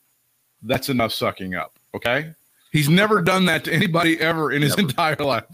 that's 0.64 0.90
enough 0.90 1.12
sucking 1.12 1.56
up." 1.56 1.78
Okay, 1.96 2.34
he's 2.72 2.90
never 2.90 3.22
done 3.22 3.46
that 3.46 3.64
to 3.66 3.74
anybody 3.74 4.20
ever 4.20 4.52
in 4.52 4.62
his 4.62 4.78
Never. 4.78 4.90
entire 4.90 5.16
life. 5.18 5.46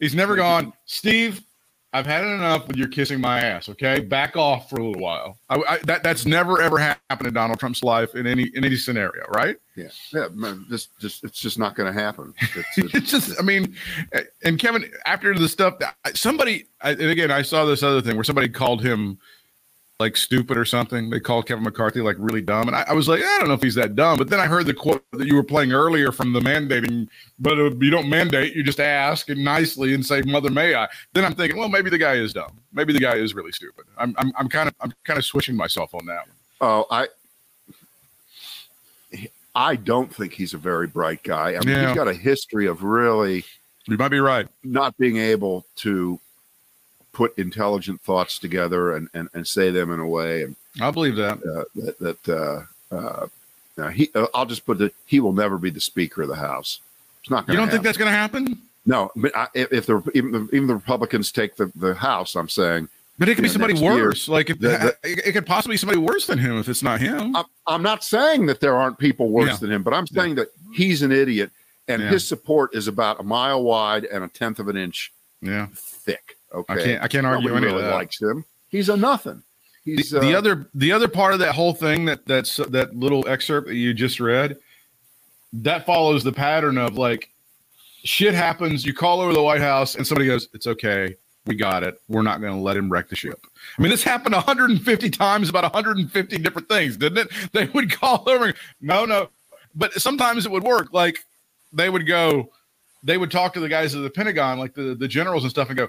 He's 0.00 0.14
never 0.14 0.36
gone, 0.36 0.72
Steve. 0.86 1.42
I've 1.92 2.06
had 2.06 2.24
enough 2.24 2.66
with 2.66 2.76
your 2.76 2.88
kissing 2.88 3.20
my 3.20 3.38
ass. 3.40 3.68
Okay, 3.68 4.00
back 4.00 4.36
off 4.36 4.68
for 4.68 4.80
a 4.80 4.84
little 4.84 5.00
while. 5.00 5.38
I, 5.48 5.62
I, 5.68 5.78
that 5.84 6.02
that's 6.02 6.26
never 6.26 6.60
ever 6.60 6.76
happened 6.76 7.28
in 7.28 7.34
Donald 7.34 7.60
Trump's 7.60 7.84
life 7.84 8.16
in 8.16 8.26
any 8.26 8.50
in 8.54 8.64
any 8.64 8.74
scenario, 8.74 9.24
right? 9.28 9.56
Yeah, 9.76 9.90
yeah, 10.12 10.26
man, 10.34 10.66
just 10.68 10.88
just 10.98 11.22
it's 11.22 11.38
just 11.38 11.56
not 11.56 11.76
going 11.76 11.92
to 11.92 11.98
happen. 11.98 12.34
It's, 12.40 12.56
it's- 12.78 12.94
it's 12.94 13.10
just, 13.12 13.38
I 13.40 13.44
mean, 13.44 13.76
and 14.42 14.58
Kevin, 14.58 14.90
after 15.06 15.38
the 15.38 15.48
stuff 15.48 15.78
that 15.78 15.94
somebody, 16.16 16.66
and 16.80 17.00
again, 17.00 17.30
I 17.30 17.42
saw 17.42 17.64
this 17.64 17.84
other 17.84 18.02
thing 18.02 18.16
where 18.16 18.24
somebody 18.24 18.48
called 18.48 18.82
him 18.82 19.16
like 20.00 20.16
stupid 20.16 20.56
or 20.56 20.64
something. 20.64 21.08
They 21.08 21.20
called 21.20 21.46
Kevin 21.46 21.62
McCarthy 21.62 22.00
like 22.00 22.16
really 22.18 22.40
dumb. 22.40 22.66
And 22.66 22.76
I, 22.76 22.84
I 22.88 22.92
was 22.94 23.06
like, 23.08 23.20
I 23.22 23.38
don't 23.38 23.46
know 23.48 23.54
if 23.54 23.62
he's 23.62 23.76
that 23.76 23.94
dumb. 23.94 24.18
But 24.18 24.28
then 24.28 24.40
I 24.40 24.46
heard 24.46 24.66
the 24.66 24.74
quote 24.74 25.04
that 25.12 25.26
you 25.28 25.36
were 25.36 25.44
playing 25.44 25.72
earlier 25.72 26.10
from 26.10 26.32
the 26.32 26.40
mandating, 26.40 27.06
but 27.38 27.58
uh, 27.58 27.70
you 27.76 27.90
don't 27.90 28.08
mandate, 28.08 28.54
you 28.56 28.64
just 28.64 28.80
ask 28.80 29.28
and 29.30 29.44
nicely 29.44 29.94
and 29.94 30.04
say, 30.04 30.20
Mother, 30.22 30.50
may 30.50 30.74
I? 30.74 30.88
Then 31.12 31.24
I'm 31.24 31.34
thinking, 31.34 31.58
well, 31.58 31.68
maybe 31.68 31.90
the 31.90 31.98
guy 31.98 32.14
is 32.14 32.32
dumb. 32.32 32.58
Maybe 32.72 32.92
the 32.92 32.98
guy 32.98 33.14
is 33.14 33.34
really 33.34 33.52
stupid. 33.52 33.84
I'm, 33.96 34.14
I'm, 34.18 34.32
I'm 34.36 34.48
kind 34.48 34.68
of, 34.68 34.74
I'm 34.80 34.92
kind 35.04 35.18
of 35.18 35.24
switching 35.24 35.54
myself 35.56 35.94
on 35.94 36.06
that 36.06 36.26
one. 36.26 36.36
oh, 36.60 36.86
I 36.90 37.06
I 39.54 39.76
don't 39.76 40.12
think 40.12 40.32
he's 40.32 40.52
a 40.54 40.58
very 40.58 40.88
bright 40.88 41.22
guy. 41.22 41.50
I 41.54 41.60
mean, 41.60 41.68
Yeah. 41.68 41.86
he's 41.86 41.96
got 41.96 42.08
a 42.08 42.14
history 42.14 42.66
of 42.66 42.82
really 42.82 43.44
You 43.86 43.96
might 43.96 44.08
be 44.08 44.18
right. 44.18 44.48
not 44.64 44.96
being 44.96 45.18
able 45.18 45.64
to 45.76 46.18
put 47.14 47.36
intelligent 47.38 48.00
thoughts 48.02 48.38
together 48.38 48.94
and, 48.96 49.08
and, 49.14 49.28
and 49.34 49.46
say 49.46 49.70
them 49.70 49.90
in 49.92 50.00
a 50.00 50.06
way 50.06 50.42
and 50.42 50.56
I 50.80 50.90
believe 50.90 51.16
that. 51.16 51.38
uh, 51.38 51.64
that 51.76 51.98
that 52.00 52.28
uh, 52.28 52.94
uh, 52.94 53.26
uh, 53.78 53.88
he 53.88 54.10
uh, 54.14 54.26
I'll 54.34 54.46
just 54.46 54.66
put 54.66 54.80
it 54.80 54.94
he 55.06 55.20
will 55.20 55.32
never 55.32 55.56
be 55.58 55.70
the 55.70 55.80
speaker 55.80 56.22
of 56.22 56.28
the 56.28 56.34
house. 56.36 56.80
It's 57.22 57.30
not 57.30 57.48
You 57.48 57.54
don't 57.56 57.66
to 57.66 57.72
think 57.72 57.84
that's 57.84 57.96
going 57.98 58.10
to 58.10 58.16
happen? 58.16 58.60
no. 58.84 59.10
But 59.16 59.34
I, 59.36 59.46
if 59.54 59.72
if 59.72 59.86
the 59.86 60.02
even, 60.14 60.32
the 60.32 60.48
even 60.52 60.66
the 60.66 60.74
Republicans 60.74 61.32
take 61.32 61.56
the, 61.56 61.70
the 61.76 61.94
House, 61.94 62.34
I'm 62.34 62.48
saying 62.48 62.88
But 63.18 63.28
it 63.28 63.36
could 63.36 63.42
be 63.42 63.48
Yeah, 63.48 63.52
somebody 63.52 63.72
next 63.74 63.82
year, 63.82 64.04
worse. 64.08 64.28
like 64.28 64.50
it, 64.50 64.60
the- 64.60 64.96
it, 65.02 65.26
it 65.28 65.32
could 65.32 65.46
possibly 65.46 65.74
be 65.74 65.78
somebody 65.78 65.98
worse 66.00 66.26
than 66.26 66.38
him 66.38 66.58
if 66.58 66.68
it's 66.68 66.82
not 66.82 67.00
him. 67.00 67.34
I'm, 67.36 67.44
I'm 67.66 67.82
not 67.82 68.04
saying 68.04 68.46
that 68.46 68.60
there 68.60 68.76
aren't 68.76 68.98
people 68.98 69.28
worse 69.30 69.48
Yeah. 69.50 69.56
than 69.62 69.70
him, 69.72 69.82
but 69.82 69.94
I'm 69.94 70.06
saying 70.06 70.34
that 70.36 70.48
he's 70.74 71.00
an 71.02 71.12
idiot 71.12 71.50
and 71.88 72.02
Yeah. 72.02 72.10
his 72.10 72.26
support 72.28 72.74
is 72.74 72.86
about 72.88 73.20
a 73.20 73.22
mile 73.22 73.62
wide 73.62 74.04
and 74.04 74.22
a 74.24 74.28
tenth 74.28 74.58
of 74.58 74.68
an 74.68 74.76
inch 74.76 75.12
yeah, 75.40 75.68
thick. 75.74 76.36
Okay, 76.54 76.72
I 76.72 76.76
can't. 76.76 77.02
I 77.02 77.08
can't 77.08 77.26
argue 77.26 77.48
Nobody 77.48 77.66
any 77.66 77.74
really 77.74 77.84
of 77.84 77.90
that. 77.90 77.96
likes 77.96 78.20
him. 78.22 78.44
He's 78.68 78.88
a 78.88 78.96
nothing. 78.96 79.42
the, 79.84 79.96
He's 79.96 80.10
the 80.10 80.34
uh, 80.34 80.38
other 80.38 80.70
the 80.74 80.92
other 80.92 81.08
part 81.08 81.34
of 81.34 81.40
that 81.40 81.54
whole 81.54 81.74
thing 81.74 82.04
that 82.06 82.26
that's 82.26 82.56
that 82.56 82.96
little 82.96 83.26
excerpt 83.28 83.68
that 83.68 83.76
you 83.76 83.92
just 83.94 84.20
read 84.20 84.56
that 85.54 85.86
follows 85.86 86.24
the 86.24 86.32
pattern 86.32 86.76
of 86.78 86.96
like 86.98 87.30
shit 88.02 88.34
happens 88.34 88.84
you 88.84 88.92
call 88.92 89.20
over 89.20 89.32
the 89.32 89.42
white 89.42 89.60
house 89.60 89.94
and 89.94 90.06
somebody 90.06 90.26
goes 90.26 90.48
it's 90.52 90.66
okay 90.66 91.14
we 91.46 91.54
got 91.54 91.84
it 91.84 92.00
we're 92.08 92.22
not 92.22 92.40
going 92.40 92.52
to 92.52 92.58
let 92.60 92.76
him 92.76 92.90
wreck 92.90 93.08
the 93.08 93.16
ship 93.16 93.46
i 93.78 93.82
mean 93.82 93.90
this 93.90 94.02
happened 94.02 94.34
150 94.34 95.10
times 95.10 95.48
about 95.48 95.62
150 95.62 96.38
different 96.38 96.68
things 96.68 96.96
didn't 96.96 97.18
it 97.18 97.30
they 97.52 97.66
would 97.66 97.90
call 97.92 98.24
over 98.26 98.52
no 98.80 99.04
no 99.04 99.28
but 99.74 99.92
sometimes 99.94 100.44
it 100.44 100.50
would 100.52 100.64
work 100.64 100.92
like 100.92 101.24
they 101.72 101.88
would 101.88 102.06
go 102.06 102.50
they 103.04 103.16
would 103.16 103.30
talk 103.30 103.54
to 103.54 103.60
the 103.60 103.68
guys 103.68 103.94
at 103.94 104.02
the 104.02 104.10
pentagon 104.10 104.58
like 104.58 104.74
the, 104.74 104.94
the 104.96 105.08
generals 105.08 105.44
and 105.44 105.50
stuff 105.50 105.68
and 105.68 105.76
go 105.78 105.88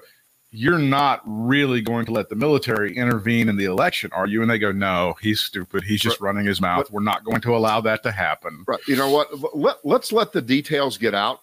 you're 0.51 0.79
not 0.79 1.21
really 1.25 1.81
going 1.81 2.05
to 2.05 2.11
let 2.13 2.29
the 2.29 2.35
military 2.35 2.95
intervene 2.95 3.49
in 3.49 3.57
the 3.57 3.65
election, 3.65 4.09
are 4.13 4.27
you? 4.27 4.41
And 4.41 4.49
they 4.49 4.57
go, 4.59 4.71
no, 4.71 5.15
he's 5.21 5.41
stupid. 5.41 5.83
He's 5.83 5.99
just 5.99 6.21
running 6.21 6.45
his 6.45 6.61
mouth. 6.61 6.89
We're 6.91 7.01
not 7.01 7.25
going 7.25 7.41
to 7.41 7.55
allow 7.55 7.81
that 7.81 8.03
to 8.03 8.11
happen. 8.11 8.63
Right. 8.67 8.79
You 8.87 8.95
know 8.95 9.09
what? 9.09 9.55
Let, 9.55 9.77
let's 9.83 10.13
let 10.13 10.31
the 10.31 10.41
details 10.41 10.97
get 10.97 11.13
out. 11.13 11.41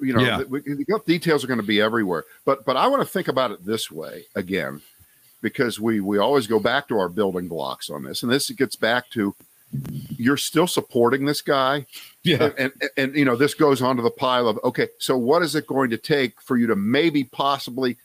You 0.00 0.12
know, 0.14 0.20
Yeah. 0.22 0.38
the, 0.38 0.44
the 0.86 1.00
details 1.06 1.42
are 1.42 1.48
going 1.48 1.58
to 1.60 1.66
be 1.66 1.80
everywhere. 1.80 2.24
But 2.44 2.64
but 2.64 2.76
I 2.76 2.86
want 2.86 3.02
to 3.02 3.08
think 3.08 3.26
about 3.26 3.50
it 3.50 3.64
this 3.64 3.90
way 3.90 4.26
again, 4.36 4.80
because 5.40 5.80
we 5.80 5.98
we 5.98 6.18
always 6.18 6.46
go 6.46 6.60
back 6.60 6.86
to 6.88 6.98
our 6.98 7.08
building 7.08 7.48
blocks 7.48 7.90
on 7.90 8.04
this, 8.04 8.22
and 8.22 8.30
this 8.30 8.48
gets 8.50 8.76
back 8.76 9.10
to 9.10 9.34
you're 10.18 10.36
still 10.36 10.66
supporting 10.68 11.24
this 11.24 11.40
guy, 11.40 11.86
Yeah. 12.22 12.50
and, 12.58 12.72
and 12.80 12.90
and 12.96 13.16
you 13.16 13.24
know 13.24 13.34
this 13.34 13.54
goes 13.54 13.82
on 13.82 13.96
to 13.96 14.02
the 14.02 14.10
pile 14.10 14.46
of 14.46 14.60
okay. 14.62 14.88
So 14.98 15.16
what 15.16 15.42
is 15.42 15.56
it 15.56 15.66
going 15.66 15.90
to 15.90 15.96
take 15.98 16.40
for 16.40 16.56
you 16.58 16.68
to 16.68 16.76
maybe 16.76 17.24
possibly 17.24 17.96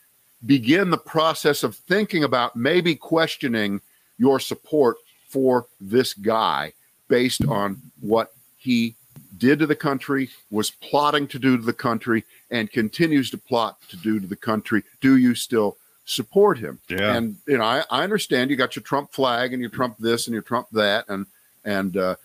begin 0.45 0.89
the 0.89 0.97
process 0.97 1.63
of 1.63 1.75
thinking 1.75 2.23
about 2.23 2.55
maybe 2.55 2.95
questioning 2.95 3.81
your 4.17 4.39
support 4.39 4.97
for 5.27 5.67
this 5.79 6.13
guy 6.13 6.73
based 7.07 7.45
on 7.45 7.81
what 8.01 8.33
he 8.57 8.95
did 9.37 9.59
to 9.59 9.65
the 9.65 9.75
country, 9.75 10.29
was 10.49 10.71
plotting 10.71 11.27
to 11.27 11.39
do 11.39 11.57
to 11.57 11.63
the 11.63 11.73
country, 11.73 12.23
and 12.49 12.71
continues 12.71 13.29
to 13.31 13.37
plot 13.37 13.77
to 13.89 13.97
do 13.97 14.19
to 14.19 14.27
the 14.27 14.35
country. 14.35 14.83
Do 15.01 15.17
you 15.17 15.35
still 15.35 15.77
support 16.05 16.57
him? 16.57 16.79
Yeah. 16.87 17.15
And 17.15 17.37
you 17.47 17.57
know, 17.57 17.63
I, 17.63 17.83
I 17.89 18.03
understand 18.03 18.49
you 18.49 18.55
got 18.55 18.75
your 18.75 18.83
Trump 18.83 19.11
flag 19.11 19.53
and 19.53 19.61
your 19.61 19.69
Trump 19.69 19.97
this 19.99 20.27
and 20.27 20.33
your 20.33 20.43
Trump 20.43 20.67
that, 20.71 21.05
and 21.09 21.25
and 21.65 21.97
uh, 21.97 22.15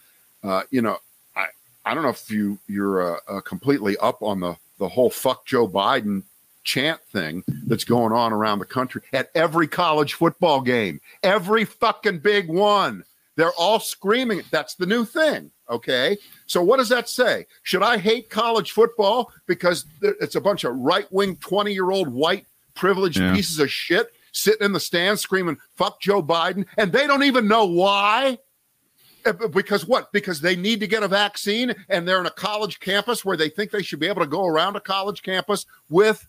uh, 0.43 0.63
you 0.71 0.83
know, 0.83 0.99
I 1.37 1.47
I 1.85 1.95
don't 1.95 2.03
know 2.03 2.11
if 2.11 2.31
you 2.31 2.59
you're 2.67 3.15
uh, 3.15 3.21
uh, 3.29 3.41
completely 3.41 3.97
up 3.99 4.23
on 4.23 4.41
the 4.41 4.57
the 4.79 4.89
whole 4.89 5.11
fuck 5.11 5.45
Joe 5.47 5.69
Biden 5.69 6.23
chant 6.65 7.01
thing 7.05 7.43
that's 7.67 7.85
going 7.85 8.13
on 8.13 8.33
around 8.33 8.59
the 8.59 8.65
country 8.65 9.03
at 9.13 9.31
every 9.35 9.67
college 9.69 10.15
football 10.15 10.61
game, 10.61 11.01
every 11.23 11.65
fucking 11.65 12.19
big 12.21 12.49
one. 12.49 13.05
They're 13.37 13.53
all 13.59 13.81
screaming. 13.81 14.43
That's 14.51 14.75
the 14.75 14.87
new 14.87 15.05
thing. 15.07 15.51
Okay. 15.71 16.19
So 16.47 16.63
what 16.63 16.77
does 16.77 16.91
that 16.91 17.09
say? 17.09 17.47
Should 17.63 17.83
I 17.83 17.97
hate 17.97 18.29
college 18.29 18.73
football 18.73 19.33
because 19.47 19.87
it's 20.03 20.35
a 20.35 20.41
bunch 20.41 20.65
of 20.65 20.77
right 20.77 21.11
wing 21.11 21.37
20 21.37 21.73
year 21.73 21.91
old 21.91 22.09
white 22.09 22.47
privileged 22.75 23.19
Yeah. 23.19 23.35
pieces 23.35 23.59
of 23.59 23.71
shit 23.71 24.13
sitting 24.33 24.65
in 24.67 24.73
the 24.73 24.81
stands 24.81 25.23
screaming, 25.23 25.57
fuck 25.77 25.99
Joe 26.01 26.23
Biden? 26.23 26.67
And 26.77 26.93
they 26.93 27.07
don't 27.07 27.23
even 27.23 27.49
know 27.49 27.65
why. 27.65 28.39
Uh, 29.25 29.33
Because 29.49 29.87
what? 29.87 30.13
Because 30.13 30.41
they 30.43 30.57
need 30.57 30.81
to 30.81 30.87
get 30.87 31.03
a 31.03 31.09
vaccine 31.09 31.75
and 31.89 32.07
they're 32.07 32.21
in 32.21 32.27
a 32.27 32.31
college 32.31 32.81
campus 32.81 33.25
where 33.25 33.37
they 33.37 33.49
think 33.49 33.71
they 33.71 33.83
should 33.83 34.01
be 34.01 34.09
able 34.09 34.21
to 34.23 34.27
go 34.29 34.47
around 34.47 34.77
a 34.77 34.81
college 34.81 35.23
campus 35.23 35.65
with 35.89 36.27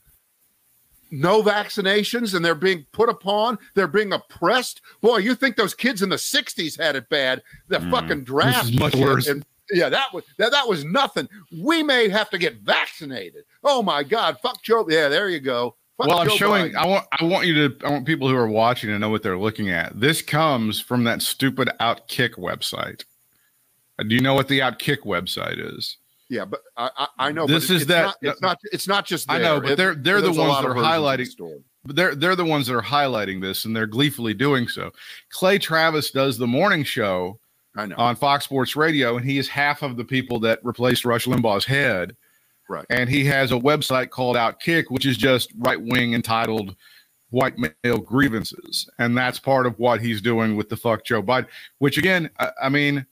no 1.14 1.44
vaccinations 1.44 2.34
and 2.34 2.44
they're 2.44 2.56
being 2.56 2.86
put 2.92 3.08
upon, 3.10 3.58
they're 3.76 3.88
being 3.88 4.14
oppressed. 4.14 4.82
Boy, 5.02 5.18
you 5.18 5.36
think 5.36 5.56
those 5.56 5.74
kids 5.76 6.02
in 6.02 6.10
the 6.10 6.16
60s 6.16 6.78
had 6.80 6.96
it 6.96 7.08
bad. 7.10 7.42
The 7.68 7.80
fucking 7.92 8.24
draft. 8.24 8.72
Mm. 8.72 8.80
much 8.80 8.96
worse. 8.96 9.28
and- 9.28 9.46
yeah, 9.72 9.88
that 9.90 10.14
was 10.14 10.26
that, 10.38 10.52
that 10.52 10.68
was 10.68 10.84
nothing. 10.84 11.28
We 11.58 11.84
may 11.84 12.10
have 12.10 12.30
to 12.32 12.38
get 12.38 12.58
vaccinated. 12.58 13.46
Oh 13.64 13.82
my 13.82 14.04
God. 14.04 14.38
Fuck 14.42 14.62
Joe. 14.62 14.86
Yeah, 14.90 15.08
there 15.08 15.30
you 15.30 15.40
go. 15.40 15.76
Fuck 15.98 16.08
well, 16.08 16.20
I'm 16.20 16.30
showing. 16.30 16.74
Biden. 16.74 16.76
I 16.76 16.88
want. 16.88 17.06
I 17.18 17.24
want 17.24 17.48
you 17.48 17.70
to. 17.70 17.86
I 17.86 17.90
want 17.90 18.06
people 18.06 18.28
who 18.28 18.36
are 18.36 18.48
watching 18.48 18.90
to 18.90 19.00
know 19.00 19.10
what 19.10 19.24
they're 19.24 19.38
looking 19.38 19.70
at. 19.70 19.98
This 19.98 20.22
comes 20.22 20.82
from 20.82 21.06
that 21.06 21.22
stupid 21.22 21.70
Outkick 21.80 22.32
website. 22.38 23.06
Uh, 23.98 24.04
Do 24.04 24.16
you 24.16 24.22
know 24.22 24.34
what 24.34 24.48
the 24.50 24.60
Outkick 24.60 25.00
website 25.06 25.58
is? 25.78 25.98
Yeah, 26.30 26.46
but 26.46 26.62
I, 26.78 26.90
I, 26.98 27.08
I 27.28 27.32
know. 27.32 27.46
This 27.46 27.66
is 27.70 27.82
it's 27.84 27.86
that- 27.86 28.06
Not, 28.06 28.16
it's 28.22 28.42
not. 28.42 28.60
It's 28.72 28.88
not 28.88 29.06
just. 29.06 29.30
I 29.32 29.38
know, 29.40 29.60
but 29.62 29.72
It- 29.72 29.78
they're- 29.78 29.96
they're 29.96 30.22
the 30.22 30.32
ones 30.32 30.38
that 30.62 30.66
are 30.66 30.74
versions 30.74 30.78
of 30.78 30.84
the 30.84 30.88
highlighting- 30.88 31.64
But 31.86 31.96
they're 31.96 32.16
they're 32.16 32.36
the 32.36 32.46
ones 32.46 32.68
that 32.68 32.76
are 32.76 32.82
highlighting 32.82 33.42
this, 33.42 33.66
and 33.66 33.76
they're 33.76 33.86
gleefully 33.88 34.34
doing 34.34 34.68
so. 34.68 34.92
Clay 35.32 35.58
Travis 35.60 36.12
does 36.12 36.38
the 36.38 36.48
morning 36.48 36.84
show 36.84 37.40
on 37.98 38.16
Fox 38.16 38.46
Sports 38.46 38.76
Radio, 38.76 39.18
and 39.18 39.26
he 39.30 39.38
is 39.38 39.48
half 39.50 39.82
of 39.84 39.98
the 39.98 40.06
people 40.06 40.40
that 40.42 40.60
replaced 40.64 41.06
Rush 41.06 41.26
Limbaugh's 41.26 41.66
head. 41.66 42.16
Right. 42.70 42.86
And 42.90 43.10
he 43.10 43.26
has 43.26 43.52
a 43.52 43.56
website 43.56 44.10
called 44.10 44.38
Outkick, 44.38 44.86
which 44.90 45.06
is 45.06 45.18
just 45.18 45.52
right 45.58 45.80
wing 45.82 46.14
entitled 46.14 46.76
white 47.32 47.56
male 47.58 47.98
grievances. 47.98 48.88
And 49.00 49.18
that's 49.18 49.40
part 49.40 49.66
of 49.66 49.78
what 49.80 50.00
he's 50.02 50.22
doing 50.22 50.56
with 50.56 50.70
the 50.70 50.78
fuck 50.78 51.04
Joe 51.04 51.22
Biden, 51.22 51.48
which 51.80 51.98
again, 51.98 52.30
I, 52.40 52.52
I 52.64 52.70
mean, 52.70 53.06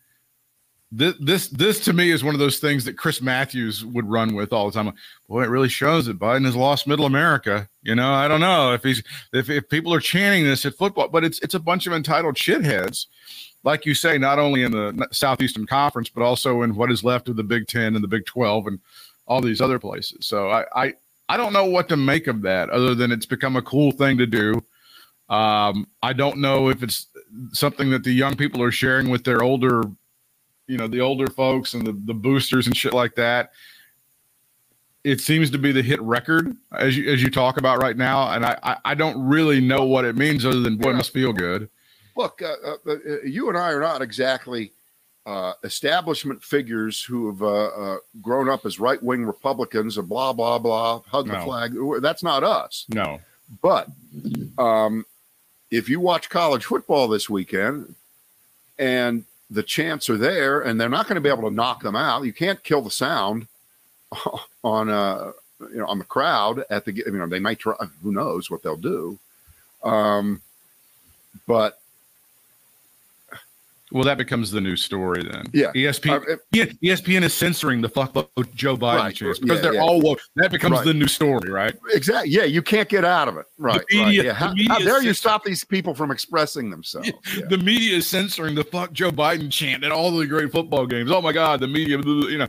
this, 0.92 1.16
this, 1.20 1.48
this 1.48 1.80
to 1.86 1.94
me 1.94 2.12
is 2.12 2.24
one 2.24 2.36
of 2.36 2.40
those 2.40 2.60
things 2.60 2.84
that 2.86 2.98
Chris 2.98 3.22
Matthews 3.22 3.86
would 3.86 4.10
run 4.10 4.36
with 4.36 4.52
all 4.52 4.70
the 4.70 4.74
time. 4.74 4.94
Boy, 5.28 5.44
it 5.44 5.50
really 5.50 5.70
shows 5.70 6.06
that 6.06 6.20
Biden 6.20 6.46
has 6.46 6.56
lost 6.56 6.88
middle 6.88 7.06
America. 7.06 7.70
You 7.82 7.96
know, 7.96 8.12
I 8.12 8.28
don't 8.28 8.42
know 8.42 8.74
if 8.74 8.84
he's, 8.84 9.02
if, 9.34 9.50
if 9.50 9.70
people 9.70 9.94
are 9.94 10.00
chanting 10.00 10.44
this 10.44 10.66
at 10.66 10.76
football, 10.76 11.08
but 11.08 11.24
it's, 11.24 11.40
it's 11.40 11.56
a 11.56 11.60
bunch 11.60 11.88
of 11.88 11.94
entitled 11.94 12.36
shitheads 12.36 13.08
like 13.64 13.86
you 13.86 13.94
say, 13.94 14.18
not 14.18 14.40
only 14.40 14.64
in 14.64 14.72
the 14.72 15.08
Southeastern 15.12 15.68
Conference, 15.68 16.10
but 16.10 16.24
also 16.24 16.64
in 16.64 16.76
what 16.76 16.92
is 16.92 17.04
left 17.04 17.30
of 17.30 17.36
the 17.36 17.44
Big 17.44 17.68
Ten 17.68 17.96
and 17.96 18.04
the 18.04 18.08
Big 18.08 18.26
Twelve 18.26 18.68
and 18.68 18.80
all 19.28 19.42
these 19.42 19.62
other 19.62 19.80
places. 19.80 20.26
So 20.26 20.50
I, 20.50 20.66
I, 20.76 20.94
I 21.30 21.38
don't 21.38 21.54
know 21.54 21.66
what 21.66 21.88
to 21.90 21.98
make 21.98 22.28
of 22.28 22.42
that, 22.42 22.70
other 22.70 22.96
than 22.96 23.12
it's 23.12 23.26
become 23.26 23.56
a 23.56 23.62
cool 23.62 23.92
thing 23.92 24.18
to 24.18 24.26
do. 24.26 24.64
Um, 25.30 25.88
I 26.02 26.14
don't 26.14 26.40
know 26.40 26.70
if 26.70 26.84
it's 26.84 27.08
something 27.54 27.90
that 27.92 28.04
the 28.04 28.12
young 28.12 28.36
people 28.36 28.62
are 28.62 28.72
sharing 28.72 29.10
with 29.10 29.24
their 29.24 29.42
older, 29.42 29.84
you 30.72 30.78
know, 30.78 30.88
the 30.88 31.02
older 31.02 31.28
folks 31.28 31.74
and 31.74 31.86
the, 31.86 31.92
the 32.06 32.14
boosters 32.14 32.66
and 32.68 32.76
shit 32.78 32.94
like 32.94 33.14
that. 33.16 33.52
It 35.04 35.20
seems 35.20 35.50
to 35.52 35.58
be 35.58 35.72
the 35.72 35.82
hit 35.82 36.02
record 36.02 36.56
as 36.78 36.96
you 36.96 37.12
as 37.12 37.22
you 37.22 37.30
talk 37.30 37.58
about 37.58 37.82
right 37.82 37.98
now, 37.98 38.32
and 38.32 38.46
I 38.46 38.58
I, 38.64 38.78
I 38.86 38.94
don't 38.94 39.22
really 39.28 39.60
know 39.60 39.84
what 39.84 40.06
it 40.06 40.16
means 40.16 40.46
other 40.46 40.60
than 40.62 40.78
boy, 40.78 40.90
it 40.90 40.92
Yeah. 40.92 40.98
must 40.98 41.12
feel 41.12 41.34
good. 41.34 41.70
Look, 42.16 42.42
uh, 42.42 42.54
uh, 42.66 42.76
uh, 42.88 42.96
you 43.26 43.50
and 43.50 43.58
I 43.58 43.72
are 43.72 43.80
not 43.82 44.02
exactly 44.02 44.72
uh, 45.26 45.54
establishment 45.64 46.44
figures 46.44 47.04
who 47.04 47.28
have 47.32 47.42
uh, 47.42 47.48
uh, 47.68 47.98
grown 48.22 48.48
up 48.48 48.66
as 48.66 48.80
right 48.80 49.02
wing 49.02 49.26
Republicans 49.26 49.98
or 49.98 50.04
blah, 50.04 50.34
blah, 50.34 50.60
blah, 50.60 51.00
hug 51.08 51.28
the 51.28 51.40
flag. 51.42 51.76
That's 52.02 52.22
not 52.24 52.44
us. 52.44 52.86
No, 52.90 53.20
But 53.62 53.88
um, 54.58 55.06
if 55.70 55.90
you 55.90 56.00
watch 56.00 56.30
college 56.30 56.66
football 56.66 57.08
this 57.08 57.30
weekend 57.30 57.96
and 58.78 59.24
the 59.52 59.62
chants 59.62 60.10
are 60.10 60.18
there 60.18 60.62
and 60.62 60.80
they're 60.80 60.90
not 60.90 61.08
going 61.08 61.16
to 61.16 61.22
be 61.22 61.30
able 61.30 61.50
to 61.50 61.56
knock 61.56 61.84
them 61.84 61.96
out, 61.96 62.24
you 62.24 62.34
can't 62.34 62.64
kill 62.64 62.82
the 62.82 62.90
sound 62.90 63.48
on 64.64 64.90
uh, 64.90 65.32
you 65.60 65.78
know 65.78 65.86
on 65.86 66.00
the 66.00 66.06
crowd 66.06 66.64
at 66.70 66.86
the 66.86 66.94
you 66.94 67.12
know 67.12 67.28
they 67.28 67.40
might 67.40 67.60
try 67.60 67.76
who 68.02 68.12
knows 68.12 68.50
what 68.50 68.64
they'll 68.64 68.78
do. 68.78 69.20
Um 69.84 70.42
but 71.48 71.81
well 73.92 74.04
that 74.04 74.18
becomes 74.18 74.52
the 74.52 74.62
new 74.62 74.76
story 74.76 75.24
then. 75.24 75.46
Yeah. 75.54 75.72
ESPN 75.76 76.22
Uh, 76.30 76.36
yeah, 76.52 76.66
ESPN 76.84 77.24
is 77.24 77.34
censoring 77.34 77.82
the 77.82 77.90
fuck 77.90 78.14
Joe 78.56 78.78
Biden 78.78 78.98
Right. 79.00 79.16
chants 79.16 79.40
because 79.40 79.58
Yeah, 79.58 79.62
they're 79.62 79.74
yeah. 79.76 79.82
all 79.82 80.02
woke. 80.02 80.20
That 80.36 80.52
becomes 80.52 80.78
Right. 80.78 80.86
the 80.86 80.94
new 80.94 81.08
story, 81.08 81.50
right? 81.52 81.76
Exactly. 81.94 82.32
Yeah, 82.32 82.44
you 82.44 82.62
can't 82.62 82.88
get 82.90 83.04
out 83.06 83.28
of 83.28 83.38
it. 83.38 83.46
Right. 83.58 83.82
media- 83.92 84.04
right. 84.04 84.14
Yeah. 84.40 84.48
the 84.50 84.56
media 84.56 84.70
how 84.74 84.80
dare 84.80 85.04
you 85.04 85.14
stop 85.14 85.44
these 85.44 85.64
people 85.64 85.94
from 85.94 86.12
expressing 86.12 86.70
themselves? 86.70 87.12
Yeah. 87.38 87.46
The 87.50 87.58
media 87.58 87.98
is 87.98 88.08
censoring 88.08 88.56
the 88.56 88.64
fuck 88.64 88.94
Joe 88.94 89.12
Biden 89.12 89.52
chant 89.52 89.84
at 89.84 89.92
all 89.92 90.12
the 90.12 90.26
great 90.28 90.52
football 90.52 90.86
games. 90.86 91.12
Oh 91.12 91.22
my 91.22 91.32
God, 91.32 91.60
the 91.60 91.68
media, 91.68 91.98
you 92.00 92.38
know, 92.38 92.48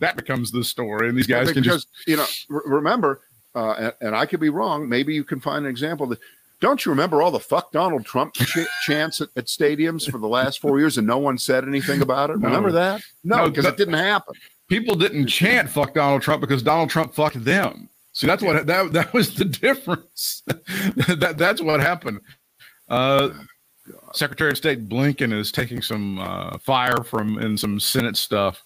that 0.00 0.16
becomes 0.16 0.50
the 0.50 0.64
story, 0.64 1.08
and 1.08 1.16
these 1.16 1.26
guys 1.26 1.52
can 1.52 1.62
because 1.62 1.84
just 1.84 1.88
you 2.06 2.16
know, 2.16 2.26
re- 2.48 2.62
remember, 2.66 3.20
uh, 3.54 3.72
and, 3.78 3.92
and 4.00 4.16
I 4.16 4.26
could 4.26 4.40
be 4.40 4.48
wrong. 4.48 4.88
Maybe 4.88 5.14
you 5.14 5.24
can 5.24 5.40
find 5.40 5.64
an 5.64 5.70
example 5.70 6.06
that. 6.08 6.18
Don't 6.60 6.84
you 6.84 6.90
remember 6.90 7.20
all 7.22 7.30
the 7.30 7.40
"fuck 7.40 7.72
Donald 7.72 8.04
Trump" 8.04 8.34
ch- 8.34 8.66
chants 8.84 9.20
at, 9.20 9.28
at 9.36 9.46
stadiums 9.46 10.10
for 10.10 10.18
the 10.18 10.28
last 10.28 10.60
four 10.60 10.78
years, 10.78 10.96
and 10.98 11.06
no 11.06 11.18
one 11.18 11.36
said 11.38 11.64
anything 11.64 12.00
about 12.00 12.30
it? 12.30 12.38
No. 12.38 12.48
Remember 12.48 12.72
that? 12.72 13.02
No, 13.22 13.36
No, 13.44 13.50
because 13.50 13.64
that- 13.64 13.74
it 13.74 13.76
didn't 13.76 13.94
happen. 13.94 14.34
people 14.68 14.94
didn't 14.94 15.26
chant 15.26 15.68
"fuck 15.68 15.94
Donald 15.94 16.22
Trump" 16.22 16.40
because 16.40 16.62
Donald 16.62 16.90
Trump 16.90 17.14
fucked 17.14 17.44
them. 17.44 17.88
See, 18.12 18.26
that's 18.26 18.42
what 18.42 18.66
that 18.66 18.92
that 18.92 19.12
was 19.12 19.34
the 19.34 19.44
difference. 19.44 20.42
that 20.46 21.34
that's 21.36 21.60
what 21.60 21.80
happened. 21.80 22.20
Uh, 22.88 23.30
Secretary 24.12 24.50
of 24.50 24.56
State 24.56 24.88
Blinken 24.88 25.32
is 25.32 25.50
taking 25.52 25.82
some 25.82 26.18
uh, 26.18 26.56
fire 26.58 27.02
from 27.04 27.38
in 27.38 27.58
some 27.58 27.78
Senate 27.80 28.16
stuff. 28.16 28.62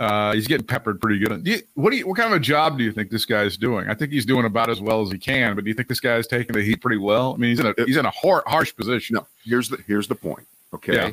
Uh, 0.00 0.32
he's 0.32 0.46
getting 0.48 0.66
peppered 0.66 0.98
pretty 0.98 1.18
good. 1.18 1.44
Do 1.44 1.50
you, 1.50 1.58
what 1.74 1.90
do 1.90 1.96
you, 1.98 2.08
what 2.08 2.16
kind 2.16 2.32
of 2.32 2.36
a 2.38 2.42
job 2.42 2.78
do 2.78 2.84
you 2.84 2.90
think 2.90 3.10
this 3.10 3.26
guy's 3.26 3.58
doing? 3.58 3.90
I 3.90 3.94
think 3.94 4.10
he's 4.12 4.24
doing 4.24 4.46
about 4.46 4.70
as 4.70 4.80
well 4.80 5.02
as 5.02 5.12
he 5.12 5.18
can. 5.18 5.54
But 5.54 5.64
do 5.64 5.68
you 5.68 5.74
think 5.74 5.88
this 5.88 6.00
guy 6.00 6.16
is 6.16 6.26
taking 6.26 6.54
the 6.54 6.62
heat 6.62 6.80
pretty 6.80 6.96
well? 6.96 7.34
I 7.34 7.36
mean, 7.36 7.50
he's 7.50 7.60
in 7.60 7.66
a 7.66 7.74
he's 7.84 7.98
in 7.98 8.06
a 8.06 8.10
har- 8.10 8.42
harsh 8.46 8.74
position. 8.74 9.14
No, 9.16 9.26
here's 9.44 9.68
the 9.68 9.76
here's 9.86 10.08
the 10.08 10.14
point. 10.14 10.46
Okay, 10.72 10.94
Yeah. 10.94 11.10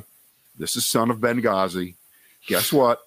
this 0.58 0.78
is 0.78 0.86
son 0.86 1.12
of 1.12 1.18
Benghazi. 1.18 1.96
Guess 2.48 2.72
what? 2.72 3.02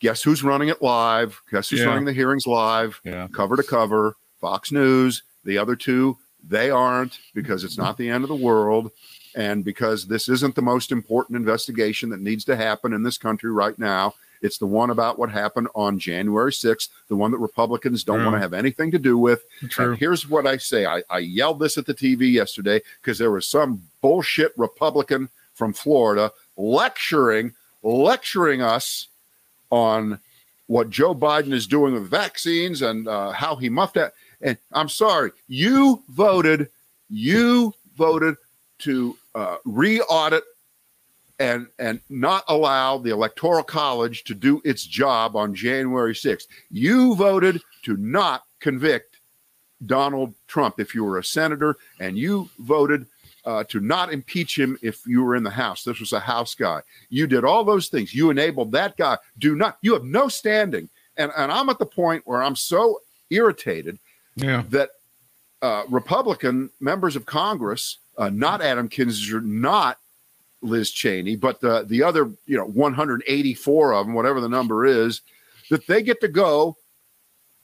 Guess 0.00 0.22
who's 0.24 0.42
running 0.42 0.68
it 0.68 0.82
live? 0.82 1.40
Guess 1.52 1.70
who's 1.70 1.80
Yeah. 1.80 1.86
running 1.86 2.06
the 2.06 2.12
hearings 2.12 2.46
live? 2.46 3.00
Yeah. 3.04 3.28
cover 3.32 3.54
to 3.56 3.62
cover. 3.62 4.16
Fox 4.40 4.72
News, 4.72 5.22
the 5.44 5.58
other 5.58 5.76
two, 5.76 6.16
they 6.42 6.70
aren't 6.70 7.20
because 7.34 7.62
it's 7.62 7.78
not 7.78 7.98
the 7.98 8.08
end 8.08 8.24
of 8.24 8.28
the 8.28 8.34
world. 8.34 8.90
And 9.36 9.64
because 9.64 10.08
this 10.08 10.28
isn't 10.28 10.56
the 10.56 10.62
most 10.62 10.90
important 10.90 11.36
investigation 11.36 12.08
that 12.10 12.20
needs 12.20 12.44
to 12.46 12.56
happen 12.56 12.92
in 12.92 13.04
this 13.04 13.16
country 13.16 13.52
right 13.52 13.78
now. 13.78 14.14
It's 14.42 14.58
the 14.58 14.66
one 14.66 14.90
about 14.90 15.18
what 15.18 15.30
happened 15.30 15.68
on 15.74 15.98
January 15.98 16.52
6th, 16.52 16.88
the 17.08 17.16
one 17.16 17.30
that 17.30 17.38
Republicans 17.38 18.04
don't 18.04 18.18
Yeah. 18.20 18.24
want 18.26 18.36
to 18.36 18.40
have 18.40 18.52
anything 18.54 18.90
to 18.92 18.98
do 18.98 19.18
with. 19.18 19.44
True. 19.68 19.90
And 19.90 19.98
here's 19.98 20.28
what 20.28 20.46
I 20.46 20.56
say 20.56 20.86
I, 20.86 21.02
I 21.10 21.18
yelled 21.18 21.58
this 21.60 21.76
at 21.78 21.86
the 21.86 21.94
TV 21.94 22.32
yesterday 22.32 22.80
because 23.00 23.18
there 23.18 23.30
was 23.30 23.46
some 23.46 23.82
bullshit 24.00 24.52
Republican 24.56 25.28
from 25.54 25.72
Florida 25.72 26.32
lecturing, 26.56 27.52
lecturing 27.82 28.62
us 28.62 29.08
on 29.70 30.18
what 30.66 30.88
Joe 30.90 31.14
Biden 31.14 31.52
is 31.52 31.66
doing 31.66 31.94
with 31.94 32.08
vaccines 32.08 32.82
and 32.82 33.06
uh, 33.08 33.30
how 33.32 33.56
he 33.56 33.68
muffed 33.68 33.94
that. 33.94 34.14
And 34.40 34.56
I'm 34.72 34.88
sorry, 34.88 35.32
you 35.48 36.02
voted, 36.08 36.68
you 37.10 37.74
voted 37.96 38.36
to 38.80 39.16
uh, 39.34 39.56
re-audit 39.64 40.44
and 41.40 41.66
and 41.78 42.00
not 42.08 42.44
allow 42.48 42.98
the 42.98 43.10
electoral 43.10 43.64
college 43.64 44.22
to 44.24 44.34
do 44.34 44.60
its 44.64 44.84
job 44.84 45.34
on 45.34 45.54
January 45.54 46.14
6th. 46.14 46.46
You 46.70 47.16
voted 47.16 47.60
to 47.84 47.96
not 47.96 48.44
convict 48.60 49.16
Donald 49.86 50.34
Trump 50.46 50.78
if 50.78 50.94
you 50.94 51.02
were 51.02 51.18
a 51.18 51.24
senator, 51.24 51.76
and 51.98 52.16
you 52.18 52.50
voted 52.58 53.06
uh, 53.46 53.64
to 53.64 53.80
not 53.80 54.12
impeach 54.12 54.58
him 54.58 54.78
if 54.82 55.06
you 55.06 55.24
were 55.24 55.34
in 55.34 55.42
the 55.42 55.50
House. 55.50 55.82
This 55.82 55.98
was 55.98 56.12
a 56.12 56.20
House 56.20 56.54
guy. 56.54 56.82
You 57.08 57.26
did 57.26 57.42
all 57.42 57.64
those 57.64 57.88
things. 57.88 58.14
You 58.14 58.28
enabled 58.28 58.72
that 58.72 58.98
guy. 58.98 59.16
Do 59.38 59.56
not. 59.56 59.78
You 59.80 59.94
have 59.94 60.04
no 60.04 60.28
standing. 60.28 60.90
And 61.16 61.32
and 61.36 61.50
I'm 61.50 61.70
at 61.70 61.78
the 61.78 61.86
point 61.86 62.22
where 62.26 62.42
I'm 62.42 62.54
so 62.56 63.00
irritated 63.30 63.98
Yeah. 64.36 64.64
that 64.68 64.90
uh, 65.62 65.84
Republican 65.88 66.70
members 66.80 67.16
of 67.16 67.24
Congress, 67.26 67.98
uh, 68.18 68.28
not 68.30 68.60
Adam 68.60 68.88
Kinzinger, 68.88 69.42
not 69.42 69.98
Liz 70.62 70.90
Cheney, 70.90 71.36
but 71.36 71.60
the 71.60 71.84
the 71.86 72.02
other, 72.02 72.30
you 72.46 72.56
know, 72.56 72.66
184 72.66 73.94
of 73.94 74.06
them, 74.06 74.14
whatever 74.14 74.40
the 74.40 74.48
number 74.48 74.84
is, 74.84 75.22
that 75.70 75.86
they 75.86 76.02
get 76.02 76.20
to 76.20 76.28
go 76.28 76.76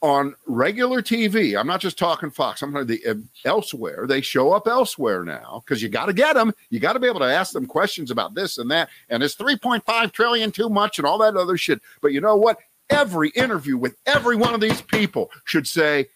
on 0.01 0.35
regular 0.45 1.01
TV. 1.01 1.59
I'm 1.59 1.67
not 1.67 1.81
just 1.81 1.97
talking 1.97 2.29
Fox. 2.29 2.61
I'm 2.61 2.71
talking 2.71 2.87
the 2.87 3.05
uh, 3.05 3.15
elsewhere. 3.45 4.05
They 4.07 4.21
show 4.21 4.53
up 4.53 4.67
elsewhere 4.67 5.23
now 5.23 5.63
because 5.65 5.81
you 5.81 5.89
got 5.89 6.05
to 6.05 6.13
get 6.13 6.33
them. 6.33 6.53
You 6.69 6.79
got 6.79 6.93
to 6.93 6.99
be 6.99 7.07
able 7.07 7.19
to 7.19 7.25
ask 7.25 7.51
them 7.51 7.65
questions 7.65 8.11
about 8.11 8.35
this 8.35 8.57
and 8.57 8.69
that. 8.71 8.89
And 9.09 9.23
it's 9.23 9.35
3.5 9.35 10.11
trillion 10.11 10.51
too 10.51 10.69
much 10.69 10.99
and 10.99 11.07
all 11.07 11.17
that 11.19 11.35
other 11.35 11.57
shit. 11.57 11.81
But 12.01 12.13
you 12.13 12.21
know 12.21 12.35
what? 12.35 12.57
Every 12.89 13.29
interview 13.29 13.77
with 13.77 13.97
every 14.05 14.35
one 14.35 14.53
of 14.53 14.61
these 14.61 14.81
people 14.81 15.31
should 15.45 15.67
say, 15.67 16.07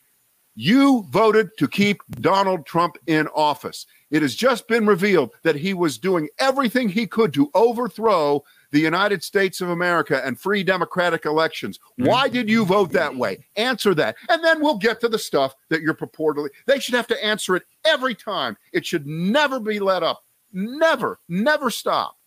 you 0.55 1.05
voted 1.09 1.49
to 1.57 1.67
keep 1.67 2.01
Donald 2.19 2.65
Trump 2.65 2.97
in 3.07 3.27
office. 3.29 3.85
It 4.09 4.21
has 4.21 4.35
just 4.35 4.67
been 4.67 4.85
revealed 4.85 5.31
that 5.43 5.55
he 5.55 5.73
was 5.73 5.97
doing 5.97 6.27
everything 6.39 6.89
he 6.89 7.07
could 7.07 7.33
to 7.33 7.49
overthrow 7.53 8.43
the 8.71 8.79
United 8.79 9.23
States 9.23 9.61
of 9.61 9.69
America 9.69 10.21
and 10.25 10.39
free 10.39 10.63
democratic 10.63 11.25
elections. 11.25 11.79
Hmm. 11.97 12.05
Why 12.05 12.27
did 12.27 12.49
you 12.49 12.65
vote 12.65 12.91
that 12.91 13.15
way? 13.15 13.45
Answer 13.55 13.93
that. 13.95 14.15
And 14.29 14.43
then 14.43 14.61
we'll 14.61 14.77
get 14.77 14.99
to 15.01 15.09
the 15.09 15.19
stuff 15.19 15.55
that 15.69 15.81
you're 15.81 15.93
purportedly. 15.93 16.49
They 16.67 16.79
should 16.79 16.95
have 16.95 17.07
to 17.07 17.23
answer 17.23 17.55
it 17.55 17.63
every 17.85 18.15
time. 18.15 18.57
It 18.73 18.85
should 18.85 19.07
never 19.07 19.59
be 19.59 19.79
let 19.79 20.03
up. 20.03 20.23
Never, 20.51 21.19
never 21.29 21.69
stop. 21.69 22.17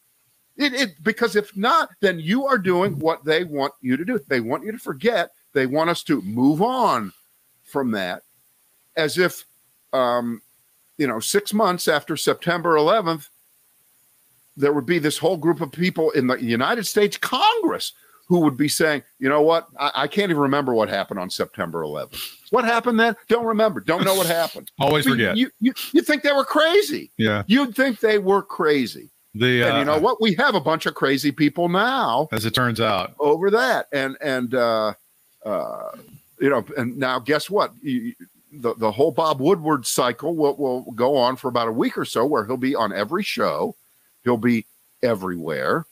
It, 0.57 0.73
it 0.73 1.03
because 1.03 1.37
if 1.37 1.55
not, 1.57 1.91
then 2.01 2.19
you 2.19 2.47
are 2.47 2.59
doing 2.59 2.99
what 2.99 3.25
they 3.25 3.45
want 3.45 3.75
you 3.81 3.97
to 3.97 4.05
do. 4.05 4.21
They 4.29 4.41
want 4.41 4.65
you 4.65 4.73
to 4.73 4.79
forget. 4.79 5.31
They 5.53 5.67
want 5.67 5.91
us 5.91 6.03
to 6.05 6.23
move 6.23 6.63
on 6.63 7.13
from 7.75 7.91
that, 7.91 8.23
as 8.97 9.19
if, 9.19 9.45
um, 9.93 10.41
you 10.97 11.09
know, 11.09 11.19
six 11.19 11.53
months 11.53 11.89
after 11.89 12.17
September 12.17 12.77
11th, 12.77 13.29
there 14.57 14.73
would 14.73 14.87
be 14.87 15.01
this 15.01 15.19
whole 15.19 15.37
group 15.37 15.61
of 15.61 15.73
people 15.73 16.13
in 16.13 16.29
the 16.29 16.37
United 16.37 16.85
States 16.87 17.17
Congress 17.17 17.93
who 18.29 18.39
would 18.39 18.57
be 18.57 18.69
saying, 18.69 19.03
you 19.19 19.29
know 19.29 19.43
what, 19.43 19.67
I, 19.77 19.91
I 19.97 20.07
can't 20.07 20.31
even 20.31 20.41
remember 20.43 20.73
what 20.73 20.89
happened 20.89 21.19
on 21.19 21.29
September 21.31 21.83
11th. 21.83 22.17
What 22.51 22.65
happened 22.65 23.01
then? 23.01 23.17
Don't 23.29 23.45
remember. 23.45 23.81
Don't 23.81 24.05
know 24.05 24.15
what 24.15 24.29
happened. 24.29 24.71
Always 24.79 25.05
forget. 25.05 25.37
You, 25.37 25.51
you, 25.61 25.75
you 25.93 26.01
think 26.01 26.23
they 26.23 26.33
were 26.33 26.45
crazy. 26.45 27.11
yeah. 27.17 27.43
You'd 27.49 27.75
think 27.75 27.99
they 27.99 28.19
were 28.19 28.43
crazy. 28.43 29.11
The 29.35 29.65
uh, 29.65 29.69
and 29.69 29.79
you 29.81 29.85
know 29.85 29.99
what? 29.99 30.23
We 30.23 30.35
have 30.35 30.55
a 30.55 30.61
bunch 30.61 30.87
of 30.87 30.95
crazy 30.95 31.33
people 31.33 31.69
now 31.69 32.29
as 32.31 32.45
it 32.45 32.55
turns 32.55 32.81
out. 32.81 33.15
over 33.19 33.51
that. 33.51 33.89
And 33.93 34.17
and 34.21 34.55
uh, 34.55 34.95
uh, 35.45 35.91
you 36.41 36.51
know, 36.51 36.65
and 36.77 36.97
now 36.99 37.19
guess 37.19 37.49
what? 37.51 37.73
You, 37.83 38.15
the 38.53 38.75
the 38.75 38.91
whole 38.93 39.11
Bob 39.11 39.41
Woodward 39.41 39.87
cycle 39.87 40.35
will 40.35 40.57
will 40.57 40.83
go 40.93 41.17
on 41.17 41.37
for 41.37 41.49
about 41.49 41.69
a 41.69 41.73
week 41.73 41.99
or 41.99 42.05
so, 42.05 42.25
where 42.25 42.45
he'll 42.47 42.57
be 42.57 42.75
on 42.75 42.93
every 42.93 43.23
show, 43.23 43.75
he'll 44.25 44.37
be 44.37 44.67
everywhere, 45.03 45.87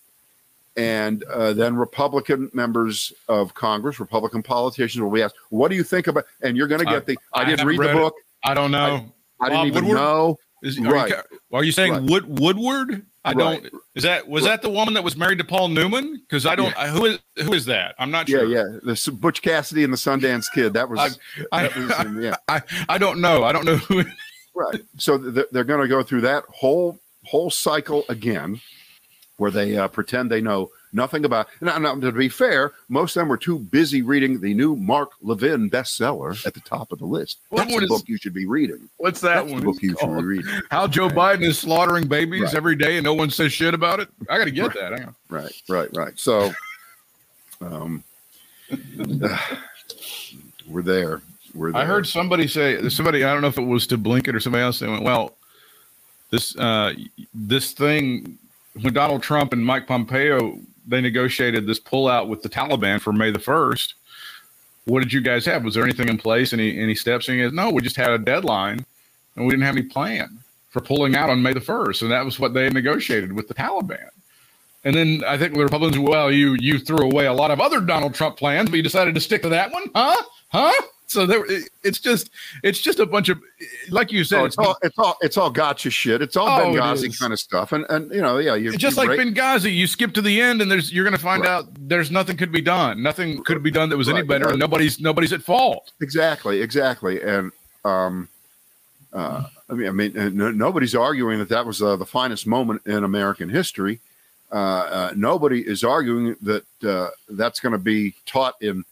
and 0.77 1.23
uh, 1.25 1.53
then 1.53 1.77
Republican 1.77 2.51
members 2.53 3.13
of 3.29 3.53
Congress, 3.55 3.99
Republican 4.01 4.43
politicians 4.43 5.03
will 5.03 5.11
be 5.11 5.23
asked, 5.23 5.35
"What 5.51 5.69
do 5.69 5.77
you 5.77 5.83
think 5.85 6.07
about?" 6.07 6.25
And 6.41 6.57
you're 6.57 6.69
going 6.69 6.83
to 6.83 6.89
I- 6.89 6.93
get 6.95 7.07
the. 7.07 7.19
I, 7.33 7.41
I 7.41 7.45
didn't 7.45 7.59
haven't 7.61 7.67
read 7.79 7.79
the 7.81 7.85
read 7.95 7.97
it. 7.97 8.01
book. 8.01 8.15
I 8.45 8.55
don't 8.55 8.71
know. 8.71 9.13
I 9.41 9.49
didn't 9.49 9.67
even 9.67 9.85
Woodward? 9.87 9.97
know. 10.03 10.39
Is, 10.63 10.79
are, 10.79 10.83
Right. 10.85 11.11
you, 11.11 11.39
are 11.53 11.65
you 11.65 11.73
saying 11.73 11.93
Right. 11.93 12.03
Wood 12.03 12.39
Woodward? 12.39 13.05
I 13.25 13.33
Right. 13.33 13.63
don't. 13.63 13.83
Is 13.95 14.03
that 14.03 14.27
was 14.29 14.45
that 14.45 14.63
the 14.63 14.69
woman 14.71 14.95
that 14.95 15.05
was 15.05 15.17
married 15.17 15.39
to 15.39 15.45
Paul 15.45 15.69
Newman? 15.69 16.17
Because 16.29 16.45
I 16.45 16.57
don't. 16.57 16.77
I, 16.77 16.89
who 16.89 17.05
is 17.07 17.19
who 17.45 17.53
is 17.53 17.67
that? 17.67 17.95
I'm 17.99 18.11
not 18.11 18.29
sure. 18.29 18.45
yeah. 18.47 18.65
Yeah. 18.85 18.95
The 18.95 19.13
Butch 19.13 19.43
Cassidy 19.43 19.85
and 19.85 19.93
the 19.93 19.97
Sundance 19.97 20.47
Kid. 20.53 20.73
That 20.75 20.89
was. 20.89 21.19
I, 21.53 21.63
that 21.69 21.77
was 21.77 22.01
in- 22.07 22.23
yeah. 22.23 22.37
I, 22.49 22.63
I 22.89 22.99
don't 22.99 23.21
know. 23.21 23.45
I 23.45 23.53
don't 23.53 23.65
know 23.65 23.77
who. 23.77 24.05
Right. 24.55 24.81
So 24.99 25.19
th- 25.19 25.47
they're 25.53 25.65
going 25.65 25.81
to 25.81 25.89
go 25.89 26.03
through 26.03 26.23
that 26.23 26.45
whole 26.49 26.99
whole 27.25 27.51
cycle 27.51 28.05
again, 28.09 28.61
where 29.37 29.51
they 29.53 29.77
uh, 29.77 29.87
pretend 29.89 30.31
they 30.31 30.41
know 30.41 30.71
nothing 30.93 31.25
about. 31.25 31.49
Now, 31.61 31.79
to 31.95 32.13
be 32.13 32.29
fair, 32.29 32.73
most 32.89 33.17
of 33.17 33.21
them 33.21 33.29
were 33.29 33.37
too 33.37 33.59
busy 33.59 34.03
reading 34.03 34.41
the 34.41 34.55
new 34.55 34.77
Mark 34.77 35.13
Levin 35.23 35.71
bestseller 35.71 36.45
at 36.47 36.55
the 36.55 36.61
top 36.61 36.93
of 36.93 36.99
the 36.99 37.07
list. 37.07 37.39
What 37.49 37.65
That's 37.65 37.77
the 37.77 37.83
is- 37.85 37.89
book 37.89 38.03
you 38.07 38.17
should 38.19 38.35
be 38.35 38.47
reading. 38.47 38.89
What's 38.99 39.21
that 39.23 39.35
That's 39.35 39.47
the 39.49 39.53
one? 39.55 39.63
book 39.65 39.83
you 39.83 39.97
should 39.99 40.17
be 40.17 40.23
reading. 40.23 40.61
How 40.71 40.87
Joe 40.87 41.09
Biden 41.09 41.43
is 41.43 41.59
slaughtering 41.59 42.07
babies 42.07 42.43
Right. 42.43 42.55
every 42.55 42.77
day 42.77 42.97
and 42.99 43.05
no 43.05 43.15
one 43.15 43.31
says 43.31 43.53
shit 43.53 43.75
about 43.75 44.01
it. 44.01 44.09
I 44.29 44.39
got 44.39 44.45
to 44.45 44.51
get 44.51 44.75
Right. 44.75 44.91
that. 44.99 45.15
Right, 45.29 45.63
right, 45.69 45.89
right. 45.97 46.19
So, 46.19 46.53
um, 47.61 48.05
we're 50.69 50.83
there. 50.83 51.23
We're 51.55 51.73
there. 51.73 51.83
I 51.83 51.85
heard 51.85 52.07
somebody 52.07 52.49
say 52.49 52.89
somebody. 52.89 53.25
I 53.25 53.33
don't 53.33 53.43
know 53.43 53.49
if 53.49 53.59
it 53.59 53.63
was 53.67 53.87
to 53.89 53.99
Blinken 53.99 54.35
or 54.35 54.41
somebody 54.41 54.63
else. 54.65 54.79
They 54.79 54.89
went, 54.89 55.03
"Well, 55.03 55.35
this 56.31 56.57
uh, 56.57 56.95
this 57.35 57.73
thing 57.73 58.39
when 58.81 58.95
Donald 58.95 59.23
Trump 59.23 59.53
and 59.53 59.65
Mike 59.65 59.87
Pompeo 59.87 60.59
they 60.87 61.01
negotiated 61.01 61.67
this 61.67 61.81
pullout 61.81 62.29
with 62.29 62.43
the 62.43 62.49
Taliban 62.49 63.01
for 63.01 63.13
May 63.13 63.31
the 63.31 63.39
first. 63.39 63.95
What 64.85 65.01
did 65.01 65.13
you 65.13 65.21
guys 65.21 65.45
have? 65.47 65.65
Was 65.65 65.75
there 65.75 65.85
anything 65.85 66.09
in 66.09 66.19
place? 66.19 66.53
Any 66.53 66.79
any 66.79 66.95
steps? 66.95 67.29
And 67.29 67.37
he 67.37 67.43
goes, 67.45 67.53
"No, 67.53 67.71
we 67.71 67.83
just 67.83 67.97
had 67.97 68.11
a 68.11 68.19
deadline, 68.19 68.85
and 69.37 69.47
we 69.47 69.51
didn't 69.51 69.65
have 69.65 69.77
any 69.77 69.87
plan 69.87 70.39
for 70.71 70.81
pulling 70.81 71.15
out 71.15 71.31
on 71.31 71.43
May 71.43 71.53
the 71.53 71.61
first, 71.61 72.03
and 72.03 72.11
that 72.11 72.25
was 72.25 72.41
what 72.41 72.55
they 72.55 72.69
negotiated 72.69 73.33
with 73.33 73.49
the 73.49 73.55
Taliban." 73.55 74.09
And 74.85 74.97
then 74.97 75.23
I 75.27 75.39
think 75.39 75.55
the 75.55 75.63
Republicans, 75.63 75.99
well, 75.99 76.33
you 76.33 76.57
you 76.59 76.79
threw 76.79 76.99
away 76.99 77.27
a 77.27 77.33
lot 77.33 77.53
of 77.53 77.61
other 77.61 77.81
Donald 77.81 78.15
Trump 78.15 78.37
plans, 78.37 78.69
but 78.69 78.77
you 78.77 78.83
decided 78.83 79.15
to 79.15 79.21
stick 79.21 79.43
to 79.43 79.49
that 79.51 79.71
one, 79.71 79.85
huh? 79.95 80.21
Huh? 80.49 80.83
So 81.13 81.27
there, 81.27 81.45
it's 81.85 81.99
just 81.99 82.31
it's 82.63 82.81
just 82.81 82.99
a 82.99 83.07
bunch 83.07 83.29
of, 83.29 83.39
like 83.91 84.11
you 84.11 84.25
said, 84.25 84.41
Oh, 84.41 84.45
it's 84.47 84.57
it's 84.57 84.67
all 84.67 84.77
it's 84.83 84.99
all 84.99 85.17
it's 85.21 85.37
all 85.37 85.51
gotcha 85.51 85.91
shit. 85.91 86.23
It's 86.23 86.37
all 86.37 86.49
Oh, 86.49 86.65
Benghazi 86.73 87.09
is. 87.09 87.19
kind 87.19 87.33
of 87.33 87.39
stuff, 87.39 87.73
and 87.73 87.85
and 87.91 88.11
you 88.13 88.23
know, 88.23 88.39
yeah, 88.39 88.55
you 88.55 88.77
just 88.77 88.97
like 88.97 89.11
Benghazi. 89.11 89.75
You 89.75 89.87
skip 89.87 90.15
to 90.15 90.23
the 90.23 90.41
end, 90.41 90.63
and 90.63 90.71
there's 90.71 90.93
you're 90.93 91.05
going 91.05 91.17
to 91.17 91.23
find 91.23 91.43
Right. 91.43 91.51
out 91.51 91.67
there's 91.79 92.11
nothing 92.11 92.37
could 92.37 92.51
be 92.53 92.63
done. 92.63 93.03
Nothing 93.03 93.43
could 93.45 93.63
be 93.63 93.71
done 93.71 93.91
that 93.91 93.97
was 93.99 94.09
any 94.09 94.21
Right. 94.21 94.29
better, 94.29 94.49
and 94.49 94.59
nobody's 94.59 94.99
nobody's 95.01 95.33
at 95.33 95.43
fault. 95.43 95.93
exactly, 96.01 96.61
exactly, 96.63 97.21
and 97.23 97.53
um, 97.85 98.29
uh, 99.13 99.45
I 99.69 99.75
mean, 99.75 99.89
I 99.89 99.91
mean, 99.93 100.37
no, 100.37 100.51
nobody's 100.51 100.95
arguing 100.95 101.39
that 101.41 101.49
that 101.51 101.67
was 101.67 101.83
uh, 101.83 101.97
the 101.97 102.07
finest 102.07 102.47
moment 102.47 102.83
in 102.87 103.05
American 103.05 103.49
history. 103.51 104.01
Uh, 104.51 104.55
uh, 104.55 105.13
nobody 105.17 105.61
is 105.67 105.83
arguing 105.85 106.37
that 106.43 106.65
uh, 106.85 107.09
that's 107.31 107.59
going 107.61 107.73
to 107.73 107.79
be 107.79 108.15
taught 108.27 108.55
in 108.61 108.85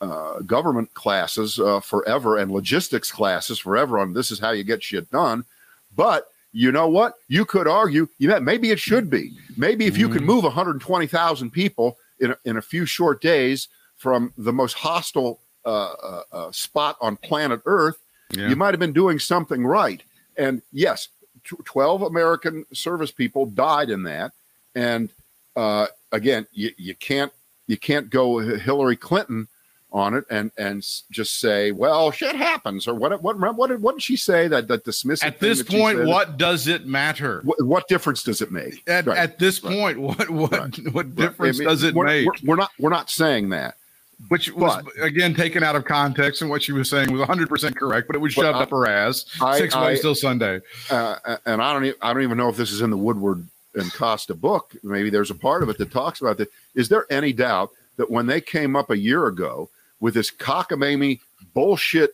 uh, 0.00 0.40
government 0.40 0.92
classes 0.94 1.58
uh, 1.58 1.80
forever 1.80 2.36
and 2.38 2.50
logistics 2.50 3.10
classes 3.10 3.58
forever 3.58 3.98
on 3.98 4.12
this 4.12 4.30
is 4.30 4.38
how 4.38 4.50
you 4.50 4.64
get 4.64 4.82
shit 4.82 5.10
done. 5.10 5.44
But 5.96 6.28
you 6.52 6.70
know 6.72 6.88
what? 6.88 7.14
You 7.28 7.44
could 7.44 7.66
argue, 7.66 8.08
you 8.18 8.28
know, 8.28 8.38
maybe 8.40 8.70
it 8.70 8.78
should 8.78 9.08
be. 9.10 9.32
Maybe 9.56 9.86
if 9.86 9.96
you 9.96 10.08
could 10.08 10.22
move 10.22 10.44
120,000 10.44 11.50
people 11.50 11.96
in 12.20 12.30
a, 12.32 12.36
in 12.44 12.56
a 12.58 12.62
few 12.62 12.86
short 12.86 13.20
days 13.20 13.68
from 13.96 14.32
the 14.38 14.52
most 14.52 14.74
hostile 14.74 15.40
uh, 15.64 15.92
uh, 15.92 16.22
uh, 16.32 16.52
spot 16.52 16.96
on 17.00 17.16
planet 17.16 17.60
Earth, 17.66 17.96
Yeah. 18.32 18.48
you 18.48 18.56
might 18.56 18.72
have 18.74 18.80
been 18.80 18.92
doing 18.92 19.18
something 19.18 19.66
right. 19.66 20.02
And 20.36 20.62
yes, 20.72 21.08
tw 21.44 21.64
12 21.64 22.02
American 22.02 22.64
service 22.72 23.10
people 23.10 23.46
died 23.46 23.90
in 23.90 24.02
that. 24.04 24.32
And 24.74 25.10
uh, 25.56 25.86
again, 26.12 26.46
you, 26.52 26.70
you 26.76 26.94
can't 26.94 27.32
you 27.66 27.76
can't 27.78 28.10
go 28.10 28.38
Hillary 28.38 28.96
Clinton 28.96 29.48
on 29.94 30.12
it 30.12 30.24
and 30.28 30.50
and 30.58 30.84
just 31.12 31.38
say, 31.40 31.70
well, 31.70 32.10
shit 32.10 32.34
happens, 32.34 32.86
or 32.88 32.94
what? 32.94 33.22
What? 33.22 33.38
What 33.38 33.68
did, 33.70 33.80
what 33.80 33.94
did 33.94 34.02
she 34.02 34.16
say 34.16 34.48
that 34.48 34.66
that 34.68 34.84
dismissive? 34.84 35.24
At 35.24 35.38
this 35.38 35.62
point, 35.62 35.98
said? 35.98 36.06
what 36.08 36.36
does 36.36 36.66
it 36.66 36.84
matter? 36.84 37.40
What, 37.44 37.64
what 37.64 37.88
difference 37.88 38.24
does 38.24 38.42
it 38.42 38.50
make? 38.50 38.82
At, 38.88 39.06
Right. 39.06 39.16
at 39.16 39.38
this 39.38 39.62
Right. 39.62 39.72
point, 39.96 40.00
what 40.00 40.28
what 40.28 40.50
Right. 40.52 40.76
what 40.92 41.14
difference 41.14 41.58
I 41.58 41.60
mean, 41.60 41.68
does 41.68 41.82
it 41.84 41.94
we're, 41.94 42.06
make? 42.06 42.26
We're, 42.26 42.32
we're 42.50 42.56
not 42.56 42.70
we're 42.78 42.90
not 42.90 43.08
saying 43.08 43.50
that. 43.50 43.76
Which 44.28 44.52
was 44.52 44.82
again 45.00 45.34
taken 45.34 45.62
out 45.62 45.76
of 45.76 45.84
context, 45.84 46.40
and 46.42 46.50
what 46.50 46.62
she 46.62 46.72
was 46.72 46.90
saying 46.90 47.12
was 47.12 47.20
100 47.20 47.48
percent 47.48 47.76
correct, 47.76 48.08
but 48.08 48.16
it 48.16 48.20
was 48.20 48.32
shoved 48.32 48.56
I- 48.56 48.62
up 48.62 48.70
her 48.70 48.86
ass. 48.88 49.24
I- 49.40 49.58
Six 49.58 49.76
ways 49.76 50.00
till 50.00 50.14
Sunday. 50.16 50.60
uh, 50.90 51.16
and 51.46 51.62
I 51.62 51.72
don't, 51.72 51.84
e- 51.84 51.94
I 52.02 52.12
don't 52.12 52.22
even 52.22 52.36
know 52.38 52.48
if 52.48 52.56
this 52.56 52.72
is 52.72 52.80
in 52.80 52.90
the 52.90 52.96
Woodward 52.96 53.46
and 53.74 53.92
Costa 53.92 54.34
book. 54.34 54.72
Maybe 54.82 55.10
there's 55.10 55.30
a 55.30 55.34
part 55.36 55.62
of 55.62 55.68
it 55.68 55.78
that 55.78 55.90
talks 55.92 56.20
about 56.20 56.38
that. 56.38 56.48
Is 56.74 56.88
there 56.88 57.06
any 57.10 57.32
doubt 57.32 57.70
that 57.96 58.10
when 58.10 58.26
they 58.26 58.40
came 58.40 58.74
up 58.76 58.90
a 58.90 58.96
year 58.98 59.26
ago 59.26 59.68
with 60.00 60.14
this 60.14 60.30
cockamamie 60.30 61.20
bullshit 61.54 62.12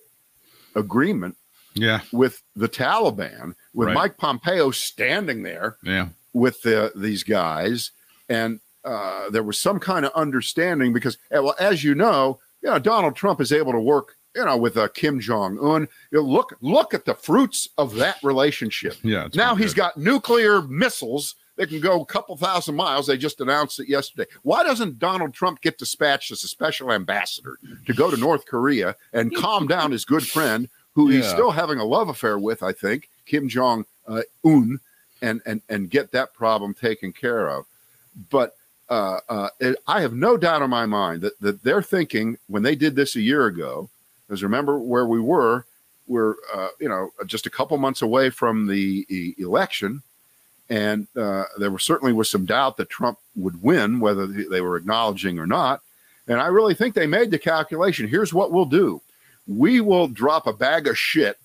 agreement 0.74 1.36
Yeah, 1.74 2.00
with 2.12 2.42
the 2.56 2.68
Taliban, 2.68 3.54
with 3.74 3.86
Right. 3.88 3.94
Mike 3.94 4.18
Pompeo 4.18 4.70
standing 4.70 5.42
there 5.42 5.76
yeah, 5.82 6.08
with 6.32 6.62
the, 6.62 6.92
these 6.94 7.22
guys, 7.24 7.90
and 8.28 8.60
uh, 8.84 9.28
there 9.30 9.42
was 9.42 9.58
some 9.58 9.78
kind 9.78 10.04
of 10.06 10.12
understanding 10.12 10.92
because, 10.92 11.18
eh, 11.30 11.38
well, 11.38 11.54
as 11.58 11.82
you 11.84 11.94
know, 11.94 12.38
you 12.62 12.70
know, 12.70 12.78
Donald 12.78 13.14
Trump 13.16 13.40
is 13.40 13.52
able 13.52 13.72
to 13.72 13.80
work, 13.80 14.16
you 14.36 14.44
know, 14.44 14.56
with 14.56 14.76
uh, 14.76 14.88
Kim 14.88 15.20
Jong 15.20 15.58
Un. 15.58 15.88
You 16.12 16.18
know, 16.18 16.24
look, 16.24 16.56
look 16.60 16.94
at 16.94 17.04
the 17.04 17.14
fruits 17.14 17.68
of 17.78 17.94
that 17.96 18.16
relationship. 18.22 18.96
yeah. 19.02 19.28
Now 19.34 19.54
he's 19.54 19.74
good. 19.74 19.80
got 19.80 19.96
nuclear 19.96 20.62
missiles 20.62 21.34
that 21.60 21.68
can 21.68 21.80
go 21.80 22.00
a 22.00 22.06
couple 22.06 22.34
thousand 22.38 22.74
miles. 22.74 23.06
They 23.06 23.18
just 23.18 23.38
announced 23.38 23.78
it 23.80 23.86
yesterday. 23.86 24.24
Why 24.42 24.64
doesn't 24.64 24.98
Donald 24.98 25.34
Trump 25.34 25.60
get 25.60 25.76
dispatched 25.76 26.30
as 26.32 26.42
a 26.42 26.48
special 26.48 26.90
ambassador 26.90 27.58
to 27.84 27.92
go 27.92 28.10
to 28.10 28.16
North 28.16 28.46
Korea 28.46 28.96
and 29.12 29.34
calm 29.36 29.66
down 29.66 29.90
his 29.92 30.06
good 30.06 30.26
friend, 30.26 30.70
who 30.94 31.10
he's 31.10 31.28
still 31.28 31.50
having 31.50 31.78
a 31.78 31.84
love 31.84 32.08
affair 32.08 32.38
with, 32.38 32.62
I 32.62 32.72
think, 32.72 33.10
Kim 33.26 33.46
Jong 33.46 33.84
uh, 34.08 34.22
Un, 34.42 34.80
and 35.20 35.42
and 35.44 35.60
and 35.68 35.90
get 35.90 36.12
that 36.12 36.32
problem 36.32 36.72
taken 36.72 37.12
care 37.12 37.50
of? 37.50 37.66
But 38.30 38.56
uh, 38.88 39.20
uh, 39.28 39.50
it, 39.60 39.76
I 39.86 40.00
have 40.00 40.14
no 40.14 40.38
doubt 40.38 40.62
in 40.62 40.70
my 40.70 40.86
mind 40.86 41.20
that 41.20 41.38
that 41.40 41.62
they're 41.62 41.82
thinking 41.82 42.38
when 42.46 42.62
they 42.62 42.74
did 42.74 42.96
this 42.96 43.16
a 43.16 43.20
year 43.20 43.44
ago. 43.44 43.90
Because 44.26 44.42
remember 44.42 44.78
where 44.78 45.06
we 45.06 45.20
were, 45.20 45.66
we're 46.06 46.36
uh, 46.54 46.68
you 46.80 46.88
know 46.88 47.10
just 47.26 47.44
a 47.44 47.50
couple 47.50 47.76
months 47.76 48.00
away 48.00 48.30
from 48.30 48.66
the 48.66 49.04
e- 49.10 49.34
election, 49.36 50.02
and 50.70 51.06
uh, 51.16 51.44
there 51.58 51.70
was 51.70 51.84
certainly 51.84 52.12
was 52.12 52.30
some 52.30 52.46
doubt 52.46 52.76
that 52.78 52.88
Trump 52.88 53.18
would 53.36 53.62
win, 53.62 54.00
whether 54.00 54.26
they 54.26 54.60
were 54.60 54.76
acknowledging 54.76 55.38
or 55.38 55.46
not. 55.46 55.82
And 56.28 56.40
I 56.40 56.46
really 56.46 56.74
think 56.74 56.94
they 56.94 57.06
made 57.06 57.30
the 57.30 57.38
calculation. 57.38 58.08
Here's 58.08 58.32
what 58.32 58.52
we'll 58.52 58.64
do: 58.64 59.02
we 59.46 59.80
will 59.80 60.08
drop 60.08 60.46
a 60.46 60.52
bag 60.52 60.86
of 60.86 60.96
shit 60.96 61.38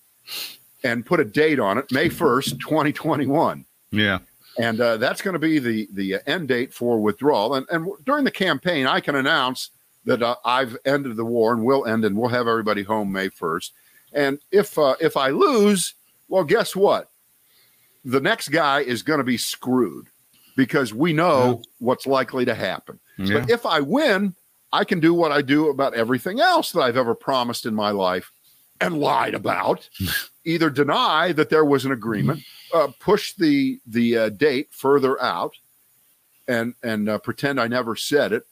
and 0.84 1.06
put 1.06 1.20
a 1.20 1.26
date 1.26 1.60
on 1.60 1.78
it, 1.78 1.92
May 1.92 2.10
first, 2.10 2.60
2021 2.62 3.66
yeah, 3.96 4.20
and 4.60 4.80
uh, 4.80 4.98
that's 4.98 5.22
going 5.22 5.34
to 5.34 5.40
be 5.40 5.60
the 5.60 5.88
the 5.94 6.18
end 6.28 6.48
date 6.48 6.74
for 6.74 7.00
withdrawal. 7.00 7.56
And 7.56 7.66
and 7.72 7.88
during 8.06 8.24
the 8.24 8.32
campaign, 8.32 8.86
I 8.88 9.00
can 9.00 9.16
announce 9.16 9.72
that 10.06 10.22
uh, 10.22 10.36
I've 10.46 10.78
ended 10.86 11.16
the 11.16 11.26
war 11.26 11.54
and 11.54 11.64
will 11.64 11.86
end, 11.86 12.06
and 12.06 12.18
we'll 12.18 12.30
have 12.30 12.48
everybody 12.48 12.84
home 12.84 13.12
May 13.12 13.30
first. 13.30 13.74
And 14.14 14.40
if 14.52 14.78
uh, 14.78 14.96
if 15.00 15.18
I 15.18 15.30
lose, 15.30 15.96
well, 16.28 16.44
guess 16.44 16.76
what? 16.76 17.10
The 18.06 18.22
next 18.22 18.50
guy 18.50 18.82
is 18.82 19.02
going 19.02 19.18
to 19.18 19.24
be 19.24 19.38
screwed 19.38 20.08
because 20.56 20.94
we 20.94 21.12
know 21.12 21.64
what's 21.80 22.08
likely 22.08 22.46
to 22.46 22.56
happen. 22.56 23.00
yeah. 23.18 23.40
But 23.40 23.50
if 23.50 23.66
I 23.66 23.82
win, 23.82 24.36
I 24.72 24.84
can 24.84 25.00
do 25.00 25.14
what 25.14 25.32
I 25.32 25.42
do 25.42 25.70
about 25.70 25.94
everything 25.94 26.40
else 26.40 26.72
that 26.72 26.82
I've 26.82 26.98
ever 26.98 27.16
promised 27.16 27.66
in 27.66 27.74
my 27.74 27.92
life 27.92 28.32
and 28.80 29.00
lied 29.00 29.34
about. 29.34 29.90
Either 30.46 30.70
deny 30.70 31.32
that 31.32 31.50
there 31.50 31.66
was 31.66 31.86
an 31.86 31.92
agreement, 31.92 32.42
uh, 32.74 32.90
push 33.00 33.34
the 33.34 33.80
the 33.88 34.18
uh, 34.18 34.30
date 34.30 34.68
further 34.72 35.20
out, 35.22 35.56
and 36.48 36.76
and 36.84 37.10
uh, 37.10 37.18
pretend 37.18 37.60
I 37.60 37.68
never 37.68 37.96
said 37.96 38.32
it, 38.32 38.44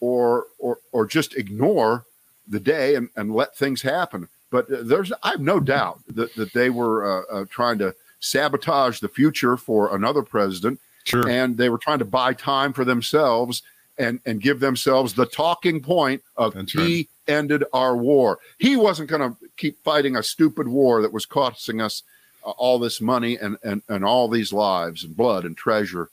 or 0.00 0.46
or 0.58 0.78
or 0.92 1.06
just 1.06 1.34
ignore 1.34 2.04
the 2.46 2.60
day 2.60 2.94
and, 2.94 3.08
and 3.16 3.34
let 3.34 3.56
things 3.56 3.80
happen. 3.80 4.28
But 4.50 4.70
uh, 4.70 4.82
there's 4.82 5.12
I 5.22 5.30
have 5.30 5.40
no 5.40 5.60
doubt 5.60 6.00
that 6.08 6.34
that 6.34 6.52
they 6.52 6.68
were 6.68 7.06
uh, 7.06 7.22
uh, 7.32 7.44
trying 7.48 7.78
to 7.78 7.94
sabotage 8.20 9.00
the 9.00 9.08
future 9.08 9.56
for 9.56 9.94
another 9.96 10.22
president 10.22 10.78
Sure. 11.04 11.26
and 11.28 11.56
they 11.56 11.68
were 11.70 11.78
trying 11.78 11.98
to 11.98 12.04
buy 12.04 12.32
time 12.34 12.72
for 12.72 12.84
themselves 12.84 13.62
and 13.98 14.20
and 14.26 14.40
give 14.40 14.60
themselves 14.60 15.14
the 15.14 15.26
talking 15.26 15.80
point 15.80 16.22
of 16.36 16.54
That's 16.54 16.72
he 16.72 17.08
ended 17.26 17.64
our 17.72 17.96
war. 17.96 18.38
He 18.58 18.76
wasn't 18.76 19.08
going 19.10 19.22
to 19.30 19.36
keep 19.56 19.82
fighting 19.82 20.16
a 20.16 20.22
stupid 20.22 20.68
war 20.68 21.02
that 21.02 21.12
was 21.12 21.26
costing 21.26 21.80
us 21.80 22.02
uh, 22.44 22.50
all 22.50 22.78
this 22.78 23.00
money 23.00 23.36
and, 23.36 23.56
and 23.64 23.82
and 23.88 24.04
all 24.04 24.28
these 24.28 24.52
lives 24.52 25.04
and 25.04 25.16
blood 25.16 25.44
and 25.44 25.56
treasure 25.56 26.10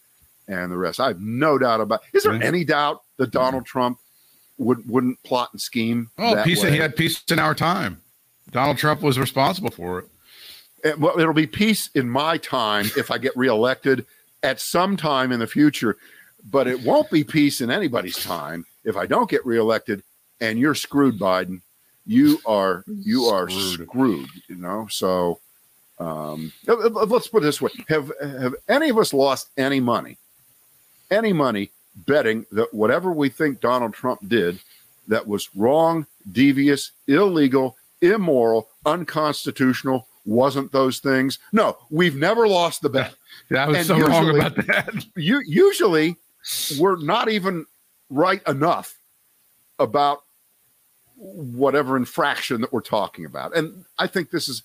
and 0.48 0.72
the 0.72 0.78
rest. 0.78 1.00
I 1.00 1.08
have 1.10 1.20
no 1.22 1.58
doubt 1.58 1.82
about. 1.82 2.02
Is 2.14 2.24
there 2.24 2.32
Right. 2.34 2.44
any 2.44 2.64
doubt 2.64 3.04
that 3.18 3.32
Donald 3.32 3.66
Trump 3.66 4.00
would 4.58 4.90
wouldn't 4.90 5.22
plot 5.24 5.50
and 5.52 5.62
scheme? 5.62 6.10
Oh, 6.18 6.42
peace. 6.44 6.64
way? 6.64 6.72
He 6.72 6.78
had 6.78 6.96
peace 6.96 7.24
in 7.30 7.40
our 7.40 7.54
time. 7.56 8.02
Donald 8.52 8.78
Trump 8.78 9.02
was 9.02 9.20
responsible 9.20 9.72
for 9.72 10.00
it. 10.00 10.06
Uh, 10.86 10.92
well, 10.98 11.20
it'll 11.20 11.34
be 11.34 11.48
peace 11.48 11.90
in 11.96 12.10
my 12.10 12.38
time 12.38 12.86
if 12.98 13.12
I 13.12 13.18
get 13.18 13.36
reelected 13.36 14.06
at 14.44 14.60
some 14.62 14.96
time 14.98 15.32
in 15.32 15.40
the 15.40 15.48
future, 15.48 15.98
but 16.52 16.68
it 16.68 16.80
won't 16.84 17.10
be 17.10 17.24
peace 17.24 17.62
in 17.62 17.72
anybody's 17.72 18.24
time 18.24 18.66
if 18.84 18.96
I 18.96 19.06
don't 19.06 19.30
get 19.30 19.46
reelected 19.46 20.04
and 20.40 20.60
you're 20.60 20.76
screwed, 20.76 21.20
Biden. 21.20 21.62
You 22.06 22.40
are 22.46 22.84
you 22.88 23.26
are 23.26 23.50
Screwed. 23.50 23.88
screwed. 23.90 24.30
You 24.48 24.56
know, 24.58 24.88
so 24.90 25.40
Um, 26.00 26.54
uh, 26.68 26.74
uh, 26.78 26.90
let's 27.08 27.28
put 27.28 27.42
it 27.42 27.48
this 27.48 27.60
way: 27.60 27.72
Have 27.90 28.12
have 28.22 28.54
any 28.70 28.90
of 28.90 28.98
us 29.00 29.14
lost 29.14 29.50
any 29.58 29.80
money, 29.80 30.18
any 31.10 31.34
money 31.34 31.72
betting 32.06 32.46
that 32.52 32.72
whatever 32.74 33.12
we 33.12 33.30
think 33.30 33.60
Donald 33.60 33.94
Trump 33.96 34.20
did 34.30 34.60
that 35.08 35.26
was 35.28 35.50
wrong, 35.56 36.06
devious, 36.32 36.92
illegal, 37.08 37.76
immoral, 38.02 38.70
unconstitutional 38.86 40.08
wasn't 40.28 40.72
those 40.72 41.00
things? 41.00 41.40
No, 41.52 41.78
we've 41.90 42.16
never 42.16 42.48
lost 42.48 42.82
the 42.82 42.90
bet. 42.90 43.16
Yeah, 43.50 43.64
I 43.64 43.68
was 43.68 43.78
And 43.78 43.86
so 43.88 44.00
wrong 44.00 44.36
about 44.36 44.56
that. 44.68 45.06
You 45.16 45.42
usually 45.46 46.18
we're 46.78 46.98
not 46.98 47.30
even 47.30 47.66
right 48.10 48.42
enough 48.48 48.98
about 49.80 50.24
whatever 51.16 51.96
infraction 51.96 52.62
that 52.62 52.74
we're 52.74 52.82
talking 52.82 53.26
about. 53.26 53.56
And 53.56 53.86
I 53.98 54.08
think 54.08 54.32
this 54.32 54.50
is 54.50 54.64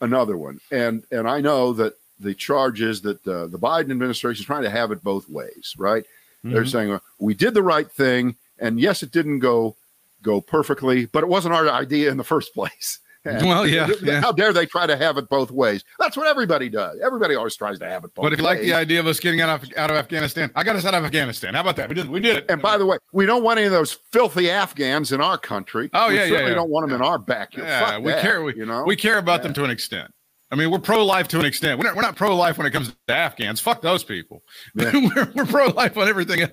another 0.00 0.36
one. 0.36 0.60
And 0.70 1.02
and 1.10 1.28
I 1.28 1.40
know 1.40 1.72
that 1.72 1.94
the 2.20 2.34
charge 2.34 2.82
is 2.82 3.00
that 3.02 3.26
uh, 3.26 3.46
the 3.46 3.58
Biden 3.58 3.90
administration 3.90 4.42
is 4.42 4.46
trying 4.46 4.62
to 4.62 4.70
have 4.70 4.92
it 4.92 5.02
both 5.02 5.28
ways, 5.28 5.74
right? 5.78 6.04
They're 6.44 6.66
saying 6.66 6.88
well, 6.90 7.02
we 7.18 7.34
did 7.34 7.54
the 7.54 7.62
right 7.62 7.90
thing, 7.90 8.36
and 8.58 8.78
yes, 8.80 9.02
it 9.02 9.10
didn't 9.10 9.40
go 9.40 9.76
go 10.22 10.40
perfectly, 10.40 11.06
but 11.06 11.22
it 11.22 11.28
wasn't 11.28 11.54
our 11.54 11.68
idea 11.68 12.10
in 12.10 12.16
the 12.16 12.24
first 12.24 12.54
place. 12.58 12.98
Well, 13.24 13.66
yeah, 13.66 13.88
yeah. 14.02 14.20
How 14.20 14.32
dare 14.32 14.52
they 14.52 14.64
try 14.64 14.86
to 14.86 14.96
have 14.96 15.18
it 15.18 15.28
both 15.28 15.50
ways? 15.50 15.84
That's 15.98 16.16
what 16.16 16.26
everybody 16.26 16.70
does. 16.70 16.98
Everybody 17.04 17.34
always 17.34 17.54
tries 17.54 17.78
to 17.80 17.86
have 17.86 18.02
it 18.04 18.14
both 18.14 18.22
ways. 18.24 18.30
But 18.30 18.32
if 18.32 18.38
you 18.38 18.44
like 18.44 18.60
the 18.60 18.72
idea 18.72 18.98
of 18.98 19.06
us 19.06 19.20
getting 19.20 19.40
out 19.42 19.62
of 19.62 19.70
out 19.76 19.90
of 19.90 19.96
Afghanistan, 19.96 20.50
I 20.54 20.62
got 20.64 20.76
us 20.76 20.84
out 20.86 20.94
of 20.94 21.04
Afghanistan. 21.04 21.52
How 21.54 21.60
about 21.60 21.76
that? 21.76 21.88
We 21.90 21.94
did 21.94 22.08
we 22.08 22.20
did 22.20 22.36
it. 22.38 22.46
And 22.48 22.62
by 22.62 22.78
the 22.78 22.86
way, 22.86 22.96
we 23.12 23.26
don't 23.26 23.42
want 23.42 23.58
any 23.58 23.66
of 23.66 23.72
those 23.72 23.92
filthy 24.10 24.50
Afghans 24.50 25.12
in 25.12 25.20
our 25.20 25.36
country. 25.36 25.90
Oh, 25.92 26.08
we 26.08 26.14
yeah, 26.14 26.22
yeah, 26.22 26.28
certainly 26.30 26.50
yeah. 26.52 26.54
don't 26.56 26.70
want 26.70 26.88
them 26.88 26.96
in 26.96 27.02
our 27.06 27.18
backyard. 27.18 27.68
yeah, 27.68 27.90
Fuck 27.90 28.04
we 28.04 28.12
that, 28.12 28.22
care. 28.22 28.42
We, 28.42 28.54
you 28.56 28.64
know, 28.66 28.84
we 28.84 28.96
care 28.96 29.18
about 29.18 29.40
Yeah. 29.40 29.44
them 29.44 29.54
to 29.54 29.64
an 29.64 29.70
extent. 29.70 30.10
I 30.52 30.56
mean, 30.56 30.70
we're 30.70 30.78
pro 30.80 31.04
life 31.04 31.28
to 31.28 31.38
an 31.38 31.44
extent. 31.44 31.78
We're 31.78 31.84
not, 31.86 31.96
we're 31.96 32.02
not 32.02 32.16
pro 32.16 32.34
life 32.34 32.58
when 32.58 32.66
it 32.66 32.70
comes 32.72 32.88
to 33.06 33.14
Afghans. 33.14 33.60
Fuck 33.60 33.82
those 33.82 34.02
people. 34.02 34.42
Yeah. 34.74 34.90
we're 35.14 35.30
we're 35.34 35.44
pro 35.46 35.66
life 35.66 35.96
on 35.96 36.08
everything. 36.08 36.40
else. 36.40 36.50